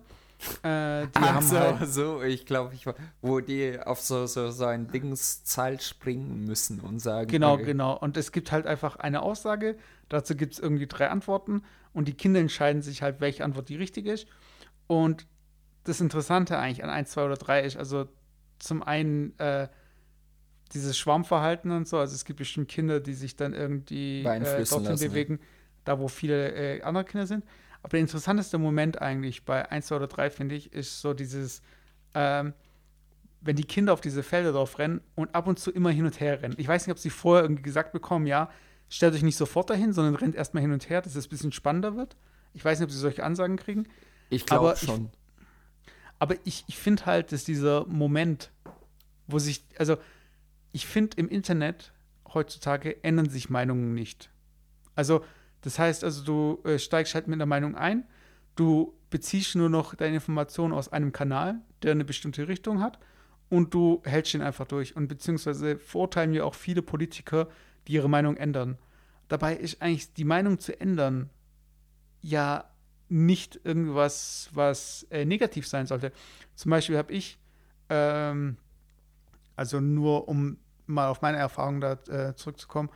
[0.62, 4.27] Äh, die Ach haben so, halt, so, ich glaube, ich war, wo die auf so,
[4.27, 7.28] so, so ein Dingszahl springen müssen und sagen.
[7.28, 7.65] Genau, okay.
[7.65, 7.97] genau.
[7.97, 9.77] Und es gibt halt einfach eine Aussage,
[10.09, 11.62] dazu gibt es irgendwie drei Antworten
[11.94, 14.27] und die Kinder entscheiden sich halt, welche Antwort die richtig ist.
[14.86, 15.27] Und
[15.85, 18.07] das Interessante eigentlich an 1, 2 oder 3 ist, also
[18.59, 19.69] zum einen, äh,
[20.75, 21.99] dieses Schwarmverhalten und so.
[21.99, 25.47] Also es gibt bestimmt Kinder, die sich dann irgendwie äh, dorthin lassen, bewegen, ja.
[25.85, 27.45] da wo viele äh, andere Kinder sind.
[27.83, 31.63] Aber der interessanteste Moment eigentlich bei 1, 2 oder 3, finde ich, ist so dieses,
[32.15, 32.53] ähm,
[33.41, 36.19] wenn die Kinder auf diese Felder drauf rennen und ab und zu immer hin und
[36.19, 36.55] her rennen.
[36.59, 38.51] Ich weiß nicht, ob sie vorher irgendwie gesagt bekommen, ja,
[38.89, 41.53] stellt euch nicht sofort dahin, sondern rennt erstmal hin und her, dass es ein bisschen
[41.53, 42.17] spannender wird.
[42.55, 43.87] Ich weiß nicht, ob sie solche Ansagen kriegen.
[44.31, 45.11] Ich glaube schon.
[45.13, 45.43] Ich,
[46.19, 48.51] aber ich, ich finde halt, dass dieser Moment,
[49.27, 49.97] wo sich, also
[50.77, 51.94] ich finde, im Internet
[52.35, 54.31] heutzutage ändern sich Meinungen nicht.
[54.94, 55.24] Also,
[55.62, 58.05] das heißt also, du äh, steigst halt mit einer Meinung ein,
[58.57, 62.98] du beziehst nur noch deine Informationen aus einem Kanal, der eine bestimmte Richtung hat,
[63.48, 64.94] und du hältst ihn einfach durch.
[64.97, 67.48] Und beziehungsweise verurteilen wir auch viele Politiker,
[67.89, 68.77] die ihre Meinung ändern.
[69.28, 71.31] Dabei ist eigentlich die Meinung zu ändern
[72.20, 72.70] ja
[73.09, 76.12] nicht irgendwas, was äh, negativ sein sollte.
[76.55, 77.39] Zum Beispiel habe ich,
[77.89, 78.59] ähm,
[79.55, 82.91] also nur um mal auf meine Erfahrung da äh, zurückzukommen,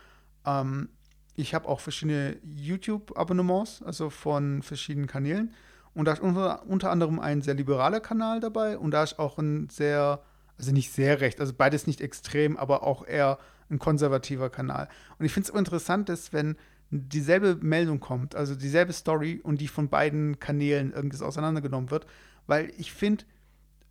[0.46, 0.88] ähm,
[1.36, 5.54] ich habe auch verschiedene YouTube-Abonnements, also von verschiedenen Kanälen.
[5.94, 9.38] Und da ist unter, unter anderem ein sehr liberaler Kanal dabei und da ist auch
[9.38, 10.22] ein sehr,
[10.56, 13.38] also nicht sehr recht, also beides nicht extrem, aber auch eher
[13.70, 14.88] ein konservativer Kanal.
[15.18, 16.56] Und ich finde es interessant, dass wenn
[16.90, 22.06] dieselbe Meldung kommt, also dieselbe Story und die von beiden Kanälen irgendwas auseinandergenommen wird,
[22.46, 23.24] weil ich finde,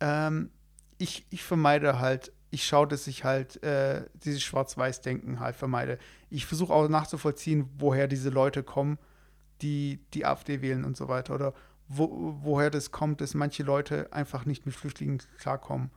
[0.00, 0.50] ähm,
[0.98, 5.98] ich, ich vermeide halt ich schaue, dass ich halt äh, dieses Schwarz-Weiß-Denken halt vermeide.
[6.30, 8.98] Ich versuche auch nachzuvollziehen, woher diese Leute kommen,
[9.62, 11.34] die die AfD wählen und so weiter.
[11.34, 11.54] Oder
[11.88, 15.90] wo, woher das kommt, dass manche Leute einfach nicht mit Flüchtlingen klarkommen.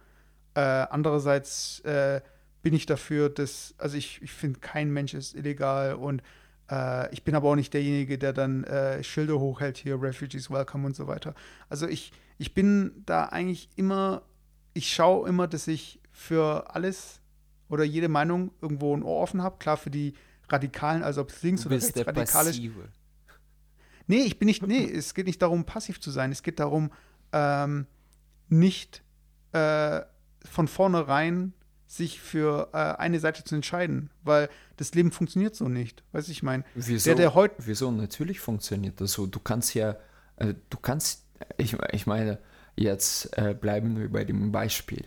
[0.55, 2.21] Äh, andererseits äh,
[2.61, 6.21] bin ich dafür, dass, also ich, ich finde, kein Mensch ist illegal und
[6.69, 10.85] äh, ich bin aber auch nicht derjenige, der dann äh, Schilder hochhält, hier Refugees Welcome
[10.85, 11.33] und so weiter.
[11.69, 14.21] Also ich, ich bin da eigentlich immer,
[14.73, 17.19] ich schaue immer, dass ich für alles
[17.67, 19.57] oder jede Meinung irgendwo ein Ohr offen habe.
[19.57, 20.13] Klar, für die
[20.47, 22.61] Radikalen, also ob es links oder rechts radikal ist.
[24.07, 26.31] Nee, ich bin nicht, nee, es geht nicht darum, passiv zu sein.
[26.31, 26.91] Es geht darum,
[27.31, 27.87] ähm,
[28.49, 29.03] nicht
[29.53, 30.01] äh,
[30.45, 31.53] von vornherein
[31.87, 36.03] sich für äh, eine Seite zu entscheiden, weil das Leben funktioniert so nicht.
[36.11, 37.55] Weißt du, ich meine, Wieso, der, der heute.
[37.59, 37.91] wieso?
[37.91, 39.27] Natürlich funktioniert das so.
[39.27, 39.97] Du kannst ja,
[40.37, 41.25] äh, du kannst,
[41.57, 42.39] ich, ich meine,
[42.75, 45.05] jetzt äh, bleiben wir bei dem Beispiel.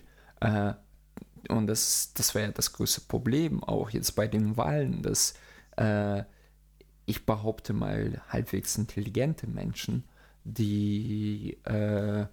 [1.49, 5.33] Und das, das wäre ja das größte Problem auch jetzt bei den Wahlen, dass
[5.77, 6.23] äh,
[7.05, 10.03] ich behaupte mal halbwegs intelligente Menschen,
[10.43, 12.25] die äh,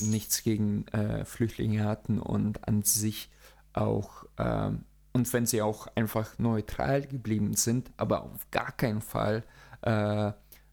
[0.00, 3.30] nichts gegen äh, Flüchtlinge hatten und an sich
[3.72, 9.44] auch, ähm, und wenn sie auch einfach neutral geblieben sind, aber auf gar keinen Fall
[9.82, 10.32] äh,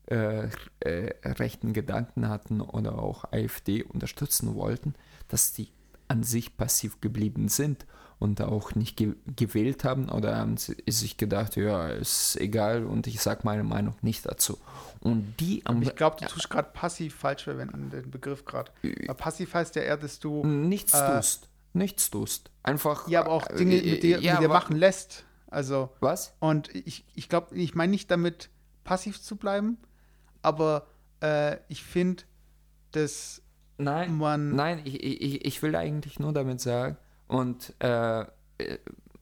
[0.10, 0.49] äh,
[0.80, 4.95] äh, rechten Gedanken hatten oder auch AfD unterstützen wollten,
[5.28, 5.68] dass die
[6.10, 7.86] an sich passiv geblieben sind
[8.19, 13.22] und auch nicht ge gewählt haben oder haben sich gedacht, ja, ist egal und ich
[13.22, 14.60] sage meine Meinung nicht dazu.
[14.99, 18.72] Und die am Ich glaube, du tust gerade passiv falsch verwenden, den Begriff gerade.
[19.18, 21.49] Passiv heißt ja eher, dass du nichts äh, tust.
[21.72, 22.52] Nichts tust.
[22.64, 23.07] Einfach.
[23.07, 25.23] Ja, aber auch äh, Dinge mit dir, ja, mit dir machen lässt.
[25.48, 25.90] Also.
[26.02, 26.34] Was?
[26.40, 28.49] Und ich, ich glaube, ich meine nicht damit,
[28.84, 29.77] passiv zu bleiben,
[30.41, 30.88] aber
[31.22, 32.23] äh, ich finde,
[32.91, 33.41] dass
[33.80, 34.56] nein, man.
[34.56, 36.98] Nein, ich, ich, ich will eigentlich nur damit sagen,
[37.28, 38.26] und äh,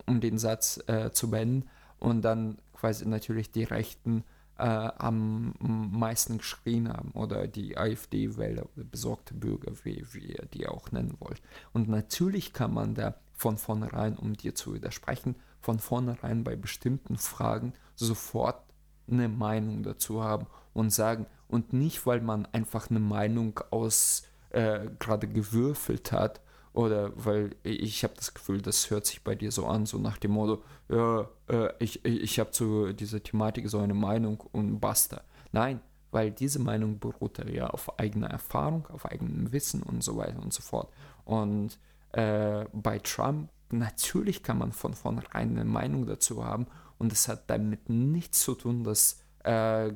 [0.06, 1.70] um den Satz äh, zu beenden
[2.00, 4.24] und dann quasi natürlich die Rechten
[4.58, 10.68] äh, am meisten geschrien haben oder die AfD-Wähler oder besorgte Bürger, wie, wie ihr die
[10.68, 11.42] auch nennen wollt.
[11.74, 17.18] Und natürlich kann man da von vornherein, um dir zu widersprechen, von vornherein bei bestimmten
[17.18, 18.64] Fragen sofort
[19.10, 24.88] eine Meinung dazu haben und sagen, und nicht, weil man einfach eine Meinung aus äh,
[25.00, 26.42] gerade gewürfelt hat,
[26.74, 30.18] oder weil ich habe das Gefühl, das hört sich bei dir so an, so nach
[30.18, 35.24] dem Motto, ja, äh, ich, ich habe zu dieser Thematik so eine Meinung und basta.
[35.52, 35.80] Nein,
[36.12, 40.54] weil diese Meinung beruht ja auf eigener Erfahrung, auf eigenem Wissen und so weiter und
[40.54, 40.94] so fort.
[41.26, 41.80] Und
[42.12, 46.68] äh, bei Trump, natürlich kann man von vornherein eine Meinung dazu haben
[47.00, 49.94] und es hat damit nichts zu tun, dass äh,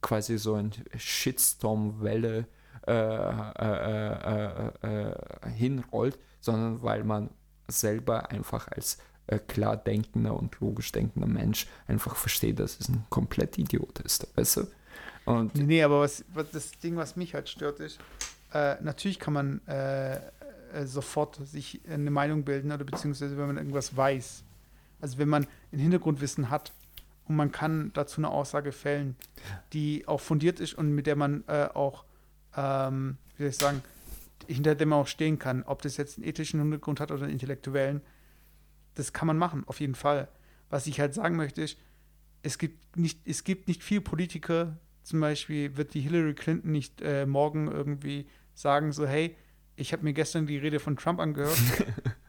[0.00, 2.46] quasi so ein Shitstorm-Welle
[5.56, 7.30] hinrollt, sondern weil man
[7.68, 8.98] selber einfach als
[9.48, 14.58] klar denkender und logisch denkender Mensch einfach versteht, dass es ein komplett Idiot ist, weißt
[14.58, 14.66] du?
[15.24, 17.98] Und nee, aber was, was, das Ding, was mich halt stört, ist,
[18.52, 20.20] äh, natürlich kann man äh,
[20.84, 24.44] sofort sich eine Meinung bilden oder beziehungsweise wenn man irgendwas weiß.
[25.00, 26.72] Also wenn man ein Hintergrundwissen hat
[27.26, 29.16] und man kann dazu eine Aussage fällen,
[29.72, 32.04] die auch fundiert ist und mit der man äh, auch
[32.56, 33.82] ähm, wie soll ich sagen,
[34.46, 35.62] hinter dem man auch stehen kann.
[35.64, 38.00] Ob das jetzt einen ethischen Hintergrund hat oder einen intellektuellen,
[38.94, 40.28] das kann man machen, auf jeden Fall.
[40.70, 41.78] Was ich halt sagen möchte, ist,
[42.42, 47.00] es gibt nicht, es gibt nicht viele Politiker, zum Beispiel wird die Hillary Clinton nicht
[47.02, 49.36] äh, morgen irgendwie sagen, so, hey,
[49.76, 51.58] ich habe mir gestern die Rede von Trump angehört.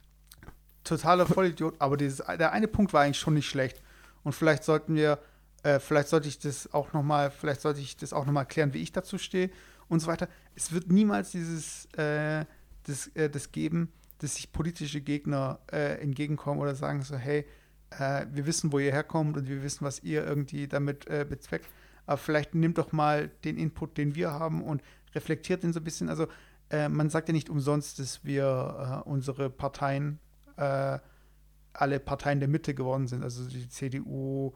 [0.84, 3.82] Totaler Vollidiot, aber dieses, der eine Punkt war eigentlich schon nicht schlecht.
[4.24, 5.20] Und vielleicht sollten wir,
[5.64, 8.82] äh, vielleicht sollte ich das auch nochmal, vielleicht sollte ich das auch nochmal klären, wie
[8.82, 9.50] ich dazu stehe
[9.88, 10.28] und so weiter.
[10.56, 12.46] Es wird niemals dieses äh,
[12.84, 17.46] das, äh, das geben, dass sich politische Gegner äh, entgegenkommen oder sagen so, hey,
[17.92, 21.68] äh, wir wissen, wo ihr herkommt und wir wissen, was ihr irgendwie damit äh, bezweckt.
[22.06, 24.82] Aber vielleicht nehmt doch mal den Input, den wir haben und
[25.14, 26.10] reflektiert den so ein bisschen.
[26.10, 26.28] Also
[26.70, 30.20] äh, man sagt ja nicht umsonst, dass wir unsere Parteien
[30.58, 34.54] alle Parteien der Mitte geworden sind, also die CDU,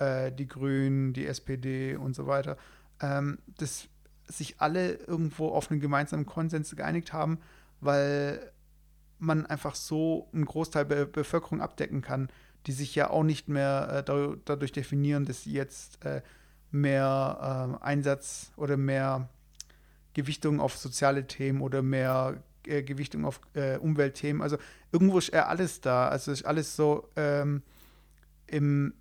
[0.00, 2.56] die Grünen, die SPD und so weiter.
[3.02, 3.88] Ähm, das
[4.28, 7.38] sich alle irgendwo auf einen gemeinsamen Konsens geeinigt haben,
[7.80, 8.52] weil
[9.18, 12.28] man einfach so einen Großteil der Bevölkerung abdecken kann,
[12.66, 16.22] die sich ja auch nicht mehr äh, dadurch definieren, dass sie jetzt äh,
[16.70, 19.28] mehr äh, Einsatz oder mehr
[20.14, 24.42] Gewichtung auf soziale Themen oder mehr äh, Gewichtung auf äh, Umweltthemen.
[24.42, 24.58] Also
[24.90, 26.08] irgendwo ist eher alles da.
[26.08, 27.62] Also ist alles so ähm,
[28.46, 28.94] im.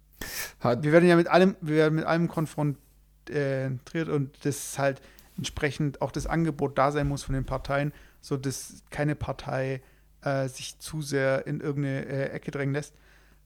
[0.60, 2.91] Hat wir werden ja mit allem, wir werden mit allem konfrontiert
[3.26, 5.02] konzentriert und das halt
[5.38, 9.82] entsprechend auch das Angebot da sein muss von den Parteien, so dass keine Partei
[10.22, 12.94] äh, sich zu sehr in irgendeine äh, Ecke drängen lässt.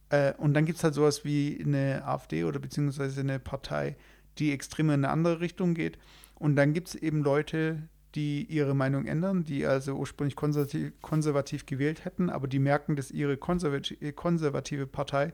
[0.10, 3.96] Äh, und dann gibt es halt sowas wie eine AfD oder beziehungsweise eine Partei,
[4.38, 5.98] die extrem in eine andere Richtung geht.
[6.36, 7.84] Und dann gibt es eben Leute,
[8.16, 13.12] die ihre Meinung ändern, die also ursprünglich konservativ, konservativ gewählt hätten, aber die merken, dass
[13.12, 15.34] ihre konservative, konservative Partei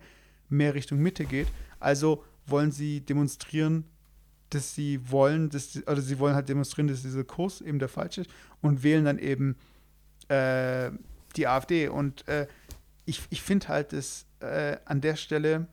[0.49, 1.47] mehr Richtung Mitte geht.
[1.79, 3.85] Also wollen sie demonstrieren,
[4.51, 7.89] dass sie wollen, dass, oder also sie wollen halt demonstrieren, dass dieser Kurs eben der
[7.89, 8.29] falsche ist
[8.61, 9.55] und wählen dann eben
[10.27, 10.91] äh,
[11.35, 11.87] die AfD.
[11.87, 12.47] Und äh,
[13.05, 15.67] ich, ich finde halt, dass äh, an der Stelle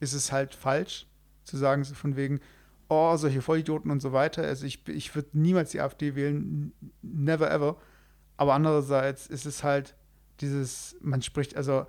[0.00, 1.06] ist es halt falsch
[1.44, 2.40] zu sagen, so von wegen,
[2.88, 4.42] oh, solche Vollidioten und so weiter.
[4.42, 6.72] Also ich, ich würde niemals die AfD wählen,
[7.02, 7.76] never ever.
[8.36, 9.94] Aber andererseits ist es halt
[10.40, 11.86] dieses, man spricht, also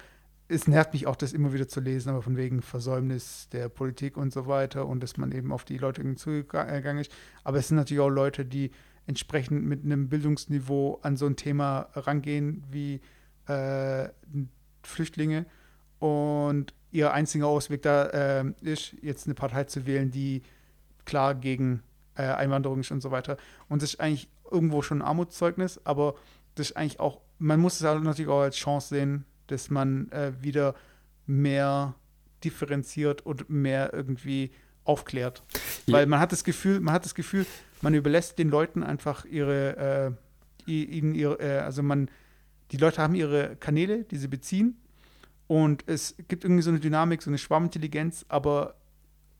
[0.48, 4.18] es nervt mich auch, das immer wieder zu lesen, aber von wegen Versäumnis der Politik
[4.18, 7.12] und so weiter und dass man eben auf die Leute zugegangen ist.
[7.44, 8.72] Aber es sind natürlich auch Leute, die
[9.08, 13.02] entsprechend mit einem Bildungsniveau an so ein Thema rangehen wie
[13.48, 14.10] äh,
[14.84, 15.46] Flüchtlinge
[16.00, 20.44] und ihr einziger Ausweg da äh, ist, jetzt eine Partei zu wählen, die
[21.06, 21.82] klar gegen
[22.16, 23.38] äh, Einwanderung ist und so weiter.
[23.68, 26.16] Und das ist eigentlich irgendwo schon ein Armutszeugnis, aber
[26.56, 30.12] das ist eigentlich auch, man muss es halt natürlich auch als Chance sehen, dass man
[30.12, 30.76] äh, wieder
[31.26, 31.96] mehr
[32.44, 34.52] differenziert und mehr irgendwie
[34.84, 35.44] aufklärt.
[35.86, 35.94] Ja.
[35.94, 37.46] Weil man hat das Gefühl, man hat das Gefühl,
[37.82, 40.16] man überlässt den Leuten einfach ihre,
[40.68, 42.10] äh, ihnen ihre, äh, also man,
[42.72, 44.78] die Leute haben ihre Kanäle, die sie beziehen
[45.48, 48.76] und es gibt irgendwie so eine Dynamik, so eine Schwarmintelligenz, aber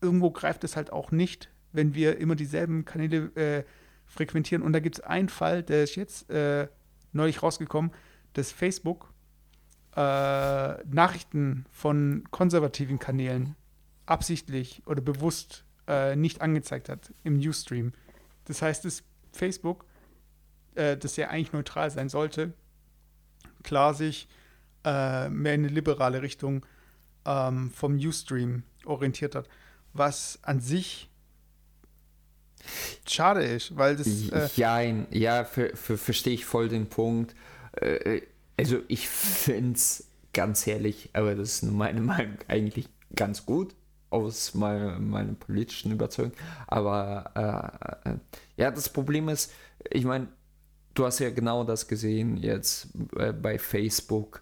[0.00, 3.64] irgendwo greift es halt auch nicht, wenn wir immer dieselben Kanäle äh,
[4.06, 4.62] frequentieren.
[4.62, 6.68] Und da gibt es einen Fall, der ist jetzt äh,
[7.12, 7.90] neulich rausgekommen,
[8.34, 9.13] dass Facebook
[9.96, 13.54] äh, Nachrichten von konservativen Kanälen
[14.06, 17.92] absichtlich oder bewusst äh, nicht angezeigt hat im Newsstream.
[18.46, 19.02] Das heißt, dass
[19.32, 19.84] Facebook,
[20.74, 22.52] äh, das ja eigentlich neutral sein sollte,
[23.62, 24.28] klar sich
[24.84, 26.66] äh, mehr in eine liberale Richtung
[27.24, 29.48] ähm, vom Newsstream orientiert hat,
[29.92, 31.08] was an sich
[33.06, 34.28] schade ist, weil das.
[34.30, 34.80] Äh ja,
[35.10, 37.34] ja, verstehe ich voll den Punkt.
[37.72, 38.22] Äh,
[38.56, 43.74] also ich finde es ganz ehrlich, aber das ist nur meine Meinung, eigentlich ganz gut
[44.10, 46.32] aus meiner, meiner politischen Überzeugung.
[46.66, 48.16] Aber äh, äh,
[48.56, 49.52] ja, das Problem ist,
[49.90, 50.28] ich meine,
[50.94, 54.40] du hast ja genau das gesehen jetzt äh, bei Facebook,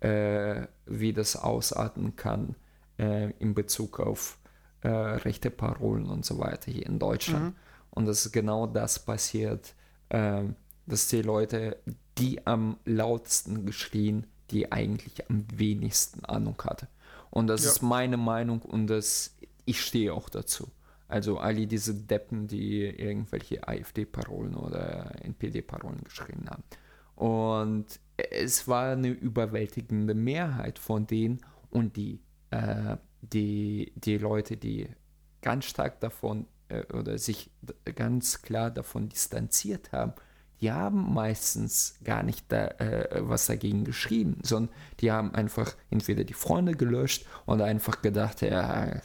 [0.00, 2.56] äh, wie das ausarten kann
[2.98, 4.36] äh, in Bezug auf
[4.82, 7.44] rechte Parolen und so weiter hier in Deutschland.
[7.44, 7.54] Mhm.
[7.90, 9.74] Und das ist genau das passiert,
[10.08, 11.76] dass die Leute
[12.20, 16.88] die am lautesten geschrien, die eigentlich am wenigsten Ahnung hatte.
[17.30, 17.70] Und das ja.
[17.70, 20.68] ist meine Meinung und das, ich stehe auch dazu.
[21.08, 26.62] Also alle diese Deppen, die irgendwelche AfD-Parolen oder NPD-Parolen geschrien haben.
[27.16, 27.86] Und
[28.16, 31.40] es war eine überwältigende Mehrheit von denen
[31.70, 32.20] und die,
[32.50, 34.88] äh, die, die Leute, die
[35.42, 37.50] ganz stark davon äh, oder sich
[37.94, 40.12] ganz klar davon distanziert haben,
[40.60, 46.24] die haben meistens gar nicht da, äh, was dagegen geschrieben, sondern die haben einfach entweder
[46.24, 49.00] die Freunde gelöscht oder einfach gedacht, ja,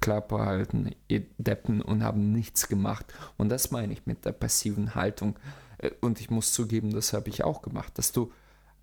[0.00, 3.06] Klappe halten, ihr Deppen und haben nichts gemacht.
[3.38, 5.36] Und das meine ich mit der passiven Haltung.
[5.78, 8.30] Äh, und ich muss zugeben, das habe ich auch gemacht, dass du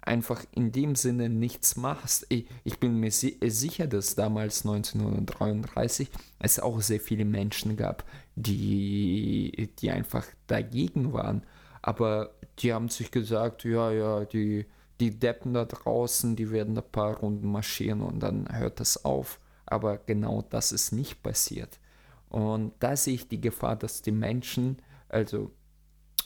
[0.01, 2.25] einfach in dem Sinne nichts machst.
[2.29, 6.09] Ich, bin mir si sicher, dass damals 1933
[6.39, 8.03] es auch sehr viele Menschen gab,
[8.35, 11.43] die, die einfach dagegen waren
[11.81, 14.65] aber die haben sich gesagt, ja, ja, die,
[14.99, 19.39] die Deppen da draußen, die werden ein paar Runden marschieren und dann hört das auf.
[19.65, 21.79] Aber genau das ist nicht passiert.
[22.29, 24.77] Und da sehe ich die Gefahr, dass die Menschen,
[25.09, 25.51] also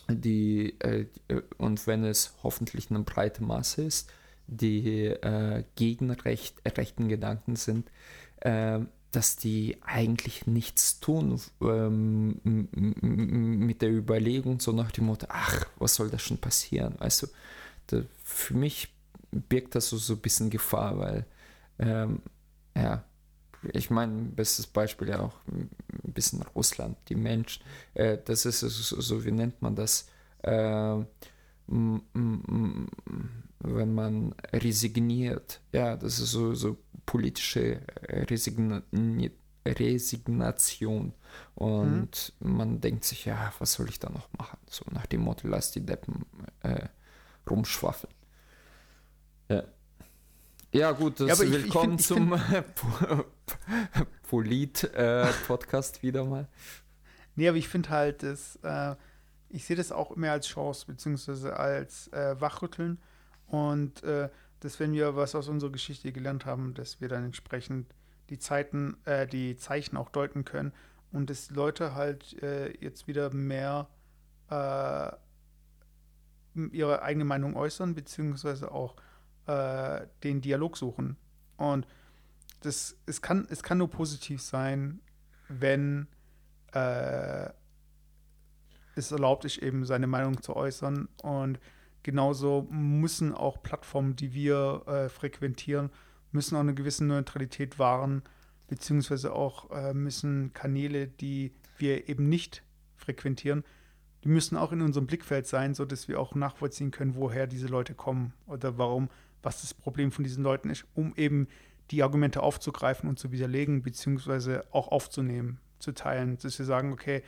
[0.09, 1.07] die, äh,
[1.57, 4.11] und wenn es hoffentlich eine breite Masse ist,
[4.47, 7.89] die äh, gegen recht, rechten Gedanken sind,
[8.41, 8.79] äh,
[9.15, 15.95] dass die eigentlich nichts tun ähm, mit der Überlegung, so nach dem Motto, ach, was
[15.95, 16.95] soll da schon passieren?
[16.99, 17.27] Also
[17.87, 18.93] da, für mich
[19.31, 21.25] birgt das so, so ein bisschen Gefahr, weil,
[21.79, 22.21] ähm,
[22.75, 23.05] ja,
[23.71, 25.69] ich meine, bestes Beispiel ja auch ein
[26.03, 27.63] bisschen Russland, die Menschen,
[27.93, 30.09] äh, das ist so, so, wie nennt man das?
[30.43, 31.05] Äh,
[33.67, 38.83] wenn man resigniert, ja, das ist so, so politische Resigna
[39.65, 41.13] Resignation.
[41.55, 42.57] Und mhm.
[42.57, 44.59] man denkt sich, ja, was soll ich da noch machen?
[44.69, 46.25] So nach dem Motto, lass die Deppen
[46.61, 46.87] äh,
[47.49, 48.13] rumschwaffeln.
[49.49, 49.63] Ja.
[50.71, 52.29] Ja, gut, ja, willkommen ich, ich find, ich zum
[54.29, 56.47] Polit-Podcast äh, wieder mal.
[57.35, 58.95] Nee, aber ich finde halt, dass, äh,
[59.49, 62.99] ich sehe das auch mehr als Chance, beziehungsweise als äh, Wachrütteln.
[63.47, 67.93] Und äh, dass wenn wir was aus unserer Geschichte gelernt haben, dass wir dann entsprechend
[68.29, 70.73] die Zeiten, äh, die Zeichen auch deuten können
[71.11, 73.87] und dass Leute halt äh, jetzt wieder mehr
[74.49, 75.11] äh,
[76.71, 78.95] ihre eigene Meinung äußern, beziehungsweise auch
[79.47, 81.17] äh, den Dialog suchen.
[81.57, 81.85] Und
[82.61, 84.99] das, es, kann, es kann nur positiv sein,
[85.47, 86.07] wenn
[86.73, 87.49] äh,
[88.95, 91.59] es erlaubt ist, eben seine Meinung zu äußern und
[92.05, 95.89] genauso müssen auch Plattformen, die wir äh, frequentieren,
[96.31, 98.21] müssen auch eine gewisse Neutralität wahren,
[98.67, 102.61] beziehungsweise auch äh, müssen Kanäle, die wir eben nicht
[102.95, 103.63] frequentieren,
[104.23, 107.95] die müssen auch in unserem Blickfeld sein, sodass wir auch nachvollziehen können, woher diese Leute
[107.95, 109.09] kommen oder warum,
[109.41, 111.47] was das Problem von diesen Leuten ist, um eben
[111.89, 117.23] die Argumente aufzugreifen und zu widerlegen, beziehungsweise auch aufzunehmen, zu teilen, dass wir sagen, okay,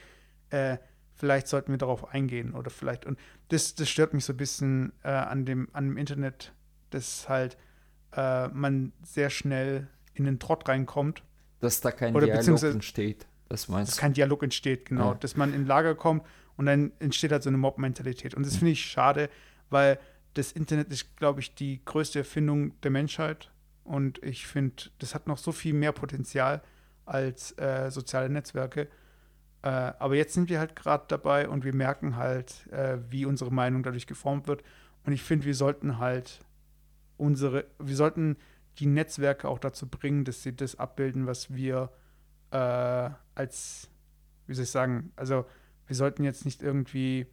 [0.52, 0.78] äh,
[1.18, 3.20] vielleicht sollten wir darauf eingehen oder vielleicht, und
[3.50, 6.54] das, das stört mich so ein bisschen äh, an, dem, an dem Internet,
[6.92, 7.58] dass halt
[8.16, 11.24] äh, man sehr schnell in den Trott reinkommt.
[11.60, 13.28] Dass da kein oder Dialog entsteht.
[13.50, 15.12] Das meinst Dass kein Dialog entsteht, genau.
[15.12, 15.16] Ja.
[15.16, 16.24] Dass man in Lager kommt
[16.56, 18.36] und dann entsteht halt so eine Mob-Mentalität.
[18.36, 19.30] Und das finde ich schade,
[19.70, 20.00] weil
[20.34, 23.52] das Internet ist, glaube ich, die größte Erfindung der Menschheit.
[23.84, 26.62] Und ich finde, das hat noch so viel mehr Potenzial
[27.06, 28.88] als äh, soziale Netzwerke.
[29.68, 33.52] Äh, aber jetzt sind wir halt gerade dabei und wir merken halt, äh, wie unsere
[33.52, 34.64] Meinung dadurch geformt wird.
[35.06, 36.40] Und ich finde, wir sollten halt
[37.18, 38.38] unsere, wir sollten
[38.80, 41.92] die Netzwerke auch dazu bringen, dass sie das abbilden, was wir
[42.52, 43.90] äh, als,
[44.46, 45.46] wie soll ich sagen, also
[45.86, 47.28] wir sollten jetzt nicht irgendwie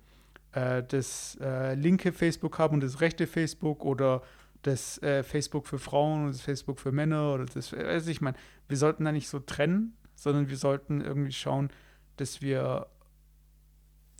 [0.52, 4.22] äh, das äh, linke Facebook haben und das rechte Facebook oder
[4.62, 8.36] das äh, Facebook für Frauen und das Facebook für Männer oder das, also ich meine,
[8.66, 11.70] wir sollten da nicht so trennen, sondern wir sollten irgendwie schauen,
[12.16, 12.86] dass wir,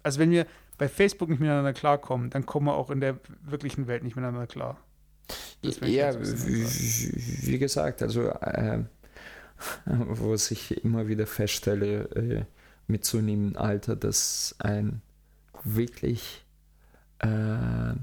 [0.03, 0.47] also wenn wir
[0.79, 4.47] bei Facebook nicht miteinander klarkommen, dann kommen wir auch in der wirklichen Welt nicht miteinander
[4.47, 4.79] klar.
[5.63, 8.85] Ja, wie, wie, gesagt, also äh,
[9.87, 12.45] was ich immer wieder feststelle äh,
[12.87, 15.01] mit zunehmendem Alter, dass ein
[15.63, 16.45] wirklich
[17.21, 17.95] äh,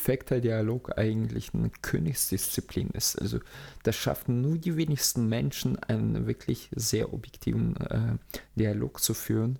[0.00, 3.20] perfekter Dialog eigentlich eine Königsdisziplin ist.
[3.20, 3.38] Also
[3.82, 8.16] das schaffen nur die wenigsten Menschen, einen wirklich sehr objektiven äh,
[8.56, 9.58] Dialog zu führen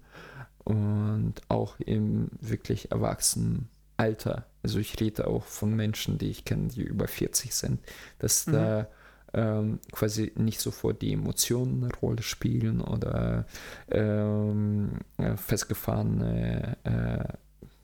[0.65, 3.69] und auch im wirklich erwachsenen
[3.99, 4.47] Alter.
[4.63, 7.81] Also ich rede auch von Menschen, die ich kenne, die über 40 sind,
[8.19, 8.53] dass mhm.
[8.53, 8.89] da
[9.35, 13.45] ähm, quasi nicht sofort die Emotionen eine Rolle spielen oder
[13.91, 17.37] ähm, äh, festgefahrene äh,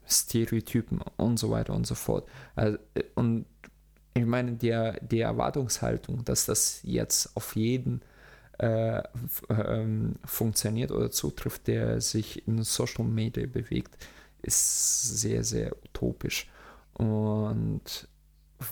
[0.08, 2.28] Stereotypen und so weiter und so fort.
[2.54, 3.46] Also, äh, und
[4.14, 8.00] ich meine, der, die Erwartungshaltung, dass das jetzt auf jeden
[8.58, 9.02] äh,
[9.50, 13.96] ähm, funktioniert oder zutrifft, der sich in Social Media bewegt,
[14.40, 16.48] ist sehr, sehr utopisch.
[16.94, 18.08] Und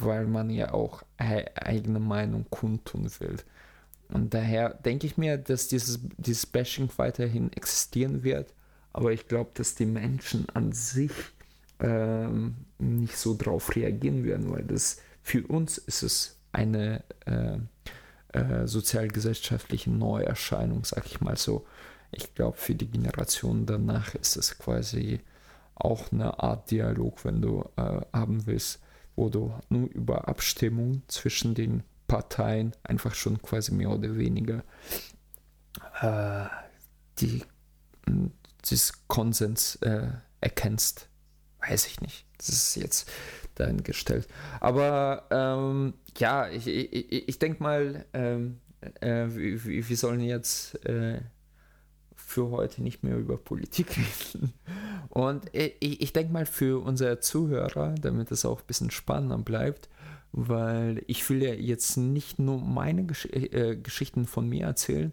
[0.00, 3.36] weil man ja auch eigene Meinung kundtun will.
[4.08, 8.54] Und daher denke ich mir, dass dieses, dieses Bashing weiterhin existieren wird.
[8.94, 11.10] Aber ich glaube, dass die Menschen an sich
[11.80, 17.58] ähm, nicht so drauf reagieren werden, weil das für uns ist es eine äh,
[18.38, 21.66] äh, sozialgesellschaftliche Neuerscheinung, sag ich mal so.
[22.12, 25.20] Ich glaube, für die Generation danach ist es quasi
[25.74, 28.80] auch eine Art Dialog, wenn du äh, haben willst,
[29.16, 34.62] wo du nur über Abstimmung zwischen den Parteien einfach schon quasi mehr oder weniger
[36.00, 36.46] äh,
[37.18, 37.42] die,
[38.64, 40.08] dieses Konsens äh,
[40.40, 41.08] erkennst.
[41.66, 42.26] Weiß ich nicht.
[42.38, 43.10] Das ist jetzt
[43.54, 44.26] dahingestellt.
[44.60, 48.60] Aber ähm, ja, ich, ich, ich denke mal, ähm,
[49.00, 51.20] äh, wir, sollen jetzt äh,
[52.14, 53.96] für heute nicht mehr über Politik
[54.34, 54.52] reden.
[55.08, 59.88] Und ich, ich denke mal für unsere Zuhörer, damit es auch ein bisschen spannender bleibt,
[60.32, 65.12] weil ich will ja jetzt nicht nur meine Gesch äh, Geschichten von mir erzählen.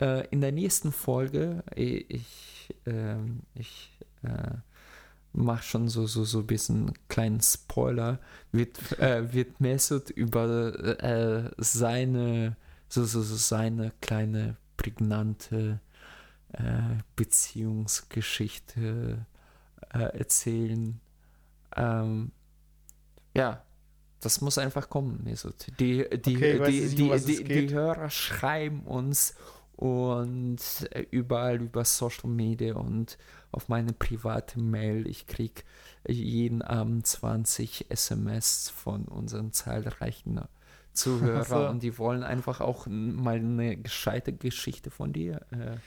[0.00, 2.06] Äh, in der nächsten Folge, ich,
[2.84, 3.16] äh,
[3.54, 3.90] ich
[4.22, 4.56] äh,
[5.32, 8.18] mache schon so, so, so ein bisschen kleinen Spoiler,
[8.52, 12.56] wird, äh, wird Mesut über äh, seine,
[12.88, 15.80] so, so, so seine kleine prägnante
[16.52, 19.26] äh, Beziehungsgeschichte
[19.92, 21.00] äh, erzählen.
[21.76, 22.32] Ähm,
[23.34, 23.64] ja,
[24.20, 25.66] das muss einfach kommen, Mesut.
[25.80, 29.34] Die, die, okay, die, die, die, die, Hörer schreiben uns
[29.82, 33.18] und überall über Social Media und
[33.50, 35.08] auf meine private Mail.
[35.08, 35.62] Ich kriege
[36.06, 40.40] jeden Abend 20 SMS von unseren zahlreichen
[40.92, 41.66] Zuhörern so.
[41.68, 45.78] und die wollen einfach auch mal eine gescheite Geschichte von dir äh,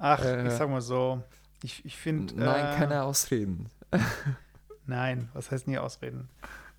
[0.00, 1.22] Ach, äh, ich sag mal so,
[1.62, 2.34] ich, ich finde.
[2.34, 3.68] Nein, äh, keine Ausreden.
[4.86, 6.28] nein, was heißt nie Ausreden?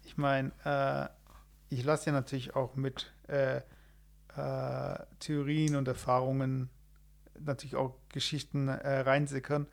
[0.04, 1.08] Ich meine, äh,
[1.74, 3.14] ich lasse ja natürlich auch mit
[4.38, 6.70] äh, äh, Theorien und Erfahrungen
[7.40, 9.68] natürlich auch Geschichten äh, reinsickern.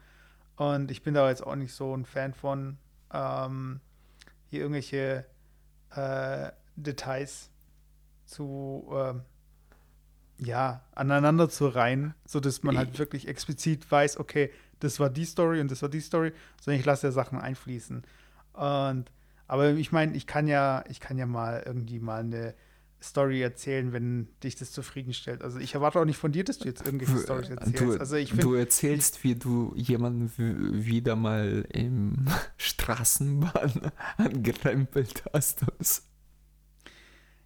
[0.56, 2.78] Und ich bin da jetzt auch nicht so ein Fan von,
[3.12, 3.80] ähm,
[4.50, 5.26] hier irgendwelche
[6.76, 7.50] Details
[8.26, 9.22] zu ähm,
[10.36, 15.62] ja, aneinander zu reihen, sodass man halt wirklich explizit weiß, okay, das war die Story
[15.62, 18.04] und das war die Story, sondern ich lasse ja Sachen einfließen.
[18.52, 19.10] Und
[19.46, 22.54] aber ich meine, ich kann ja, ich kann ja mal irgendwie mal eine
[23.00, 25.42] Story erzählen, wenn dich das zufriedenstellt.
[25.42, 27.80] Also ich erwarte auch nicht von dir, dass du jetzt irgendwelche Storys erzählst.
[27.80, 30.32] Du, also ich du erzählst, wie du jemanden
[30.84, 32.26] wieder mal im
[32.56, 35.64] Straßenbahn angerempelt hast.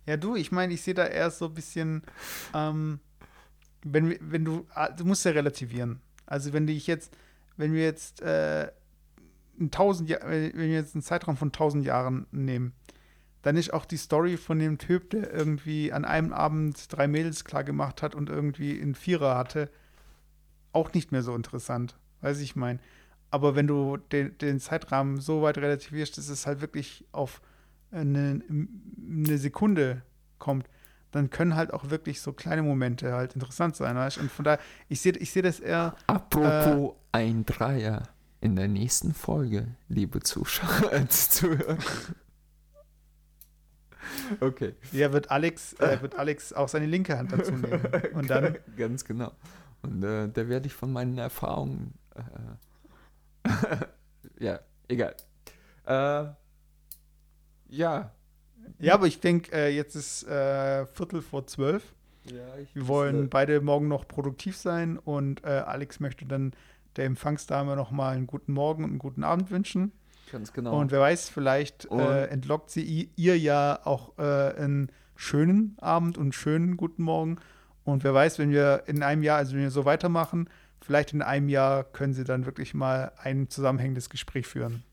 [0.07, 2.03] Ja, du, ich meine, ich sehe da eher so ein bisschen,
[2.55, 2.99] ähm,
[3.85, 6.01] wenn, wenn du, ah, du musst ja relativieren.
[6.27, 7.16] Also wenn ich jetzt,
[7.57, 8.70] wenn wir jetzt äh,
[9.61, 12.73] ein tausend, Ja- wenn wir jetzt einen Zeitraum von tausend Jahren nehmen,
[13.43, 17.44] dann ist auch die Story von dem Typ, der irgendwie an einem Abend drei Mädels
[17.44, 19.69] klar gemacht hat und irgendwie einen Vierer hatte,
[20.73, 21.98] auch nicht mehr so interessant.
[22.20, 22.78] Weiß ich mein.
[23.31, 27.43] Aber wenn du den, den Zeitrahmen so weit relativierst, dass es halt wirklich auf
[27.90, 30.02] eine, eine Sekunde
[30.39, 30.69] kommt,
[31.10, 34.19] dann können halt auch wirklich so kleine Momente halt interessant sein, weißt?
[34.19, 38.05] Und von daher, ich sehe ich seh das eher, Apropos ein Dreier.
[38.40, 41.78] In der nächsten Folge, liebe Zuschauer und Zuhörer.
[44.41, 44.74] Okay.
[44.93, 47.81] ja, wird Alex, äh, wird Alex auch seine linke Hand dazu nehmen.
[48.15, 49.33] Und dann, Ganz genau.
[49.83, 51.95] Und äh, da werde ich von meinen Erfahrungen.
[52.15, 53.51] Äh,
[54.39, 55.15] ja, egal.
[55.87, 56.27] Äh,
[57.69, 58.12] ja.
[58.79, 61.95] ja, aber ich denke, äh, jetzt ist äh, Viertel vor zwölf.
[62.24, 66.53] ja ich Wir wollen beide morgen noch produktiv sein und äh, Alex möchte dann
[66.97, 69.93] der Empfangsdame noch mal einen guten Morgen und einen guten Abend wünschen.
[70.31, 70.78] Ganz genau.
[70.78, 74.23] Und wer weiß, vielleicht äh, entlockt sie ihr ja auch äh,
[74.57, 77.36] einen schönen Abend und einen schönen guten Morgen.
[77.85, 80.49] Und wer weiß, wenn wir in einem Jahr, also wenn wir so weitermachen,
[80.81, 84.85] vielleicht in einem Jahr können sie dann wirklich mal ein zusammenhängendes Gespräch führen.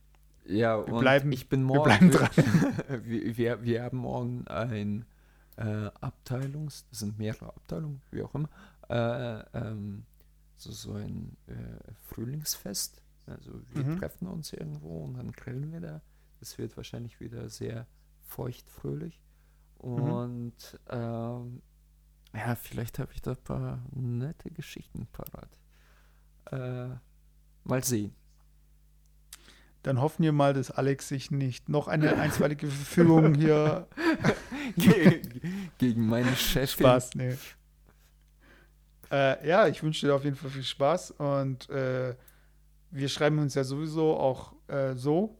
[0.45, 1.83] ja, und bleiben- ich bin wir morgen.
[1.83, 2.29] bleiben dran.
[3.05, 5.05] wir, wir, wir haben morgen ein
[5.57, 8.49] äh, Abteilungs, das sind mehrere Abteilungen, wie auch immer,
[8.89, 10.03] äh, ähm,
[10.57, 11.53] so, so ein äh,
[12.07, 13.01] Frühlingsfest.
[13.29, 13.99] Also wir Mhm.
[13.99, 16.01] treffen uns irgendwo und dann grillen wir da.
[16.41, 17.87] Es wird wahrscheinlich wieder sehr
[18.21, 19.19] feucht fröhlich.
[19.83, 19.89] Mhm.
[20.11, 21.61] Und ähm,
[22.33, 25.59] ja, vielleicht habe ich da ein paar nette Geschichten parat.
[26.51, 26.95] Äh,
[27.63, 28.13] mal sehen.
[29.83, 33.87] Dann hoffen wir mal, dass Alex sich nicht noch eine einstweilige Verfügung hier
[34.75, 36.67] Gegen, gegen meine Chefin.
[36.85, 37.35] Spaß, nee.
[39.11, 42.15] Äh, ja, ich wünsche dir auf jeden Fall viel Spaß und äh,
[42.91, 45.37] wir schreiben uns ja sowieso auch äh, so.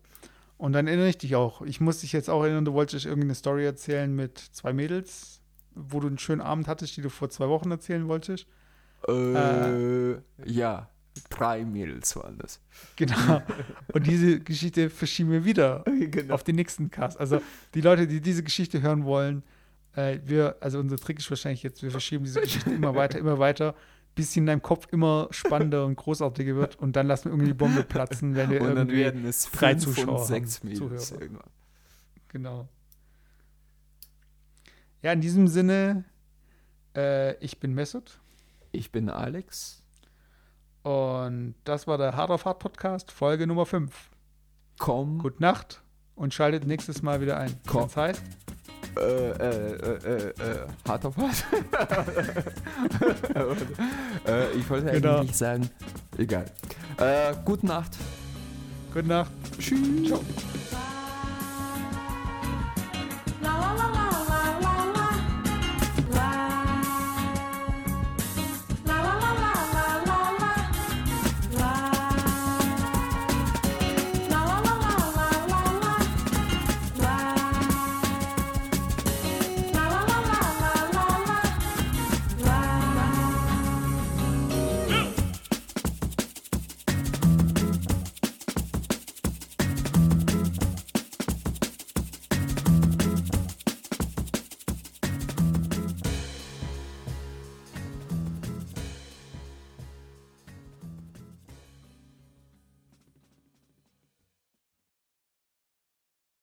[0.57, 1.61] Und dann erinnere ich dich auch.
[1.61, 5.41] Ich muss dich jetzt auch erinnern, du wolltest irgendeine Story erzählen mit zwei Mädels,
[5.73, 8.45] wo du einen schönen Abend hattest, die du vor zwei Wochen erzählen wolltest.
[9.07, 10.15] Äh,
[10.45, 10.89] ja,
[11.29, 12.59] drei Mädels waren das.
[12.95, 13.41] Genau.
[13.93, 16.33] Und diese Geschichte verschieben wir wieder genau.
[16.33, 17.19] auf den nächsten Cast.
[17.19, 17.41] Also
[17.73, 19.43] die Leute, die diese Geschichte hören wollen,
[19.95, 23.39] äh, wir, also unser Trick ist wahrscheinlich jetzt, wir verschieben diese Geschichte immer weiter, immer
[23.39, 23.75] weiter,
[24.19, 27.47] bis sie in deinem Kopf immer spannender und großartiger wird und dann lassen wir irgendwie
[27.51, 31.11] die Bombe platzen, wenn wir Und dann irgendwie, werden es drei Zuschauer und sechs Mädels
[31.11, 31.49] irgendwann.
[32.27, 32.67] genau.
[35.01, 36.03] Ja, in diesem Sinne,
[36.97, 38.19] äh, ich bin Mesut
[38.73, 39.83] Ich bin Alex.
[40.83, 44.09] und das war der Hard of Hard Podcast, Folge Nummer 5.
[44.79, 45.19] Komm.
[45.19, 45.81] Gute Nacht
[46.15, 47.55] und schaltet nächstes Mal wieder ein.
[47.67, 47.83] Komm.
[47.83, 48.21] Keine Zeit?
[48.97, 50.33] Äh, äh, äh, äh, äh,
[50.87, 51.45] hart auf hart.
[54.27, 55.19] äh, ich wollte Genau.
[55.19, 55.69] eigentlich sagen,
[56.17, 56.45] egal.
[56.97, 57.91] Äh, gute Nacht.
[58.93, 59.31] Gute Nacht.
[59.59, 60.07] Tschüss.
[60.07, 60.19] Ciao.